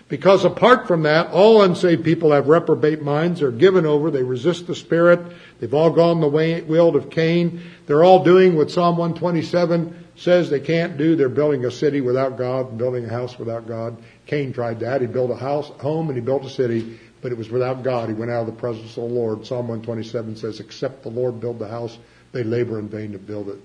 Because 0.09 0.45
apart 0.45 0.87
from 0.87 1.03
that, 1.05 1.33
all 1.33 1.61
unsaved 1.63 2.05
people 2.05 2.31
have 2.31 2.47
reprobate 2.47 3.03
minds, 3.03 3.41
they're 3.41 3.51
given 3.51 3.85
over, 3.85 4.13
they 4.13 4.23
resist 4.23 4.69
the 4.69 4.77
Spirit, 4.77 5.19
they've 5.59 5.75
all 5.75 5.91
gone 5.91 6.21
the 6.21 6.29
way, 6.29 6.63
of 6.65 7.11
Cain, 7.11 7.63
they're 7.87 8.05
all 8.05 8.23
doing 8.23 8.55
what 8.55 8.71
Psalm 8.71 8.97
127 8.97 10.04
says 10.17 10.49
they 10.49 10.61
can't 10.61 10.97
do 10.97 11.17
they're 11.17 11.29
building 11.29 11.65
a 11.65 11.71
city 11.71 12.01
without 12.01 12.37
God 12.39 12.69
and 12.71 12.79
building 12.79 13.05
a 13.05 13.09
house 13.09 13.39
without 13.39 13.67
God. 13.67 13.97
Cain 14.27 14.53
tried 14.53 14.81
that. 14.81 15.01
He 15.01 15.07
built 15.07 15.31
a 15.31 15.37
house, 15.37 15.69
home, 15.81 16.09
and 16.09 16.17
he 16.17 16.23
built 16.23 16.45
a 16.45 16.51
city, 16.51 16.99
but 17.21 17.33
it 17.33 17.39
was 17.39 17.51
without 17.51 17.83
God. 17.83 18.09
He 18.09 18.15
went 18.15 18.31
out 18.31 18.41
of 18.41 18.47
the 18.47 18.59
presence 18.61 18.97
of 18.97 19.05
the 19.09 19.15
Lord. 19.15 19.45
Psalm 19.47 19.69
127 19.69 20.37
says, 20.37 20.61
"Except 20.61 21.03
the 21.03 21.11
Lord 21.11 21.41
build 21.41 21.59
the 21.59 21.69
house, 21.69 21.99
they 22.33 22.45
labor 22.45 22.79
in 22.79 22.89
vain 22.89 23.13
to 23.13 23.19
build 23.19 23.49
it. 23.49 23.59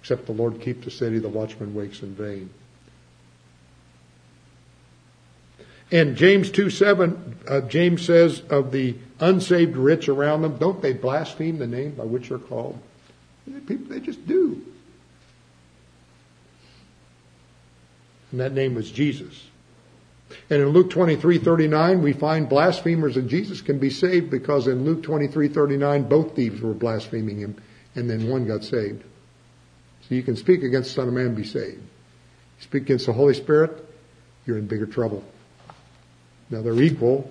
Except 0.00 0.26
the 0.26 0.32
Lord 0.32 0.60
keep 0.60 0.84
the 0.84 0.90
city, 0.90 1.18
the 1.18 1.28
watchman 1.28 1.74
wakes 1.74 2.02
in 2.02 2.14
vain." 2.14 2.50
And 5.90 6.16
James 6.16 6.50
2 6.50 6.70
7, 6.70 7.36
uh, 7.46 7.60
James 7.62 8.00
says 8.00 8.40
of 8.48 8.72
the 8.72 8.94
unsaved 9.20 9.76
rich 9.76 10.08
around 10.08 10.40
them, 10.40 10.56
don't 10.56 10.80
they 10.80 10.94
blaspheme 10.94 11.58
the 11.58 11.66
name 11.66 11.90
by 11.90 12.04
which 12.04 12.30
you're 12.30 12.38
called? 12.38 12.78
People, 13.66 13.88
they 13.92 14.00
just 14.00 14.26
do. 14.26 14.58
And 18.32 18.40
that 18.40 18.52
name 18.54 18.74
was 18.74 18.90
Jesus. 18.90 19.44
And 20.48 20.60
in 20.62 20.68
Luke 20.70 20.88
23, 20.90 21.38
39, 21.38 22.02
we 22.02 22.14
find 22.14 22.48
blasphemers 22.48 23.18
and 23.18 23.28
Jesus 23.28 23.60
can 23.60 23.78
be 23.78 23.90
saved 23.90 24.30
because 24.30 24.66
in 24.66 24.84
Luke 24.84 25.02
23, 25.02 25.48
39, 25.48 26.04
both 26.04 26.34
thieves 26.34 26.60
were 26.62 26.72
blaspheming 26.72 27.38
him 27.38 27.54
and 27.94 28.08
then 28.10 28.28
one 28.28 28.46
got 28.46 28.64
saved. 28.64 29.04
So 30.08 30.14
you 30.14 30.22
can 30.22 30.36
speak 30.36 30.62
against 30.62 30.88
the 30.90 30.94
Son 31.02 31.08
of 31.08 31.14
Man 31.14 31.26
and 31.26 31.36
be 31.36 31.44
saved. 31.44 31.76
You 31.76 31.82
speak 32.62 32.84
against 32.84 33.06
the 33.06 33.12
Holy 33.12 33.34
Spirit, 33.34 33.72
you're 34.46 34.56
in 34.58 34.66
bigger 34.66 34.86
trouble. 34.86 35.22
Now 36.48 36.62
they're 36.62 36.80
equal. 36.82 37.30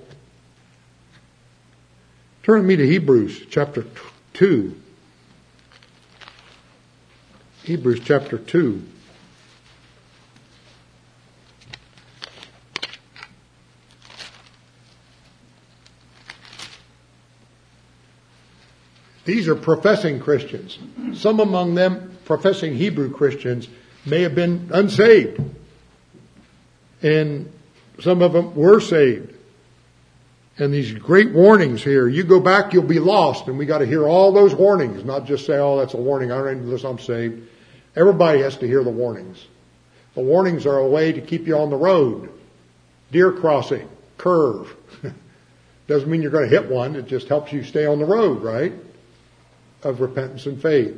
Turn 2.43 2.66
me 2.66 2.76
to 2.76 2.88
Hebrews 2.88 3.45
chapter 3.49 3.86
2. 4.34 4.76
Hebrews 7.64 7.99
chapter 8.04 8.38
2. 8.38 8.84
These 19.26 19.48
are 19.48 19.56
professing 19.56 20.20
Christians. 20.20 20.78
Some 21.20 21.40
among 21.40 21.76
them, 21.76 22.18
professing 22.26 22.76
Hebrew 22.76 23.12
Christians, 23.14 23.68
may 24.06 24.22
have 24.22 24.34
been 24.34 24.70
unsaved. 24.74 25.40
And 27.04 27.52
some 28.00 28.22
of 28.22 28.34
them 28.34 28.56
were 28.56 28.80
saved. 28.80 29.34
And 30.58 30.74
these 30.74 30.92
great 30.92 31.32
warnings 31.32 31.84
here, 31.84 32.08
you 32.08 32.24
go 32.24 32.40
back, 32.40 32.74
you'll 32.74 32.84
be 32.84 33.00
lost. 33.00 33.48
And 33.48 33.58
we 33.58 33.66
got 33.66 33.80
to 33.80 33.86
hear 33.86 34.08
all 34.08 34.32
those 34.32 34.54
warnings, 34.54 35.04
not 35.04 35.26
just 35.26 35.46
say, 35.46 35.58
oh, 35.58 35.78
that's 35.78 35.94
a 35.94 35.98
warning. 35.98 36.32
I 36.32 36.38
don't 36.38 36.64
need 36.64 36.72
this, 36.72 36.84
I'm 36.84 37.00
saved. 37.00 37.48
Everybody 37.96 38.42
has 38.42 38.58
to 38.58 38.68
hear 38.68 38.84
the 38.84 38.90
warnings. 38.92 39.46
The 40.16 40.22
warnings 40.22 40.66
are 40.66 40.78
a 40.78 40.88
way 40.88 41.12
to 41.14 41.22
keep 41.22 41.48
you 41.48 41.58
on 41.58 41.70
the 41.70 41.78
road. 41.78 42.30
Deer 43.12 43.32
crossing, 43.32 43.88
curve. 44.18 44.76
Doesn't 45.88 46.10
mean 46.10 46.22
you're 46.22 46.32
going 46.32 46.50
to 46.50 46.50
hit 46.50 46.70
one. 46.70 46.96
It 46.96 47.08
just 47.08 47.28
helps 47.28 47.52
you 47.52 47.64
stay 47.64 47.86
on 47.86 48.00
the 48.00 48.06
road, 48.06 48.42
right? 48.42 48.74
of 49.86 50.02
repentance 50.02 50.46
and 50.46 50.62
faith. 50.62 50.98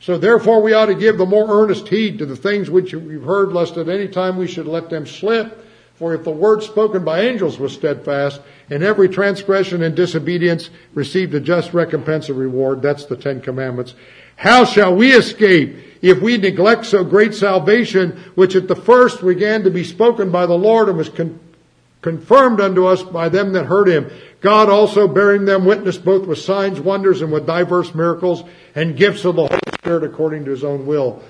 So 0.00 0.18
therefore 0.18 0.62
we 0.62 0.72
ought 0.72 0.86
to 0.86 0.94
give 0.94 1.18
the 1.18 1.26
more 1.26 1.46
earnest 1.62 1.88
heed 1.88 2.18
to 2.18 2.26
the 2.26 2.36
things 2.36 2.70
which 2.70 2.92
we've 2.92 3.22
heard, 3.22 3.52
lest 3.52 3.76
at 3.76 3.88
any 3.88 4.08
time 4.08 4.36
we 4.36 4.46
should 4.46 4.66
let 4.66 4.90
them 4.90 5.06
slip. 5.06 5.64
For 5.94 6.12
if 6.14 6.24
the 6.24 6.30
word 6.32 6.62
spoken 6.62 7.04
by 7.04 7.20
angels 7.20 7.58
was 7.58 7.72
steadfast, 7.72 8.40
and 8.68 8.82
every 8.82 9.08
transgression 9.08 9.82
and 9.82 9.94
disobedience 9.94 10.70
received 10.92 11.34
a 11.34 11.40
just 11.40 11.72
recompense 11.72 12.28
of 12.28 12.36
reward, 12.36 12.82
that's 12.82 13.04
the 13.06 13.16
Ten 13.16 13.40
Commandments. 13.40 13.94
How 14.36 14.64
shall 14.64 14.96
we 14.96 15.12
escape 15.12 15.76
if 16.02 16.20
we 16.20 16.36
neglect 16.36 16.84
so 16.86 17.04
great 17.04 17.32
salvation, 17.34 18.20
which 18.34 18.56
at 18.56 18.66
the 18.66 18.74
first 18.74 19.24
began 19.24 19.62
to 19.62 19.70
be 19.70 19.84
spoken 19.84 20.30
by 20.32 20.46
the 20.46 20.58
Lord 20.58 20.88
and 20.88 20.98
was 20.98 21.08
con- 21.08 21.38
confirmed 22.04 22.60
unto 22.60 22.84
us 22.84 23.02
by 23.02 23.30
them 23.30 23.54
that 23.54 23.64
heard 23.64 23.88
him. 23.88 24.10
God 24.42 24.68
also 24.68 25.08
bearing 25.08 25.46
them 25.46 25.64
witness 25.64 25.96
both 25.96 26.26
with 26.26 26.38
signs, 26.38 26.78
wonders, 26.78 27.22
and 27.22 27.32
with 27.32 27.46
diverse 27.46 27.94
miracles 27.94 28.44
and 28.74 28.94
gifts 28.94 29.24
of 29.24 29.36
the 29.36 29.46
Holy 29.46 29.60
Spirit 29.78 30.04
according 30.04 30.44
to 30.44 30.50
his 30.50 30.62
own 30.64 30.84
will. 30.86 31.22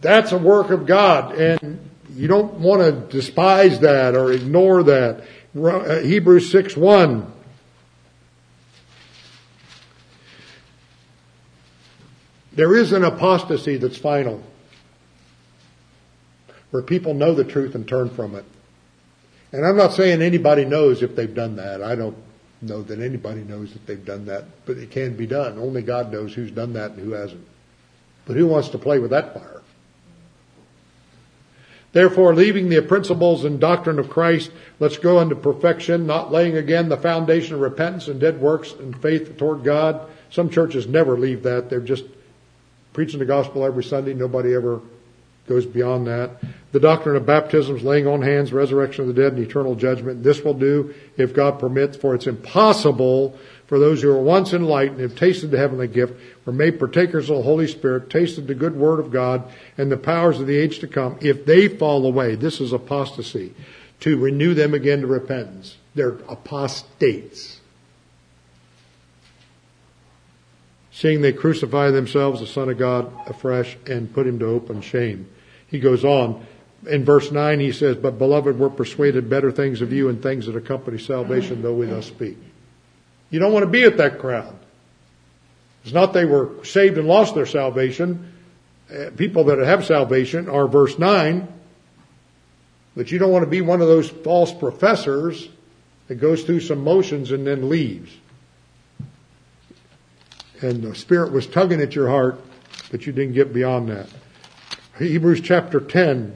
That's 0.00 0.30
a 0.30 0.38
work 0.38 0.70
of 0.70 0.86
God, 0.86 1.34
and 1.34 1.80
you 2.14 2.28
don't 2.28 2.54
want 2.60 2.80
to 2.82 2.92
despise 3.14 3.80
that 3.80 4.14
or 4.14 4.30
ignore 4.30 4.84
that. 4.84 5.24
Uh, 5.60 5.98
Hebrews 5.98 6.48
6 6.52 6.76
1. 6.76 7.32
There 12.52 12.76
is 12.76 12.92
an 12.92 13.02
apostasy 13.02 13.78
that's 13.78 13.98
final, 13.98 14.40
where 16.70 16.84
people 16.84 17.14
know 17.14 17.34
the 17.34 17.42
truth 17.42 17.74
and 17.74 17.86
turn 17.88 18.10
from 18.10 18.36
it. 18.36 18.44
And 19.54 19.64
I'm 19.64 19.76
not 19.76 19.92
saying 19.94 20.20
anybody 20.20 20.64
knows 20.64 21.00
if 21.00 21.14
they've 21.14 21.32
done 21.32 21.54
that. 21.56 21.80
I 21.80 21.94
don't 21.94 22.16
know 22.60 22.82
that 22.82 22.98
anybody 22.98 23.42
knows 23.42 23.72
that 23.72 23.86
they've 23.86 24.04
done 24.04 24.26
that, 24.26 24.46
but 24.66 24.78
it 24.78 24.90
can 24.90 25.14
be 25.14 25.28
done. 25.28 25.60
Only 25.60 25.80
God 25.80 26.10
knows 26.12 26.34
who's 26.34 26.50
done 26.50 26.72
that 26.72 26.90
and 26.92 27.00
who 27.00 27.12
hasn't. 27.12 27.46
But 28.26 28.34
who 28.36 28.48
wants 28.48 28.68
to 28.70 28.78
play 28.78 28.98
with 28.98 29.12
that 29.12 29.32
fire? 29.32 29.62
Therefore, 31.92 32.34
leaving 32.34 32.68
the 32.68 32.82
principles 32.82 33.44
and 33.44 33.60
doctrine 33.60 34.00
of 34.00 34.10
Christ, 34.10 34.50
let's 34.80 34.98
go 34.98 35.18
unto 35.20 35.36
perfection, 35.36 36.04
not 36.04 36.32
laying 36.32 36.56
again 36.56 36.88
the 36.88 36.96
foundation 36.96 37.54
of 37.54 37.60
repentance 37.60 38.08
and 38.08 38.18
dead 38.18 38.40
works 38.40 38.72
and 38.72 39.00
faith 39.00 39.36
toward 39.38 39.62
God. 39.62 40.00
Some 40.30 40.50
churches 40.50 40.88
never 40.88 41.16
leave 41.16 41.44
that. 41.44 41.70
They're 41.70 41.78
just 41.78 42.06
preaching 42.92 43.20
the 43.20 43.24
gospel 43.24 43.64
every 43.64 43.84
Sunday. 43.84 44.14
Nobody 44.14 44.52
ever 44.52 44.80
goes 45.46 45.66
beyond 45.66 46.06
that. 46.06 46.30
The 46.72 46.80
doctrine 46.80 47.16
of 47.16 47.26
baptisms, 47.26 47.82
laying 47.82 48.06
on 48.06 48.22
hands, 48.22 48.52
resurrection 48.52 49.08
of 49.08 49.14
the 49.14 49.22
dead, 49.22 49.34
and 49.34 49.42
eternal 49.46 49.74
judgment. 49.74 50.22
This 50.22 50.40
will 50.42 50.54
do 50.54 50.94
if 51.16 51.32
God 51.34 51.60
permits, 51.60 51.96
for 51.96 52.14
it's 52.14 52.26
impossible 52.26 53.38
for 53.66 53.78
those 53.78 54.02
who 54.02 54.10
are 54.10 54.20
once 54.20 54.52
enlightened, 54.52 55.00
have 55.00 55.14
tasted 55.16 55.50
the 55.50 55.56
heavenly 55.58 55.88
gift, 55.88 56.12
were 56.44 56.52
made 56.52 56.78
partakers 56.78 57.30
of 57.30 57.38
the 57.38 57.42
Holy 57.42 57.66
Spirit, 57.66 58.10
tasted 58.10 58.46
the 58.46 58.54
good 58.54 58.76
word 58.76 58.98
of 59.00 59.10
God, 59.10 59.44
and 59.78 59.90
the 59.90 59.96
powers 59.96 60.38
of 60.40 60.46
the 60.46 60.56
age 60.56 60.80
to 60.80 60.86
come, 60.86 61.16
if 61.22 61.46
they 61.46 61.68
fall 61.68 62.04
away, 62.04 62.34
this 62.34 62.60
is 62.60 62.72
apostasy, 62.74 63.54
to 64.00 64.18
renew 64.18 64.52
them 64.52 64.74
again 64.74 65.00
to 65.00 65.06
repentance. 65.06 65.76
They're 65.94 66.18
apostates. 66.28 67.60
Seeing 70.92 71.22
they 71.22 71.32
crucify 71.32 71.90
themselves, 71.90 72.40
the 72.40 72.46
Son 72.46 72.68
of 72.68 72.78
God, 72.78 73.10
afresh, 73.26 73.76
and 73.86 74.12
put 74.12 74.26
him 74.26 74.38
to 74.40 74.46
open 74.46 74.80
shame. 74.82 75.28
He 75.74 75.80
goes 75.80 76.04
on. 76.04 76.46
In 76.88 77.04
verse 77.04 77.32
9, 77.32 77.58
he 77.58 77.72
says, 77.72 77.96
But 77.96 78.16
beloved, 78.16 78.60
we're 78.60 78.68
persuaded 78.68 79.28
better 79.28 79.50
things 79.50 79.82
of 79.82 79.92
you 79.92 80.08
and 80.08 80.22
things 80.22 80.46
that 80.46 80.54
accompany 80.54 80.98
salvation, 80.98 81.62
though 81.62 81.74
we 81.74 81.86
thus 81.86 82.06
speak. 82.06 82.38
You 83.30 83.40
don't 83.40 83.52
want 83.52 83.64
to 83.64 83.70
be 83.70 83.82
at 83.82 83.96
that 83.96 84.20
crowd. 84.20 84.54
It's 85.82 85.92
not 85.92 86.12
they 86.12 86.26
were 86.26 86.50
saved 86.64 86.96
and 86.96 87.08
lost 87.08 87.34
their 87.34 87.44
salvation. 87.44 88.32
Uh, 88.88 89.10
people 89.16 89.42
that 89.46 89.58
have 89.58 89.84
salvation 89.84 90.48
are 90.48 90.68
verse 90.68 90.96
9. 90.96 91.48
But 92.96 93.10
you 93.10 93.18
don't 93.18 93.32
want 93.32 93.42
to 93.44 93.50
be 93.50 93.60
one 93.60 93.80
of 93.80 93.88
those 93.88 94.08
false 94.08 94.52
professors 94.54 95.48
that 96.06 96.20
goes 96.20 96.44
through 96.44 96.60
some 96.60 96.84
motions 96.84 97.32
and 97.32 97.44
then 97.44 97.68
leaves. 97.68 98.12
And 100.60 100.84
the 100.84 100.94
Spirit 100.94 101.32
was 101.32 101.48
tugging 101.48 101.80
at 101.80 101.96
your 101.96 102.06
heart, 102.10 102.40
but 102.92 103.06
you 103.08 103.12
didn't 103.12 103.34
get 103.34 103.52
beyond 103.52 103.88
that. 103.88 104.06
Hebrews 104.98 105.40
chapter 105.40 105.80
10, 105.80 106.34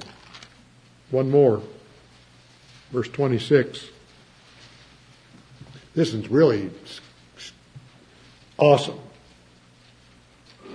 one 1.12 1.30
more, 1.30 1.62
verse 2.90 3.08
26. 3.08 3.86
This 5.94 6.12
is 6.12 6.28
really 6.28 6.70
awesome. 8.56 8.98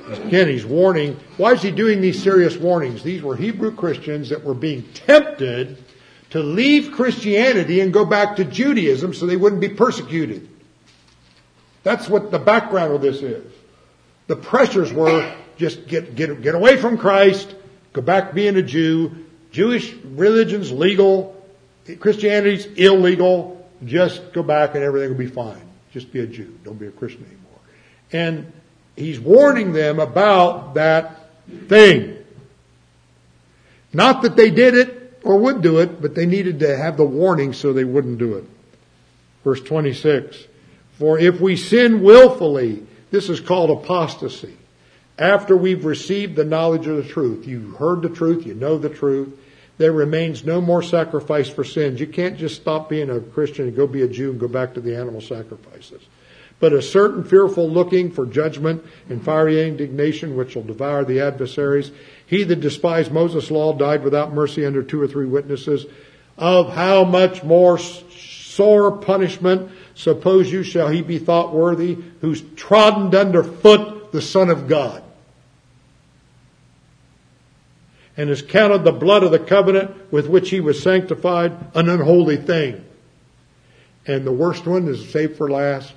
Again, 0.08 0.48
he's 0.48 0.66
warning. 0.66 1.20
Why 1.36 1.52
is 1.52 1.62
he 1.62 1.72
doing 1.72 2.00
these 2.00 2.22
serious 2.24 2.56
warnings? 2.56 3.04
These 3.04 3.22
were 3.22 3.36
Hebrew 3.36 3.76
Christians 3.76 4.30
that 4.30 4.42
were 4.46 4.54
being 4.54 4.84
tempted 4.94 5.84
to 6.30 6.40
leave 6.40 6.94
Christianity 6.94 7.82
and 7.82 7.92
go 7.94 8.06
back 8.06 8.38
to 8.38 8.46
Judaism 8.46 9.14
so 9.14 9.26
they 9.26 9.36
wouldn't 9.38 9.62
be 9.62 9.70
persecuted. 9.70 10.48
That's 11.84 12.08
what 12.08 12.32
the 12.32 12.40
background 12.40 12.94
of 12.94 13.02
this 13.02 13.22
is. 13.22 13.44
The 14.28 14.38
pressures 14.38 14.94
were 14.94 15.36
just 15.58 15.86
get, 15.88 16.16
get, 16.16 16.42
get 16.42 16.56
away 16.56 16.78
from 16.78 16.98
Christ 16.98 17.56
Go 17.94 18.02
back 18.02 18.34
being 18.34 18.56
a 18.58 18.62
Jew. 18.64 19.12
Jewish 19.52 19.94
religion's 20.04 20.72
legal. 20.72 21.34
Christianity's 22.00 22.66
illegal. 22.76 23.70
Just 23.86 24.34
go 24.34 24.44
back 24.44 24.76
and 24.76 24.84
everything 24.84 25.12
will 25.12 25.18
be 25.18 25.28
fine. 25.28 25.62
Just 25.94 26.12
be 26.12 26.20
a 26.22 26.28
Jew. 26.28 26.58
Don't 26.64 26.80
be 26.80 26.88
a 26.88 26.92
Christian 26.92 27.24
anymore. 27.26 27.42
And 28.12 28.52
he's 28.96 29.20
warning 29.20 29.72
them 29.74 30.00
about 30.00 30.74
that 30.74 31.30
thing. 31.68 32.18
Not 33.94 34.24
that 34.24 34.36
they 34.36 34.50
did 34.50 34.74
it 34.74 35.20
or 35.24 35.38
would 35.38 35.62
do 35.62 35.78
it, 35.80 36.02
but 36.02 36.16
they 36.16 36.26
needed 36.26 36.60
to 36.60 36.76
have 36.76 36.98
the 36.98 37.06
warning 37.06 37.54
so 37.54 37.72
they 37.74 37.84
wouldn't 37.84 38.18
do 38.18 38.34
it. 38.36 38.44
Verse 39.44 39.62
26. 39.62 40.46
For 40.98 41.20
if 41.20 41.40
we 41.40 41.56
sin 41.56 42.02
willfully, 42.02 42.86
this 43.12 43.30
is 43.30 43.40
called 43.40 43.70
apostasy. 43.84 44.58
After 45.24 45.56
we've 45.56 45.86
received 45.86 46.36
the 46.36 46.44
knowledge 46.44 46.86
of 46.86 46.98
the 46.98 47.02
truth, 47.10 47.48
you 47.48 47.72
heard 47.80 48.02
the 48.02 48.10
truth, 48.10 48.46
you 48.46 48.54
know 48.56 48.78
the 48.78 48.90
truth, 48.90 49.30
there 49.78 49.94
remains 49.94 50.44
no 50.46 50.60
more 50.60 50.84
sacrifice 50.84 51.48
for 51.50 51.64
sins. 51.64 52.02
You 52.02 52.08
can't 52.08 52.38
just 52.38 52.56
stop 52.60 52.90
being 52.90 53.10
a 53.10 53.22
Christian 53.22 53.66
and 53.70 53.76
go 53.76 53.88
be 53.88 54.02
a 54.02 54.08
Jew 54.10 54.32
and 54.32 54.40
go 54.40 54.50
back 54.50 54.74
to 54.74 54.82
the 54.82 54.98
animal 54.98 55.22
sacrifices. 55.22 56.02
But 56.60 56.74
a 56.74 56.82
certain 56.82 57.24
fearful 57.24 57.70
looking 57.70 58.12
for 58.12 58.26
judgment 58.26 58.84
and 59.10 59.24
fiery 59.24 59.66
indignation 59.66 60.36
which 60.36 60.58
will 60.58 60.64
devour 60.64 61.06
the 61.06 61.22
adversaries. 61.22 61.92
He 62.26 62.44
that 62.44 62.60
despised 62.60 63.14
Moses' 63.14 63.50
law 63.50 63.72
died 63.72 64.04
without 64.04 64.34
mercy 64.34 64.66
under 64.66 64.84
two 64.84 65.02
or 65.02 65.08
three 65.08 65.26
witnesses. 65.26 65.86
Of 66.38 66.74
how 66.74 67.06
much 67.06 67.44
more 67.46 67.78
sore 67.78 68.92
punishment 68.98 69.72
suppose 69.96 70.52
you 70.52 70.64
shall 70.64 70.90
he 70.90 71.02
be 71.02 71.18
thought 71.18 71.54
worthy 71.56 71.98
who's 72.20 72.44
trodden 72.58 73.16
underfoot 73.18 74.12
the 74.12 74.22
Son 74.22 74.50
of 74.50 74.68
God 74.68 75.00
and 78.16 78.30
has 78.30 78.42
counted 78.42 78.84
the 78.84 78.92
blood 78.92 79.24
of 79.24 79.32
the 79.32 79.40
covenant 79.40 80.12
with 80.12 80.28
which 80.28 80.50
he 80.50 80.60
was 80.60 80.82
sanctified 80.82 81.52
an 81.74 81.90
unholy 81.90 82.38
thing. 82.38 82.84
And 84.06 84.26
the 84.26 84.32
worst 84.32 84.66
one 84.66 84.88
is 84.88 85.10
saved 85.10 85.38
for 85.38 85.50
last 85.50 85.94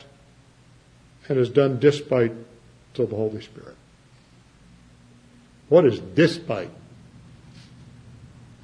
and 1.29 1.39
is 1.39 1.51
done 1.51 1.79
despite 1.79 2.33
to 2.95 3.05
the 3.05 3.17
Holy 3.17 3.43
Spirit. 3.43 3.75
What 5.69 5.85
is 5.85 5.99
despite? 5.99 6.71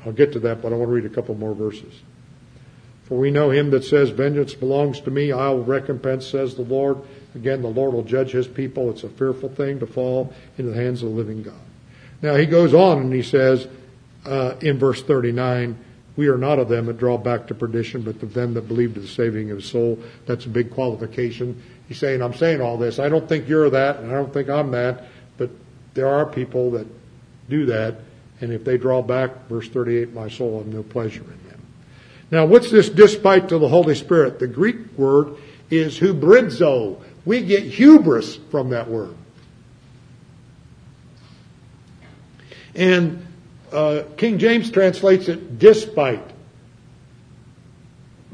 I'll 0.07 0.12
get 0.12 0.32
to 0.32 0.40
that, 0.40 0.62
but 0.62 0.72
I 0.72 0.76
want 0.76 0.88
to 0.88 0.94
read 0.94 1.05
a 1.05 1.09
couple 1.14 1.34
more 1.34 1.55
verses. 1.55 1.92
For 3.05 3.18
we 3.18 3.30
know 3.30 3.50
him 3.50 3.70
that 3.70 3.84
says, 3.84 4.11
Vengeance 4.11 4.55
belongs 4.55 5.00
to 5.00 5.11
me, 5.11 5.32
I'll 5.32 5.59
recompense, 5.62 6.26
says 6.26 6.55
the 6.55 6.62
Lord. 6.62 6.98
Again, 7.34 7.61
the 7.62 7.68
Lord 7.68 7.92
will 7.92 8.05
judge 8.05 8.30
his 8.30 8.46
people. 8.46 8.90
It's 8.90 9.03
a 9.05 9.09
fearful 9.09 9.48
thing 9.48 9.80
to 9.80 9.86
fall 9.86 10.32
into 10.57 10.70
the 10.70 10.80
hands 10.80 11.03
of 11.03 11.11
the 11.11 11.14
living 11.16 11.42
God. 11.42 11.55
Now 12.22 12.36
he 12.36 12.46
goes 12.46 12.72
on 12.72 13.00
and 13.00 13.12
he 13.12 13.22
says 13.22 13.66
uh, 14.24 14.54
in 14.60 14.78
verse 14.78 15.02
39, 15.02 15.76
we 16.16 16.28
are 16.28 16.38
not 16.38 16.58
of 16.58 16.68
them 16.68 16.86
that 16.86 16.98
draw 16.98 17.18
back 17.18 17.48
to 17.48 17.54
perdition, 17.54 18.02
but 18.02 18.22
of 18.22 18.32
them 18.32 18.54
that 18.54 18.68
believe 18.68 18.94
to 18.94 19.00
the 19.00 19.08
saving 19.08 19.50
of 19.50 19.56
the 19.58 19.62
soul. 19.62 19.98
That's 20.26 20.46
a 20.46 20.50
big 20.50 20.70
qualification. 20.70 21.60
He's 21.88 21.98
saying, 21.98 22.22
I'm 22.22 22.34
saying 22.34 22.60
all 22.60 22.76
this. 22.78 22.98
I 22.98 23.08
don't 23.08 23.28
think 23.28 23.48
you're 23.48 23.68
that, 23.70 23.98
and 23.98 24.10
I 24.12 24.14
don't 24.14 24.32
think 24.32 24.48
I'm 24.48 24.70
that, 24.70 25.04
but 25.36 25.50
there 25.94 26.06
are 26.06 26.24
people 26.26 26.70
that 26.72 26.86
do 27.48 27.66
that, 27.66 27.96
and 28.40 28.52
if 28.52 28.62
they 28.62 28.76
draw 28.78 29.02
back, 29.02 29.48
verse 29.48 29.68
38, 29.68 30.12
my 30.12 30.28
soul 30.28 30.58
have 30.58 30.66
no 30.68 30.82
pleasure 30.82 31.22
in 31.22 31.48
them. 31.48 31.62
Now, 32.30 32.46
what's 32.46 32.70
this 32.70 32.88
despite 32.88 33.48
to 33.48 33.58
the 33.58 33.68
Holy 33.68 33.94
Spirit? 33.94 34.38
The 34.38 34.46
Greek 34.46 34.96
word 34.96 35.36
is 35.70 35.98
hubridzo. 35.98 37.00
We 37.24 37.40
get 37.42 37.62
hubris 37.64 38.36
from 38.50 38.70
that 38.70 38.88
word. 38.88 39.14
And 42.74 43.26
uh, 43.72 44.02
King 44.16 44.38
James 44.38 44.70
translates 44.70 45.28
it 45.28 45.58
despite. 45.58 46.22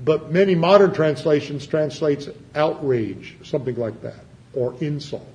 But 0.05 0.31
many 0.31 0.55
modern 0.55 0.93
translations 0.93 1.67
translates 1.67 2.29
outrage, 2.55 3.37
something 3.45 3.75
like 3.77 4.01
that, 4.03 4.21
or 4.55 4.75
insult. 4.81 5.27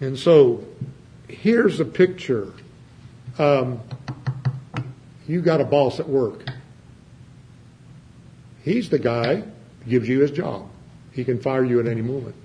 And 0.00 0.18
so 0.18 0.64
here's 1.28 1.80
a 1.80 1.84
picture. 1.84 2.52
Um, 3.38 3.80
you 5.28 5.40
got 5.40 5.60
a 5.60 5.64
boss 5.64 6.00
at 6.00 6.08
work. 6.08 6.44
He's 8.64 8.88
the 8.90 8.98
guy 8.98 9.44
gives 9.88 10.08
you 10.08 10.20
his 10.20 10.30
job. 10.30 10.68
He 11.12 11.24
can 11.24 11.40
fire 11.40 11.64
you 11.64 11.78
at 11.80 11.86
any 11.86 12.00
moment. 12.02 12.36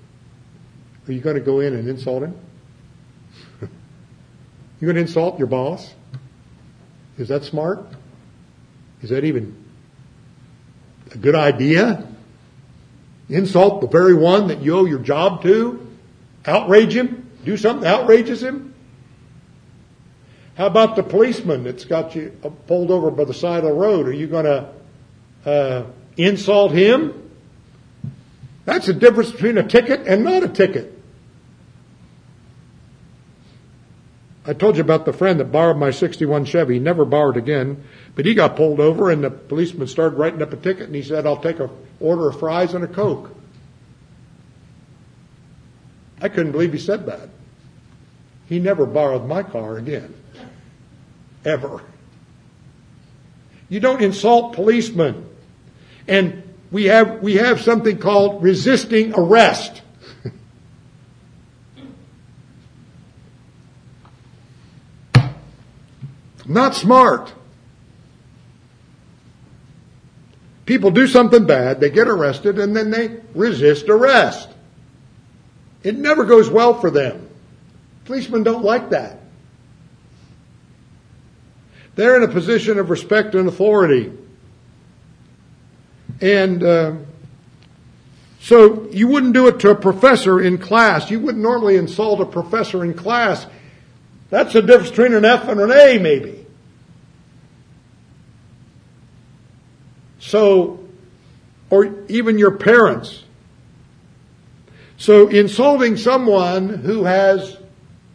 Are 1.08 1.12
you 1.12 1.20
going 1.20 1.36
to 1.36 1.42
go 1.42 1.60
in 1.60 1.74
and 1.74 1.88
insult 1.88 2.22
him? 2.22 2.34
you 3.62 3.68
going 4.82 4.96
to 4.96 5.00
insult 5.00 5.38
your 5.38 5.46
boss? 5.48 5.94
Is 7.16 7.28
that 7.28 7.44
smart? 7.44 7.84
Is 9.00 9.08
that 9.10 9.24
even 9.24 9.56
a 11.12 11.16
good 11.18 11.34
idea? 11.34 12.06
Insult 13.30 13.80
the 13.80 13.88
very 13.88 14.12
one 14.12 14.48
that 14.48 14.60
you 14.60 14.76
owe 14.78 14.84
your 14.84 14.98
job 14.98 15.42
to? 15.44 15.86
Outrage 16.44 16.94
him? 16.94 17.30
Do 17.44 17.56
something 17.56 17.84
that 17.84 18.00
outrages 18.02 18.42
him? 18.42 18.74
How 20.56 20.66
about 20.66 20.94
the 20.96 21.02
policeman 21.02 21.64
that's 21.64 21.84
got 21.86 22.14
you 22.16 22.30
pulled 22.66 22.90
over 22.90 23.10
by 23.10 23.24
the 23.24 23.34
side 23.34 23.58
of 23.58 23.64
the 23.64 23.72
road? 23.72 24.06
Are 24.08 24.12
you 24.12 24.26
going 24.26 24.44
to 24.44 24.68
uh, 25.50 25.86
insult 26.18 26.72
him? 26.72 27.30
That's 28.66 28.86
the 28.86 28.92
difference 28.92 29.30
between 29.30 29.56
a 29.56 29.62
ticket 29.66 30.00
and 30.06 30.22
not 30.24 30.42
a 30.42 30.48
ticket. 30.48 30.96
I 34.48 34.54
told 34.54 34.76
you 34.76 34.80
about 34.80 35.04
the 35.04 35.12
friend 35.12 35.38
that 35.40 35.52
borrowed 35.52 35.76
my 35.76 35.90
61 35.90 36.46
Chevy. 36.46 36.74
He 36.74 36.80
never 36.80 37.04
borrowed 37.04 37.36
again, 37.36 37.84
but 38.16 38.24
he 38.24 38.32
got 38.32 38.56
pulled 38.56 38.80
over 38.80 39.10
and 39.10 39.22
the 39.22 39.30
policeman 39.30 39.86
started 39.86 40.16
writing 40.18 40.40
up 40.40 40.54
a 40.54 40.56
ticket 40.56 40.84
and 40.84 40.94
he 40.94 41.02
said, 41.02 41.26
I'll 41.26 41.36
take 41.36 41.60
a 41.60 41.68
order 42.00 42.30
of 42.30 42.38
fries 42.40 42.72
and 42.72 42.82
a 42.82 42.86
Coke. 42.86 43.36
I 46.22 46.30
couldn't 46.30 46.52
believe 46.52 46.72
he 46.72 46.78
said 46.78 47.04
that. 47.06 47.28
He 48.48 48.58
never 48.58 48.86
borrowed 48.86 49.26
my 49.28 49.42
car 49.42 49.76
again. 49.76 50.14
Ever. 51.44 51.82
You 53.68 53.80
don't 53.80 54.00
insult 54.00 54.54
policemen. 54.54 55.28
And 56.08 56.42
we 56.72 56.84
have, 56.86 57.22
we 57.22 57.34
have 57.36 57.60
something 57.60 57.98
called 57.98 58.42
resisting 58.42 59.12
arrest. 59.14 59.82
Not 66.48 66.74
smart. 66.74 67.32
People 70.64 70.90
do 70.90 71.06
something 71.06 71.46
bad, 71.46 71.80
they 71.80 71.90
get 71.90 72.08
arrested, 72.08 72.58
and 72.58 72.74
then 72.74 72.90
they 72.90 73.18
resist 73.34 73.88
arrest. 73.88 74.48
It 75.84 75.96
never 75.96 76.24
goes 76.24 76.50
well 76.50 76.74
for 76.74 76.90
them. 76.90 77.28
Policemen 78.06 78.42
don't 78.42 78.64
like 78.64 78.90
that. 78.90 79.20
They're 81.94 82.16
in 82.16 82.28
a 82.28 82.32
position 82.32 82.78
of 82.78 82.90
respect 82.90 83.34
and 83.34 83.48
authority. 83.48 84.12
And 86.20 86.62
uh, 86.62 86.96
so 88.40 88.88
you 88.90 89.08
wouldn't 89.08 89.34
do 89.34 89.48
it 89.48 89.60
to 89.60 89.70
a 89.70 89.74
professor 89.74 90.40
in 90.40 90.58
class. 90.58 91.10
You 91.10 91.20
wouldn't 91.20 91.42
normally 91.42 91.76
insult 91.76 92.20
a 92.20 92.26
professor 92.26 92.84
in 92.84 92.94
class. 92.94 93.46
That's 94.30 94.52
the 94.52 94.60
difference 94.62 94.90
between 94.90 95.14
an 95.14 95.24
F 95.24 95.48
and 95.48 95.60
an 95.60 95.70
A, 95.70 95.98
maybe. 95.98 96.37
So, 100.18 100.80
or 101.70 101.94
even 102.08 102.38
your 102.38 102.56
parents. 102.56 103.24
So 104.96 105.28
insulting 105.28 105.96
someone 105.96 106.68
who 106.68 107.04
has 107.04 107.56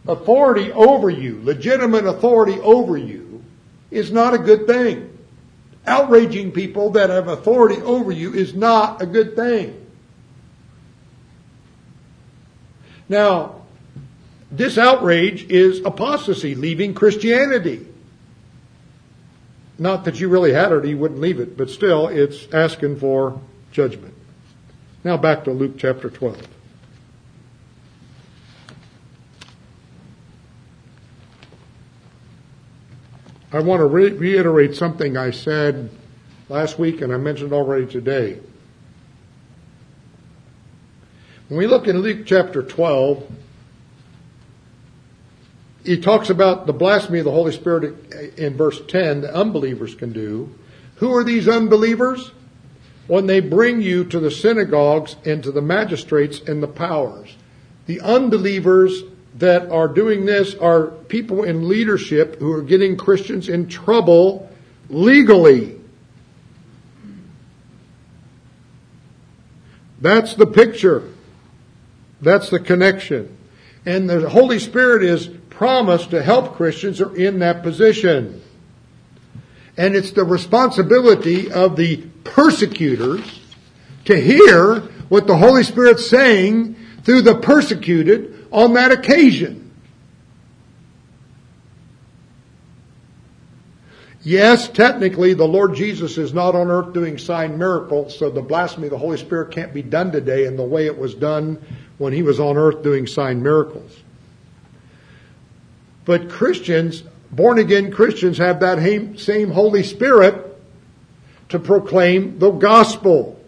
authority 0.06 0.70
over 0.72 1.08
you, 1.08 1.40
legitimate 1.42 2.04
authority 2.04 2.60
over 2.60 2.96
you, 2.98 3.42
is 3.90 4.12
not 4.12 4.34
a 4.34 4.38
good 4.38 4.66
thing. 4.66 5.16
Outraging 5.86 6.52
people 6.52 6.90
that 6.90 7.10
have 7.10 7.28
authority 7.28 7.80
over 7.80 8.12
you 8.12 8.34
is 8.34 8.54
not 8.54 9.00
a 9.00 9.06
good 9.06 9.34
thing. 9.34 9.80
Now, 13.08 13.62
this 14.50 14.78
outrage 14.78 15.44
is 15.50 15.80
apostasy, 15.84 16.54
leaving 16.54 16.94
Christianity. 16.94 17.86
Not 19.78 20.04
that 20.04 20.20
you 20.20 20.28
really 20.28 20.52
had 20.52 20.72
it, 20.72 20.84
he 20.84 20.94
wouldn't 20.94 21.20
leave 21.20 21.40
it, 21.40 21.56
but 21.56 21.68
still, 21.68 22.06
it's 22.08 22.46
asking 22.52 22.96
for 23.00 23.40
judgment. 23.72 24.14
Now 25.02 25.16
back 25.16 25.44
to 25.44 25.50
Luke 25.50 25.74
chapter 25.76 26.08
12. 26.08 26.48
I 33.52 33.60
want 33.60 33.80
to 33.80 33.86
re- 33.86 34.10
reiterate 34.12 34.74
something 34.74 35.16
I 35.16 35.30
said 35.30 35.90
last 36.48 36.78
week 36.78 37.00
and 37.02 37.12
I 37.12 37.18
mentioned 37.18 37.52
already 37.52 37.86
today. 37.86 38.38
When 41.48 41.58
we 41.58 41.66
look 41.66 41.86
in 41.86 41.98
Luke 41.98 42.26
chapter 42.26 42.62
12, 42.62 43.30
he 45.84 45.98
talks 46.00 46.30
about 46.30 46.66
the 46.66 46.72
blasphemy 46.72 47.18
of 47.18 47.26
the 47.26 47.30
Holy 47.30 47.52
Spirit 47.52 48.36
in 48.38 48.56
verse 48.56 48.80
10 48.88 49.20
that 49.22 49.34
unbelievers 49.34 49.94
can 49.94 50.12
do. 50.12 50.52
Who 50.96 51.14
are 51.14 51.22
these 51.24 51.46
unbelievers? 51.48 52.32
When 53.06 53.26
they 53.26 53.40
bring 53.40 53.82
you 53.82 54.04
to 54.06 54.18
the 54.18 54.30
synagogues 54.30 55.16
and 55.26 55.42
to 55.44 55.52
the 55.52 55.60
magistrates 55.60 56.40
and 56.40 56.62
the 56.62 56.66
powers. 56.68 57.36
The 57.84 58.00
unbelievers 58.00 59.02
that 59.36 59.68
are 59.70 59.88
doing 59.88 60.24
this 60.24 60.54
are 60.54 60.86
people 60.86 61.44
in 61.44 61.68
leadership 61.68 62.38
who 62.38 62.50
are 62.52 62.62
getting 62.62 62.96
Christians 62.96 63.50
in 63.50 63.68
trouble 63.68 64.48
legally. 64.88 65.78
That's 70.00 70.34
the 70.34 70.46
picture. 70.46 71.02
That's 72.22 72.48
the 72.48 72.60
connection. 72.60 73.36
And 73.84 74.08
the 74.08 74.30
Holy 74.30 74.58
Spirit 74.58 75.04
is 75.04 75.28
promised 75.54 76.10
to 76.10 76.22
help 76.22 76.54
Christians 76.54 77.00
are 77.00 77.14
in 77.16 77.38
that 77.38 77.62
position. 77.62 78.42
And 79.76 79.94
it's 79.96 80.10
the 80.12 80.24
responsibility 80.24 81.50
of 81.50 81.76
the 81.76 81.96
persecutors 82.24 83.40
to 84.06 84.18
hear 84.20 84.80
what 85.08 85.26
the 85.26 85.36
Holy 85.36 85.62
Spirit's 85.64 86.08
saying 86.08 86.76
through 87.02 87.22
the 87.22 87.36
persecuted 87.36 88.46
on 88.50 88.74
that 88.74 88.90
occasion. 88.92 89.60
Yes, 94.22 94.68
technically 94.68 95.34
the 95.34 95.44
Lord 95.44 95.74
Jesus 95.74 96.16
is 96.16 96.32
not 96.32 96.54
on 96.54 96.68
earth 96.68 96.94
doing 96.94 97.18
sign 97.18 97.58
miracles, 97.58 98.18
so 98.18 98.30
the 98.30 98.40
blasphemy 98.40 98.86
of 98.86 98.92
the 98.92 98.98
Holy 98.98 99.18
Spirit 99.18 99.50
can't 99.52 99.74
be 99.74 99.82
done 99.82 100.10
today 100.10 100.46
in 100.46 100.56
the 100.56 100.64
way 100.64 100.86
it 100.86 100.98
was 100.98 101.14
done 101.14 101.62
when 101.98 102.12
he 102.14 102.22
was 102.22 102.40
on 102.40 102.56
earth 102.56 102.82
doing 102.82 103.06
sign 103.06 103.42
miracles. 103.42 103.98
But 106.04 106.28
Christians, 106.30 107.02
born 107.30 107.58
again 107.58 107.90
Christians, 107.90 108.38
have 108.38 108.60
that 108.60 109.14
same 109.18 109.50
Holy 109.50 109.82
Spirit 109.82 110.50
to 111.48 111.58
proclaim 111.58 112.38
the 112.38 112.50
gospel. 112.50 113.40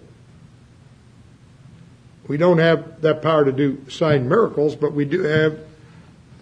We 2.27 2.37
don't 2.37 2.59
have 2.59 3.03
that 3.03 3.23
power 3.23 3.45
to 3.45 3.53
do 3.53 3.83
sign 3.89 4.29
miracles, 4.29 4.75
but 4.75 4.93
we 4.93 5.05
do 5.05 5.23
have 5.23 5.59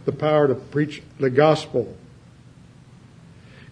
the 0.05 0.13
power 0.13 0.49
to 0.49 0.55
preach 0.55 1.03
the 1.19 1.31
gospel. 1.31 1.95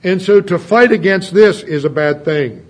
And 0.05 0.21
so 0.21 0.41
to 0.41 0.59
fight 0.59 0.91
against 0.91 1.33
this 1.33 1.63
is 1.63 1.85
a 1.85 1.91
bad 1.91 2.25
thing. 2.25 2.67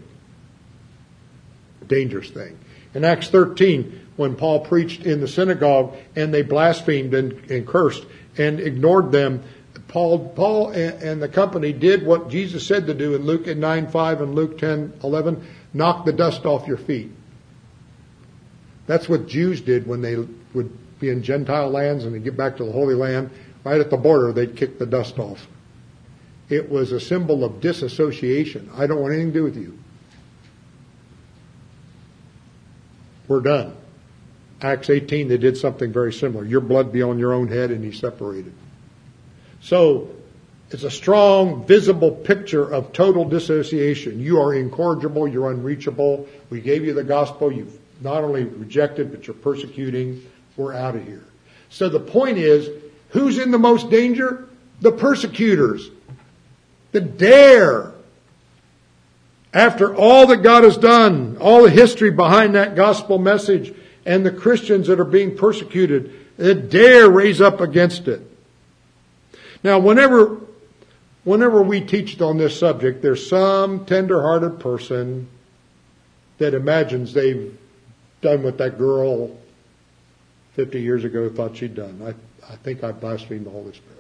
A 1.81 1.85
dangerous 1.87 2.29
thing. 2.31 2.59
In 2.95 3.05
Acts 3.05 3.29
13, 3.31 4.01
when 4.17 4.37
Paul 4.37 4.61
preached 4.61 5.05
in 5.07 5.21
the 5.21 5.29
synagogue 5.29 5.97
and 6.15 6.33
they 6.33 6.43
blasphemed 6.43 7.15
and, 7.15 7.33
and 7.51 7.67
cursed 7.67 8.05
and 8.37 8.61
ignored 8.61 9.13
them, 9.13 9.43
Paul, 9.93 10.31
Paul 10.31 10.71
and, 10.71 11.21
the 11.21 11.29
company 11.29 11.75
did 11.75 12.07
what 12.07 12.31
Jesus 12.31 12.67
said 12.67 12.87
to 12.87 12.95
do 12.95 13.15
in 13.15 13.27
Luke 13.27 13.47
9 13.47 13.89
5 13.89 14.21
and 14.23 14.35
Luke 14.35 14.57
10 14.57 14.95
11 15.05 15.47
knock 15.75 16.07
the 16.07 16.15
dust 16.15 16.47
off 16.47 16.67
your 16.67 16.79
feet. 16.79 17.11
That's 18.87 19.07
what 19.07 19.29
Jews 19.29 19.61
did 19.61 19.87
when 19.87 20.01
they 20.01 20.17
would 20.55 20.99
be 20.99 21.11
in 21.11 21.23
Gentile 21.23 21.69
lands 21.69 22.07
and 22.07 22.15
they 22.15 22.21
get 22.21 22.39
back 22.39 22.57
to 22.57 22.65
the 22.65 22.73
Holy 22.73 22.95
Land. 22.95 23.29
Right 23.65 23.81
at 23.83 23.91
the 23.91 23.99
border, 23.99 24.33
they'd 24.33 24.57
kick 24.57 24.79
the 24.79 24.87
dust 24.87 25.19
off. 25.19 25.47
It 26.49 26.71
was 26.71 26.91
a 26.93 26.99
symbol 26.99 27.45
of 27.45 27.61
disassociation. 27.61 28.71
I 28.75 28.87
don't 28.87 28.99
want 28.99 29.13
anything 29.13 29.33
to 29.35 29.39
do 29.41 29.45
with 29.45 29.57
you. 29.59 29.79
We're 33.29 33.41
done. 33.41 33.77
Acts 34.63 34.89
18, 34.89 35.29
they 35.29 35.37
did 35.37 35.59
something 35.59 35.93
very 35.93 36.15
similar. 36.15 36.47
Your 36.47 36.61
blood 36.63 36.93
be 36.93 37.03
on 37.03 37.19
your 37.19 37.33
own 37.35 37.49
head, 37.49 37.71
and 37.71 37.85
he 37.85 37.93
separated. 37.93 38.53
So 39.63 40.09
it's 40.71 40.83
a 40.83 40.91
strong, 40.91 41.65
visible 41.67 42.11
picture 42.11 42.63
of 42.73 42.93
total 42.93 43.25
dissociation. 43.25 44.21
You 44.21 44.41
are 44.41 44.55
incorrigible, 44.55 45.29
you're 45.29 45.51
unreachable. 45.51 46.27
We 46.51 46.61
gave 46.61 46.85
you 46.85 46.93
the 46.93 47.05
gospel, 47.05 47.51
you've 47.51 47.79
not 48.03 48.25
only 48.25 48.45
rejected, 48.45 49.11
but 49.13 49.27
you're 49.27 49.35
persecuting. 49.35 50.25
We're 50.57 50.75
out 50.75 50.97
of 50.97 51.07
here. 51.07 51.25
So 51.71 51.89
the 51.89 52.01
point 52.01 52.37
is, 52.39 52.69
who's 53.11 53.39
in 53.39 53.51
the 53.51 53.59
most 53.59 53.89
danger? 53.89 54.49
The 54.81 54.93
persecutors. 54.93 55.89
The 56.91 57.01
dare. 57.01 57.93
After 59.55 59.95
all 59.95 60.27
that 60.27 60.39
God 60.39 60.65
has 60.65 60.77
done, 60.77 61.37
all 61.41 61.63
the 61.63 61.71
history 61.71 62.11
behind 62.11 62.55
that 62.57 62.75
gospel 62.75 63.19
message, 63.19 63.73
and 64.05 64.27
the 64.27 64.33
Christians 64.33 64.89
that 64.89 64.99
are 64.99 65.05
being 65.05 65.37
persecuted, 65.37 66.13
that 66.39 66.69
dare 66.71 67.09
raise 67.09 67.41
up 67.41 67.61
against 67.61 68.09
it. 68.09 68.27
Now, 69.65 69.79
whenever, 69.79 70.39
whenever 71.25 71.63
we 71.63 71.81
teach 71.81 72.21
on 72.21 72.37
this 72.39 72.59
subject, 72.59 73.01
there's 73.03 73.29
some 73.29 73.85
tender-hearted 73.87 74.59
person 74.61 75.29
that 76.39 76.55
imagines 76.55 77.13
they've 77.13 77.57
done 78.23 78.43
what 78.43 78.59
that 78.59 78.77
girl 78.79 79.31
50 80.55 80.81
years 80.81 81.05
ago 81.05 81.29
thought 81.31 81.57
she'd 81.57 81.75
done. 81.77 82.01
I, 82.05 82.53
I 82.53 82.57
think 82.57 82.83
I 82.83 82.91
blasphemed 82.93 83.47
the 83.47 83.51
Holy 83.51 83.73
Spirit. 83.73 83.99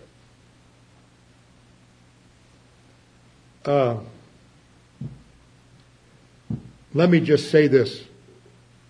Uh, 3.65 3.99
let 6.95 7.09
me 7.09 7.21
just 7.21 7.53
say 7.53 7.69
this, 7.69 8.03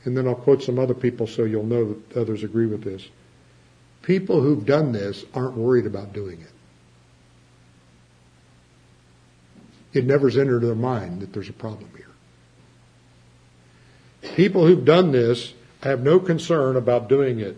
and 0.05 0.16
then 0.16 0.27
I'll 0.27 0.35
quote 0.35 0.62
some 0.62 0.79
other 0.79 0.95
people 0.95 1.27
so 1.27 1.45
you'll 1.45 1.64
know 1.64 1.93
that 2.09 2.16
others 2.23 2.43
agree 2.43 2.66
with 2.66 2.83
this. 2.83 3.07
People 4.01 4.41
who've 4.41 4.64
done 4.64 4.93
this 4.93 5.23
aren't 5.35 5.55
worried 5.59 5.85
about 5.85 6.14
doing 6.14 6.41
it. 6.41 6.47
It 9.93 10.07
never's 10.07 10.38
entered 10.38 10.62
their 10.62 10.74
mind 10.74 11.20
that 11.20 11.32
there's 11.32 11.49
a 11.49 11.53
problem 11.55 11.90
here. 11.97 12.07
People 14.34 14.66
who've 14.66 14.84
done 14.84 15.12
this 15.12 15.53
have 15.82 16.03
no 16.03 16.18
concern 16.18 16.76
about 16.76 17.09
doing 17.09 17.40
it. 17.40 17.57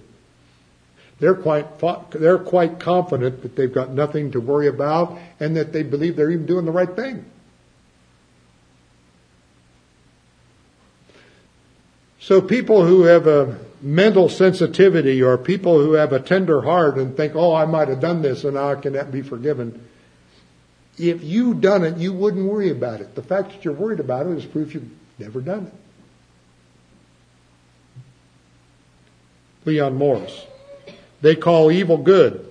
They're 1.20 1.34
quite, 1.34 1.66
they're 2.10 2.38
quite 2.38 2.80
confident 2.80 3.42
that 3.42 3.54
they've 3.54 3.72
got 3.72 3.90
nothing 3.92 4.32
to 4.32 4.40
worry 4.40 4.66
about 4.66 5.16
and 5.38 5.56
that 5.56 5.72
they 5.72 5.82
believe 5.82 6.16
they're 6.16 6.30
even 6.30 6.46
doing 6.46 6.64
the 6.64 6.72
right 6.72 6.94
thing. 6.94 7.24
So 12.18 12.40
people 12.40 12.86
who 12.86 13.02
have 13.02 13.26
a 13.26 13.58
mental 13.82 14.30
sensitivity 14.30 15.22
or 15.22 15.36
people 15.38 15.78
who 15.80 15.92
have 15.92 16.12
a 16.12 16.18
tender 16.18 16.62
heart 16.62 16.96
and 16.96 17.14
think, 17.16 17.36
oh, 17.36 17.54
I 17.54 17.66
might 17.66 17.88
have 17.88 18.00
done 18.00 18.22
this 18.22 18.42
and 18.42 18.54
now 18.54 18.74
can 18.76 18.94
that 18.94 19.12
be 19.12 19.22
forgiven? 19.22 19.80
If 20.98 21.24
you 21.24 21.54
done 21.54 21.84
it, 21.84 21.96
you 21.96 22.12
wouldn't 22.12 22.46
worry 22.48 22.70
about 22.70 23.00
it. 23.00 23.14
The 23.14 23.22
fact 23.22 23.50
that 23.52 23.64
you're 23.64 23.74
worried 23.74 24.00
about 24.00 24.26
it 24.26 24.36
is 24.38 24.44
proof 24.44 24.74
you've 24.74 24.90
never 25.18 25.40
done 25.40 25.66
it. 25.68 25.72
Leon 29.64 29.96
Morris. 29.96 30.44
They 31.20 31.34
call 31.34 31.70
evil 31.72 31.96
good. 31.98 32.46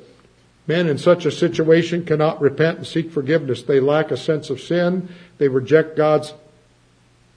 Men 0.65 0.87
in 0.87 0.97
such 0.97 1.25
a 1.25 1.31
situation 1.31 2.05
cannot 2.05 2.41
repent 2.41 2.79
and 2.79 2.87
seek 2.87 3.11
forgiveness. 3.11 3.61
They 3.63 3.79
lack 3.79 4.11
a 4.11 4.17
sense 4.17 4.49
of 4.49 4.59
sin. 4.59 5.09
They 5.37 5.47
reject 5.47 5.95
God's 5.95 6.33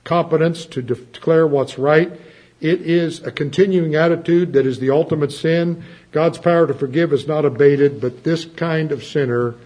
competence 0.04 0.64
to 0.66 0.80
declare 0.80 1.46
what's 1.46 1.78
right. 1.78 2.12
It 2.61 2.80
is 2.80 3.20
a 3.22 3.30
continuing 3.32 3.94
attitude 3.94 4.54
that 4.54 4.64
is 4.66 4.78
the 4.78 4.90
ultimate 4.90 5.30
sin. 5.32 5.82
God's 6.11 6.38
power 6.38 6.66
to 6.66 6.72
forgive 6.74 7.12
is 7.12 7.28
not 7.28 7.44
abated, 7.44 8.00
but 8.00 8.24
this 8.24 8.44
kind 8.46 8.90
of 8.92 9.04
sinner 9.04 9.57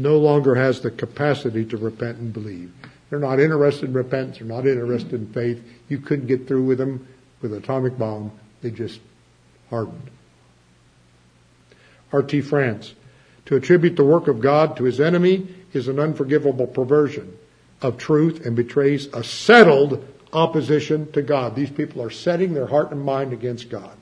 no 0.00 0.18
longer 0.18 0.54
has 0.54 0.80
the 0.80 0.90
capacity 0.90 1.64
to 1.66 1.76
repent 1.76 2.18
and 2.18 2.32
believe. 2.32 2.72
They're 3.08 3.18
not 3.18 3.38
interested 3.40 3.86
in 3.88 3.92
repentance. 3.92 4.38
They're 4.38 4.46
not 4.46 4.66
interested 4.66 5.14
in 5.14 5.32
faith. 5.32 5.62
You 5.88 5.98
couldn't 5.98 6.26
get 6.26 6.46
through 6.48 6.64
with 6.64 6.78
them 6.78 7.06
with 7.42 7.52
an 7.52 7.58
atomic 7.58 7.98
bomb. 7.98 8.32
They 8.62 8.70
just 8.70 9.00
hardened. 9.68 10.10
R.T. 12.12 12.40
France. 12.42 12.94
To 13.46 13.56
attribute 13.56 13.96
the 13.96 14.04
work 14.04 14.28
of 14.28 14.40
God 14.40 14.76
to 14.76 14.84
his 14.84 15.00
enemy 15.00 15.52
is 15.72 15.88
an 15.88 15.98
unforgivable 15.98 16.68
perversion 16.68 17.36
of 17.82 17.98
truth 17.98 18.46
and 18.46 18.54
betrays 18.54 19.06
a 19.08 19.24
settled 19.24 20.06
opposition 20.32 21.10
to 21.12 21.22
God. 21.22 21.56
These 21.56 21.70
people 21.70 22.00
are 22.02 22.10
setting 22.10 22.54
their 22.54 22.66
heart 22.66 22.92
and 22.92 23.04
mind 23.04 23.32
against 23.32 23.68
God. 23.68 23.96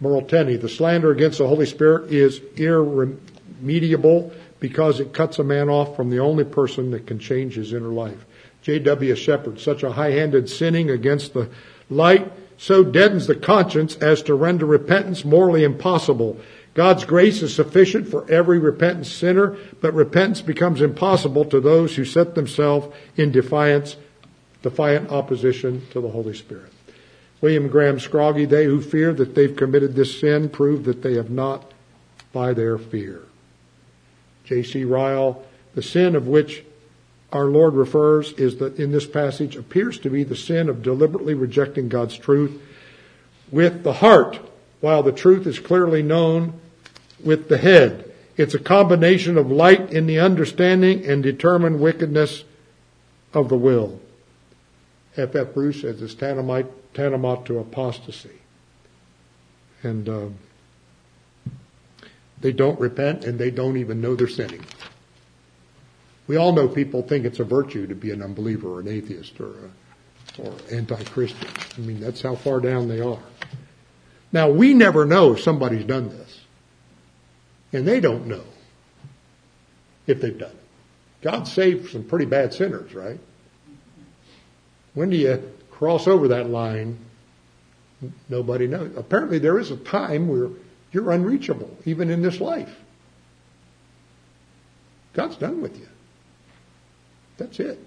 Merrill 0.00 0.22
Tenney, 0.22 0.56
the 0.56 0.68
slander 0.68 1.12
against 1.12 1.38
the 1.38 1.46
Holy 1.46 1.66
Spirit 1.66 2.12
is 2.12 2.40
irre- 2.56 3.16
mediable 3.60 4.32
because 4.60 5.00
it 5.00 5.12
cuts 5.12 5.38
a 5.38 5.44
man 5.44 5.68
off 5.68 5.96
from 5.96 6.10
the 6.10 6.20
only 6.20 6.44
person 6.44 6.90
that 6.92 7.06
can 7.06 7.18
change 7.18 7.54
his 7.54 7.72
inner 7.72 7.88
life. 7.88 8.24
J.W. 8.62 9.14
Shepard, 9.14 9.60
such 9.60 9.82
a 9.82 9.92
high-handed 9.92 10.48
sinning 10.48 10.90
against 10.90 11.34
the 11.34 11.50
light 11.90 12.30
so 12.56 12.82
deadens 12.84 13.26
the 13.26 13.34
conscience 13.34 13.96
as 13.96 14.22
to 14.22 14.34
render 14.34 14.64
repentance 14.64 15.24
morally 15.24 15.64
impossible. 15.64 16.38
God's 16.72 17.04
grace 17.04 17.42
is 17.42 17.54
sufficient 17.54 18.08
for 18.08 18.28
every 18.30 18.58
repentant 18.58 19.06
sinner, 19.06 19.56
but 19.80 19.92
repentance 19.92 20.40
becomes 20.40 20.80
impossible 20.80 21.44
to 21.46 21.60
those 21.60 21.96
who 21.96 22.04
set 22.04 22.34
themselves 22.34 22.94
in 23.16 23.30
defiance, 23.32 23.96
defiant 24.62 25.10
opposition 25.10 25.82
to 25.90 26.00
the 26.00 26.08
Holy 26.08 26.34
Spirit. 26.34 26.72
William 27.40 27.68
Graham 27.68 27.98
Scroggie, 27.98 28.48
they 28.48 28.64
who 28.64 28.80
fear 28.80 29.12
that 29.12 29.34
they've 29.34 29.54
committed 29.54 29.94
this 29.94 30.18
sin 30.18 30.48
prove 30.48 30.84
that 30.84 31.02
they 31.02 31.14
have 31.14 31.30
not 31.30 31.70
by 32.32 32.54
their 32.54 32.78
fear. 32.78 33.20
J.C. 34.44 34.84
Ryle, 34.84 35.42
the 35.74 35.82
sin 35.82 36.14
of 36.14 36.28
which 36.28 36.62
our 37.32 37.46
Lord 37.46 37.74
refers 37.74 38.30
is 38.34 38.58
that 38.58 38.78
in 38.78 38.92
this 38.92 39.06
passage 39.06 39.56
appears 39.56 39.98
to 40.00 40.10
be 40.10 40.22
the 40.22 40.36
sin 40.36 40.68
of 40.68 40.82
deliberately 40.82 41.34
rejecting 41.34 41.88
God's 41.88 42.16
truth 42.16 42.60
with 43.50 43.82
the 43.82 43.94
heart, 43.94 44.38
while 44.80 45.02
the 45.02 45.12
truth 45.12 45.46
is 45.46 45.58
clearly 45.58 46.02
known 46.02 46.52
with 47.24 47.48
the 47.48 47.58
head. 47.58 48.12
It's 48.36 48.54
a 48.54 48.58
combination 48.58 49.36
of 49.38 49.50
light 49.50 49.92
in 49.92 50.06
the 50.06 50.18
understanding 50.20 51.06
and 51.06 51.22
determined 51.22 51.80
wickedness 51.80 52.44
of 53.32 53.48
the 53.48 53.56
will. 53.58 54.00
F. 55.16 55.34
F. 55.34 55.54
Bruce 55.54 55.80
says 55.80 56.02
it's 56.02 56.14
tantamount, 56.14 57.46
to 57.46 57.58
apostasy. 57.58 58.30
And 59.82 60.08
uh, 60.08 60.26
they 62.44 62.52
don't 62.52 62.78
repent 62.78 63.24
and 63.24 63.38
they 63.38 63.50
don't 63.50 63.78
even 63.78 64.02
know 64.02 64.14
they're 64.16 64.28
sinning. 64.28 64.60
We 66.26 66.36
all 66.36 66.52
know 66.52 66.68
people 66.68 67.00
think 67.00 67.24
it's 67.24 67.40
a 67.40 67.44
virtue 67.44 67.86
to 67.86 67.94
be 67.94 68.10
an 68.10 68.20
unbeliever 68.20 68.68
or 68.68 68.80
an 68.80 68.88
atheist 68.88 69.40
or 69.40 69.54
a, 69.54 70.42
or 70.42 70.52
anti-Christian. 70.70 71.48
I 71.78 71.80
mean, 71.80 72.00
that's 72.00 72.20
how 72.20 72.34
far 72.34 72.60
down 72.60 72.86
they 72.88 73.00
are. 73.00 73.22
Now 74.30 74.50
we 74.50 74.74
never 74.74 75.06
know 75.06 75.32
if 75.32 75.40
somebody's 75.40 75.86
done 75.86 76.10
this. 76.10 76.40
And 77.72 77.88
they 77.88 77.98
don't 78.00 78.26
know 78.26 78.44
if 80.06 80.20
they've 80.20 80.36
done 80.36 80.50
it. 80.50 80.64
God 81.22 81.48
saved 81.48 81.92
some 81.92 82.04
pretty 82.04 82.26
bad 82.26 82.52
sinners, 82.52 82.92
right? 82.92 83.20
When 84.92 85.08
do 85.08 85.16
you 85.16 85.50
cross 85.70 86.06
over 86.06 86.28
that 86.28 86.50
line? 86.50 86.98
Nobody 88.28 88.66
knows. 88.66 88.92
Apparently 88.98 89.38
there 89.38 89.58
is 89.58 89.70
a 89.70 89.78
time 89.78 90.28
where 90.28 90.50
you're 90.94 91.10
unreachable, 91.10 91.76
even 91.84 92.08
in 92.08 92.22
this 92.22 92.40
life. 92.40 92.74
God's 95.12 95.36
done 95.36 95.60
with 95.60 95.76
you. 95.78 95.88
That's 97.36 97.58
it. 97.58 97.80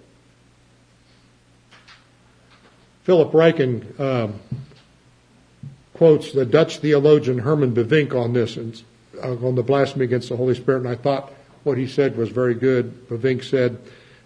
Philip 3.03 3.31
Ryken 3.31 3.97
um, 3.97 4.35
quotes 5.93 6.33
the 6.33 6.45
Dutch 6.45 6.79
theologian 6.79 7.39
Herman 7.39 7.73
Bavinck 7.73 8.13
on 8.13 8.33
this, 8.33 8.57
and, 8.57 8.81
uh, 9.23 9.31
on 9.47 9.55
the 9.55 9.63
blasphemy 9.63 10.03
against 10.03 10.27
the 10.27 10.35
Holy 10.35 10.53
Spirit, 10.53 10.79
and 10.79 10.89
I 10.89 10.95
thought 10.95 11.31
what 11.63 11.77
he 11.77 11.87
said 11.87 12.17
was 12.17 12.29
very 12.29 12.53
good. 12.55 13.07
Bavinck 13.07 13.43
said, 13.45 13.79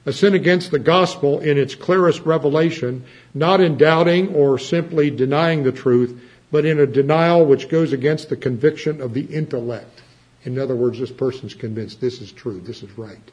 a 0.07 0.11
sin 0.11 0.33
against 0.33 0.71
the 0.71 0.79
gospel 0.79 1.39
in 1.39 1.59
its 1.59 1.75
clearest 1.75 2.21
revelation, 2.25 3.03
not 3.35 3.61
in 3.61 3.77
doubting 3.77 4.33
or 4.33 4.57
simply 4.57 5.11
denying 5.11 5.61
the 5.61 5.71
truth, 5.71 6.19
but 6.51 6.65
in 6.65 6.79
a 6.79 6.85
denial 6.85 7.45
which 7.45 7.69
goes 7.69 7.93
against 7.93 8.27
the 8.29 8.35
conviction 8.35 9.01
of 9.01 9.13
the 9.13 9.21
intellect. 9.25 10.03
In 10.43 10.59
other 10.59 10.75
words, 10.75 10.99
this 10.99 11.11
person's 11.11 11.53
convinced 11.53 12.01
this 12.01 12.21
is 12.21 12.31
true, 12.31 12.59
this 12.59 12.83
is 12.83 12.97
right. 12.97 13.31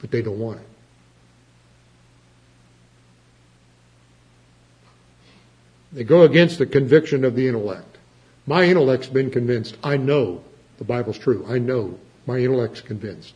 But 0.00 0.10
they 0.12 0.22
don't 0.22 0.38
want 0.38 0.60
it. 0.60 0.66
They 5.92 6.04
go 6.04 6.22
against 6.22 6.58
the 6.58 6.66
conviction 6.66 7.24
of 7.24 7.34
the 7.34 7.46
intellect. 7.48 7.98
My 8.46 8.64
intellect's 8.64 9.08
been 9.08 9.30
convinced. 9.30 9.76
I 9.84 9.96
know 9.98 10.42
the 10.78 10.84
Bible's 10.84 11.18
true. 11.18 11.44
I 11.48 11.58
know 11.58 11.98
my 12.26 12.38
intellect's 12.38 12.80
convinced. 12.80 13.34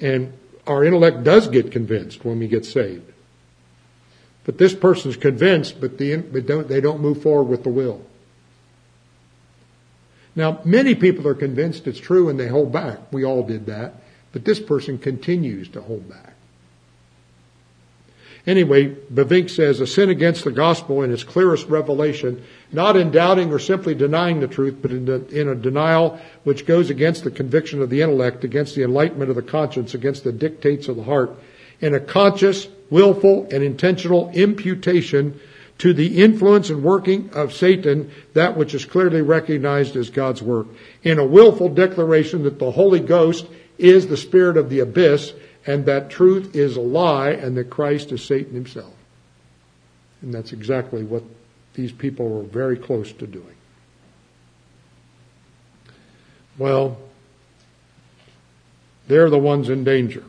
And 0.00 0.32
our 0.66 0.84
intellect 0.84 1.22
does 1.24 1.48
get 1.48 1.70
convinced 1.72 2.24
when 2.24 2.38
we 2.38 2.48
get 2.48 2.64
saved. 2.64 3.12
But 4.44 4.58
this 4.58 4.74
person's 4.74 5.16
convinced, 5.16 5.80
but, 5.80 5.98
the, 5.98 6.16
but 6.16 6.46
don't, 6.46 6.68
they 6.68 6.80
don't 6.80 7.00
move 7.00 7.22
forward 7.22 7.44
with 7.44 7.62
the 7.64 7.68
will. 7.70 8.02
Now, 10.34 10.60
many 10.64 10.94
people 10.94 11.26
are 11.28 11.34
convinced 11.34 11.86
it's 11.86 11.98
true 11.98 12.28
and 12.28 12.38
they 12.38 12.48
hold 12.48 12.70
back. 12.72 12.98
We 13.10 13.24
all 13.24 13.42
did 13.42 13.66
that. 13.66 13.94
But 14.32 14.44
this 14.44 14.60
person 14.60 14.98
continues 14.98 15.68
to 15.70 15.80
hold 15.80 16.08
back. 16.08 16.34
Anyway, 18.46 18.94
Bavinck 19.12 19.50
says 19.50 19.80
a 19.80 19.86
sin 19.88 20.08
against 20.08 20.44
the 20.44 20.52
gospel 20.52 21.02
in 21.02 21.12
its 21.12 21.24
clearest 21.24 21.66
revelation, 21.68 22.42
not 22.72 22.96
in 22.96 23.10
doubting 23.10 23.50
or 23.52 23.58
simply 23.58 23.92
denying 23.94 24.38
the 24.38 24.46
truth, 24.46 24.76
but 24.80 24.92
in, 24.92 25.08
a, 25.08 25.16
in 25.36 25.48
a 25.48 25.54
denial 25.56 26.20
which 26.44 26.64
goes 26.64 26.88
against 26.88 27.24
the 27.24 27.30
conviction 27.30 27.82
of 27.82 27.90
the 27.90 28.00
intellect, 28.02 28.44
against 28.44 28.76
the 28.76 28.84
enlightenment 28.84 29.30
of 29.30 29.36
the 29.36 29.42
conscience, 29.42 29.94
against 29.94 30.22
the 30.22 30.30
dictates 30.30 30.86
of 30.86 30.94
the 30.94 31.02
heart, 31.02 31.32
in 31.80 31.92
a 31.94 31.98
conscious, 32.00 32.68
willful, 32.88 33.48
and 33.50 33.64
intentional 33.64 34.30
imputation 34.32 35.40
to 35.78 35.92
the 35.92 36.22
influence 36.22 36.70
and 36.70 36.82
working 36.84 37.28
of 37.32 37.52
Satan 37.52 38.12
that 38.34 38.56
which 38.56 38.74
is 38.74 38.84
clearly 38.84 39.22
recognized 39.22 39.96
as 39.96 40.08
God's 40.08 40.40
work. 40.40 40.68
In 41.02 41.18
a 41.18 41.26
willful 41.26 41.68
declaration 41.68 42.44
that 42.44 42.60
the 42.60 42.70
Holy 42.70 43.00
Ghost 43.00 43.44
is 43.76 44.06
the 44.06 44.16
spirit 44.16 44.56
of 44.56 44.70
the 44.70 44.78
abyss 44.80 45.34
and 45.66 45.84
that 45.86 46.08
truth 46.08 46.54
is 46.54 46.76
a 46.76 46.80
lie 46.80 47.30
and 47.30 47.56
that 47.56 47.68
Christ 47.70 48.12
is 48.12 48.24
Satan 48.24 48.54
himself. 48.54 48.92
And 50.22 50.32
that's 50.32 50.52
exactly 50.52 51.02
what 51.02 51.24
these 51.74 51.92
people 51.92 52.28
were 52.28 52.44
very 52.44 52.76
close 52.78 53.12
to 53.14 53.26
doing. 53.26 53.54
Well, 56.56 56.96
they're 59.08 59.28
the 59.28 59.38
ones 59.38 59.68
in 59.68 59.84
danger. 59.84 60.24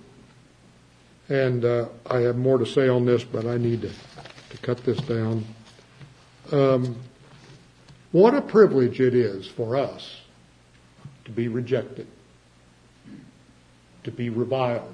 And 1.29 1.63
uh, 1.63 1.87
I 2.09 2.19
have 2.21 2.37
more 2.37 2.57
to 2.57 2.65
say 2.65 2.87
on 2.89 3.05
this, 3.05 3.23
but 3.23 3.45
I 3.45 3.57
need 3.57 3.81
to, 3.83 3.89
to 3.89 4.57
cut 4.61 4.83
this 4.85 4.97
down. 5.01 5.45
Um, 6.51 6.95
what 8.11 8.33
a 8.33 8.41
privilege 8.41 8.99
it 8.99 9.13
is 9.13 9.47
for 9.47 9.75
us 9.75 10.19
to 11.25 11.31
be 11.31 11.47
rejected, 11.47 12.07
to 14.05 14.11
be 14.11 14.29
reviled, 14.29 14.93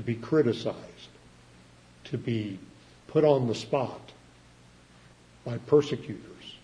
to 0.00 0.06
be 0.06 0.14
criticized, 0.14 0.78
to 2.04 2.16
be 2.16 2.58
put 3.08 3.22
on 3.22 3.46
the 3.48 3.54
spot 3.54 4.00
by 5.44 5.58
persecutors 5.58 6.56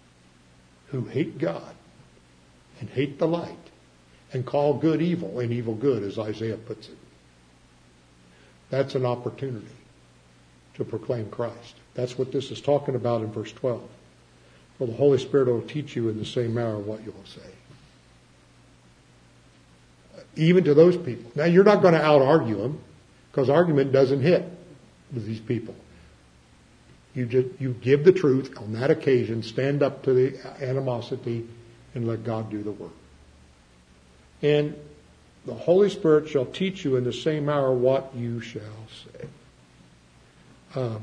who 0.87 1.03
hate 1.03 1.37
God 1.37 1.75
and 2.81 2.89
hate 2.89 3.19
the 3.19 3.27
light 3.29 3.51
and 4.33 4.47
call 4.47 4.73
good 4.73 5.03
evil 5.03 5.39
and 5.41 5.53
evil 5.53 5.75
good, 5.75 6.03
as 6.03 6.19
Isaiah 6.19 6.57
puts 6.57 6.89
it. 6.89 6.97
That's 8.71 8.95
an 8.95 9.05
opportunity 9.05 9.67
to 10.77 10.85
proclaim 10.87 11.29
Christ. 11.29 11.75
That's 11.93 12.17
what 12.17 12.33
this 12.33 12.51
is 12.51 12.63
talking 12.63 12.95
about 12.95 13.21
in 13.21 13.31
verse 13.31 13.53
12. 13.53 13.83
For 14.79 14.87
the 14.87 14.95
Holy 14.95 15.19
Spirit 15.19 15.49
will 15.49 15.61
teach 15.61 15.95
you 15.95 16.09
in 16.09 16.17
the 16.19 16.25
same 16.25 16.55
manner 16.55 16.79
what 16.79 17.05
you 17.05 17.13
will 17.13 17.27
say. 17.27 17.51
Even 20.37 20.65
to 20.65 20.73
those 20.73 20.97
people. 20.97 21.31
Now 21.35 21.45
you're 21.45 21.65
not 21.65 21.83
going 21.83 21.93
to 21.95 22.03
out 22.03 22.23
argue 22.23 22.57
them. 22.57 22.81
Because 23.37 23.51
argument 23.51 23.93
doesn't 23.93 24.23
hit 24.23 24.51
with 25.13 25.27
these 25.27 25.41
people. 25.41 25.75
You 27.15 27.27
just, 27.27 27.49
you 27.61 27.75
give 27.83 28.03
the 28.03 28.13
truth 28.13 28.55
on 28.57 28.73
that 28.73 28.91
occasion, 28.91 29.43
stand 29.43 29.83
up 29.83 30.05
to 30.05 30.15
the 30.15 30.39
animosity 30.67 31.47
and 31.95 32.09
let 32.09 32.25
God 32.25 32.49
do 32.49 32.63
the 32.63 32.71
work. 32.73 32.95
And 34.41 34.75
the 35.45 35.53
Holy 35.53 35.91
Spirit 35.91 36.31
shall 36.31 36.47
teach 36.47 36.83
you 36.83 36.97
in 36.97 37.05
the 37.05 37.13
same 37.13 37.51
hour 37.51 37.75
what 37.75 38.11
you 38.17 38.41
shall 38.41 38.87
say. 39.21 39.29
Um, 40.81 41.03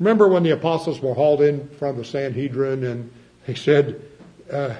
remember 0.00 0.26
when 0.28 0.42
the 0.42 0.50
apostles 0.52 1.00
were 1.02 1.12
hauled 1.12 1.42
in 1.42 1.68
front 1.68 1.98
of 1.98 2.04
the 2.06 2.10
Sanhedrin 2.10 2.82
and 2.82 3.12
they 3.46 3.54
said, 3.54 4.00
uh, 4.50 4.74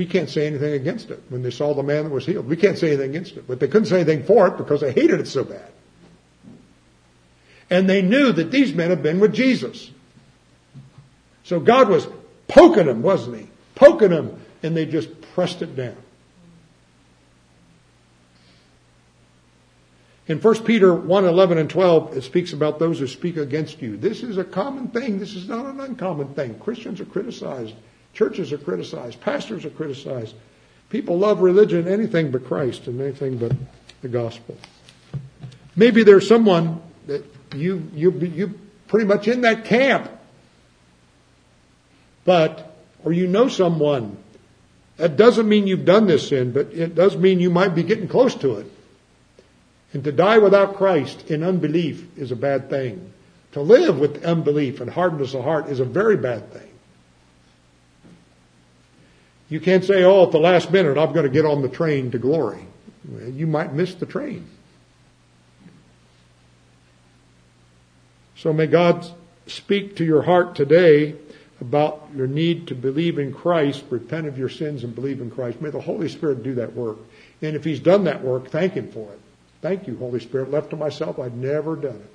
we 0.00 0.06
can't 0.06 0.30
say 0.30 0.46
anything 0.46 0.72
against 0.72 1.10
it 1.10 1.22
when 1.28 1.42
they 1.42 1.50
saw 1.50 1.74
the 1.74 1.82
man 1.82 2.04
that 2.04 2.10
was 2.10 2.24
healed. 2.24 2.48
We 2.48 2.56
can't 2.56 2.78
say 2.78 2.86
anything 2.88 3.10
against 3.10 3.36
it. 3.36 3.46
But 3.46 3.60
they 3.60 3.68
couldn't 3.68 3.84
say 3.84 3.96
anything 3.96 4.22
for 4.24 4.46
it 4.46 4.56
because 4.56 4.80
they 4.80 4.92
hated 4.92 5.20
it 5.20 5.28
so 5.28 5.44
bad. 5.44 5.70
And 7.68 7.86
they 7.86 8.00
knew 8.00 8.32
that 8.32 8.50
these 8.50 8.72
men 8.74 8.88
had 8.88 9.02
been 9.02 9.20
with 9.20 9.34
Jesus. 9.34 9.90
So 11.44 11.60
God 11.60 11.90
was 11.90 12.08
poking 12.48 12.86
them, 12.86 13.02
wasn't 13.02 13.40
he? 13.42 13.46
Poking 13.74 14.08
them, 14.08 14.40
and 14.62 14.74
they 14.74 14.86
just 14.86 15.10
pressed 15.34 15.60
it 15.60 15.76
down. 15.76 15.96
In 20.28 20.40
1 20.40 20.64
Peter 20.64 20.94
1, 20.94 21.24
11 21.26 21.58
and 21.58 21.68
12, 21.68 22.16
it 22.16 22.22
speaks 22.22 22.54
about 22.54 22.78
those 22.78 23.00
who 23.00 23.06
speak 23.06 23.36
against 23.36 23.82
you. 23.82 23.98
This 23.98 24.22
is 24.22 24.38
a 24.38 24.44
common 24.44 24.88
thing. 24.88 25.18
This 25.18 25.34
is 25.34 25.46
not 25.46 25.66
an 25.66 25.78
uncommon 25.78 26.32
thing. 26.32 26.58
Christians 26.58 27.02
are 27.02 27.04
criticized 27.04 27.74
Churches 28.14 28.52
are 28.52 28.58
criticized. 28.58 29.20
Pastors 29.20 29.64
are 29.64 29.70
criticized. 29.70 30.34
People 30.90 31.18
love 31.18 31.40
religion, 31.40 31.86
anything 31.86 32.30
but 32.30 32.44
Christ 32.46 32.86
and 32.86 33.00
anything 33.00 33.38
but 33.38 33.52
the 34.02 34.08
gospel. 34.08 34.56
Maybe 35.76 36.02
there's 36.02 36.26
someone 36.26 36.82
that 37.06 37.24
you, 37.54 37.88
you, 37.94 38.10
you 38.12 38.58
pretty 38.88 39.06
much 39.06 39.28
in 39.28 39.42
that 39.42 39.64
camp. 39.64 40.10
But, 42.24 42.74
or 43.04 43.12
you 43.12 43.26
know 43.26 43.48
someone. 43.48 44.16
That 44.96 45.16
doesn't 45.16 45.48
mean 45.48 45.66
you've 45.66 45.84
done 45.86 46.06
this 46.06 46.28
sin, 46.28 46.52
but 46.52 46.66
it 46.72 46.94
does 46.94 47.16
mean 47.16 47.40
you 47.40 47.50
might 47.50 47.74
be 47.74 47.82
getting 47.82 48.08
close 48.08 48.34
to 48.36 48.56
it. 48.56 48.66
And 49.92 50.04
to 50.04 50.12
die 50.12 50.38
without 50.38 50.76
Christ 50.76 51.30
in 51.30 51.42
unbelief 51.42 52.04
is 52.18 52.30
a 52.30 52.36
bad 52.36 52.68
thing. 52.68 53.12
To 53.52 53.60
live 53.62 53.98
with 53.98 54.24
unbelief 54.24 54.80
and 54.80 54.90
hardness 54.90 55.34
of 55.34 55.42
heart 55.42 55.68
is 55.68 55.80
a 55.80 55.84
very 55.84 56.16
bad 56.16 56.52
thing. 56.52 56.69
You 59.50 59.58
can't 59.58 59.84
say, 59.84 60.04
oh, 60.04 60.22
at 60.22 60.30
the 60.30 60.38
last 60.38 60.70
minute, 60.70 60.96
I'm 60.96 61.12
going 61.12 61.26
to 61.26 61.32
get 61.32 61.44
on 61.44 61.60
the 61.60 61.68
train 61.68 62.12
to 62.12 62.18
glory. 62.18 62.64
You 63.34 63.48
might 63.48 63.72
miss 63.74 63.94
the 63.96 64.06
train. 64.06 64.46
So 68.36 68.52
may 68.52 68.68
God 68.68 69.06
speak 69.48 69.96
to 69.96 70.04
your 70.04 70.22
heart 70.22 70.54
today 70.54 71.16
about 71.60 72.08
your 72.14 72.28
need 72.28 72.68
to 72.68 72.74
believe 72.76 73.18
in 73.18 73.34
Christ, 73.34 73.84
repent 73.90 74.28
of 74.28 74.38
your 74.38 74.48
sins 74.48 74.84
and 74.84 74.94
believe 74.94 75.20
in 75.20 75.30
Christ. 75.30 75.60
May 75.60 75.70
the 75.70 75.80
Holy 75.80 76.08
Spirit 76.08 76.44
do 76.44 76.54
that 76.54 76.72
work. 76.74 76.98
And 77.42 77.56
if 77.56 77.64
He's 77.64 77.80
done 77.80 78.04
that 78.04 78.22
work, 78.22 78.50
thank 78.50 78.74
Him 78.74 78.90
for 78.92 79.12
it. 79.12 79.18
Thank 79.60 79.88
you, 79.88 79.96
Holy 79.96 80.20
Spirit. 80.20 80.52
Left 80.52 80.70
to 80.70 80.76
myself, 80.76 81.18
I'd 81.18 81.36
never 81.36 81.74
done 81.74 81.96
it. 81.96 82.14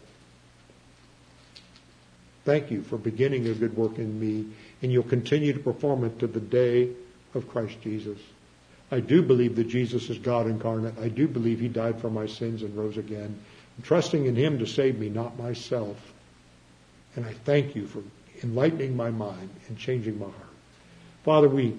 Thank 2.45 2.71
you 2.71 2.81
for 2.81 2.97
beginning 2.97 3.45
a 3.47 3.53
good 3.53 3.75
work 3.75 3.97
in 3.99 4.19
me, 4.19 4.45
and 4.81 4.91
you'll 4.91 5.03
continue 5.03 5.51
to 5.51 5.59
perform 5.59 6.05
it 6.05 6.17
to 6.19 6.27
the 6.27 6.39
day 6.39 6.91
of 7.35 7.47
Christ 7.49 7.81
Jesus. 7.83 8.17
I 8.91 8.99
do 9.01 9.21
believe 9.21 9.55
that 9.57 9.67
Jesus 9.67 10.09
is 10.09 10.17
God 10.17 10.47
incarnate. 10.47 10.95
I 11.01 11.09
do 11.09 11.27
believe 11.27 11.59
he 11.59 11.67
died 11.67 11.99
for 11.99 12.09
my 12.09 12.27
sins 12.27 12.63
and 12.63 12.75
rose 12.75 12.97
again. 12.97 13.37
I'm 13.77 13.83
trusting 13.83 14.25
in 14.25 14.35
him 14.35 14.59
to 14.59 14.65
save 14.65 14.97
me, 14.97 15.09
not 15.09 15.37
myself. 15.37 15.97
And 17.15 17.25
I 17.25 17.33
thank 17.33 17.75
you 17.75 17.87
for 17.87 18.01
enlightening 18.43 18.95
my 18.95 19.09
mind 19.11 19.49
and 19.67 19.77
changing 19.77 20.17
my 20.17 20.25
heart. 20.25 20.35
Father, 21.23 21.49
we 21.49 21.75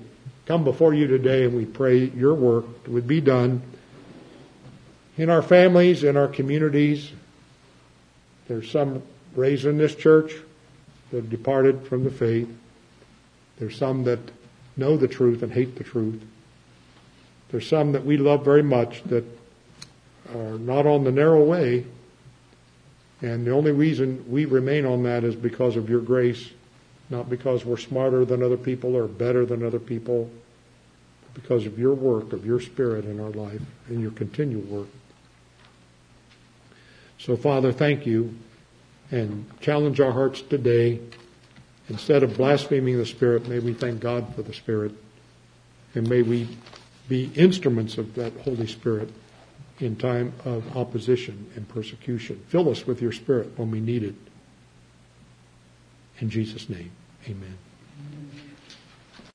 come 0.47 0.65
before 0.65 0.93
you 0.95 1.07
today 1.07 1.45
and 1.45 1.55
we 1.57 1.65
pray 1.65 1.99
your 2.11 2.35
work 2.35 2.65
would 2.87 3.07
be 3.07 3.21
done 3.21 3.63
in 5.17 5.31
our 5.31 5.43
families, 5.43 6.05
in 6.05 6.17
our 6.17 6.29
communities. 6.29 7.11
There's 8.49 8.71
some 8.71 9.03
raised 9.35 9.65
in 9.65 9.79
this 9.79 9.95
church 9.95 10.33
that 11.11 11.19
have 11.19 11.31
departed 11.31 11.87
from 11.87 12.05
the 12.05 12.11
faith. 12.11 12.49
There's 13.59 13.79
some 13.79 14.05
that 14.05 14.19
know 14.77 14.97
the 14.97 15.09
truth 15.09 15.43
and 15.43 15.53
hate 15.53 15.77
the 15.77 15.85
truth. 15.85 16.23
There's 17.51 17.69
some 17.69 17.93
that 17.93 18.05
we 18.05 18.17
love 18.17 18.45
very 18.45 18.63
much 18.63 19.03
that 19.05 19.25
are 20.35 20.59
not 20.59 20.87
on 20.87 21.05
the 21.05 21.13
narrow 21.13 21.43
way, 21.43 21.87
and 23.23 23.47
the 23.47 23.53
only 23.53 23.73
reason 23.73 24.25
we 24.31 24.45
remain 24.45 24.85
on 24.85 25.03
that 25.05 25.25
is 25.25 25.35
because 25.35 25.77
of 25.77 25.89
your 25.89 26.01
grace, 26.01 26.51
not 27.09 27.31
because 27.31 27.65
we're 27.65 27.77
smarter 27.77 28.25
than 28.25 28.43
other 28.43 28.57
people 28.57 28.95
or 28.95 29.07
better 29.07 29.47
than 29.47 29.65
other 29.65 29.79
people, 29.79 30.29
because 31.33 31.67
of 31.67 31.79
your 31.79 31.95
work, 31.95 32.33
of 32.33 32.45
your 32.45 32.61
spirit 32.61 33.05
in 33.05 33.21
our 33.21 33.31
life, 33.31 33.63
and 33.89 34.01
your 34.01 34.11
continual 34.11 34.63
work. 34.81 34.89
So 37.19 37.37
Father, 37.37 37.73
thank 37.73 38.05
you 38.05 38.37
and 39.11 39.47
challenge 39.61 40.01
our 40.01 40.13
hearts 40.13 40.43
today 40.43 41.01
Instead 41.89 42.23
of 42.23 42.37
blaspheming 42.37 42.97
the 42.97 43.07
Spirit, 43.07 43.49
may 43.49 43.59
we 43.59 43.73
thank 43.73 44.01
God 44.01 44.35
for 44.35 44.43
the 44.43 44.53
Spirit. 44.53 44.93
And 45.95 46.09
may 46.09 46.23
we 46.23 46.49
be 47.09 47.31
instruments 47.35 47.97
of 47.99 48.15
that 48.15 48.33
Holy 48.41 48.67
Spirit 48.67 49.11
in 49.79 49.95
time 49.97 50.33
of 50.45 50.77
opposition 50.77 51.47
and 51.55 51.69
persecution. 51.69 52.41
Fill 52.49 52.69
us 52.71 52.87
with 52.87 53.01
your 53.01 53.13
Spirit 53.13 53.57
when 53.57 53.71
we 53.71 53.81
need 53.81 54.03
it. 54.03 54.15
In 56.19 56.31
Jesus' 56.31 56.69
name, 56.69 56.91
amen. 57.29 57.57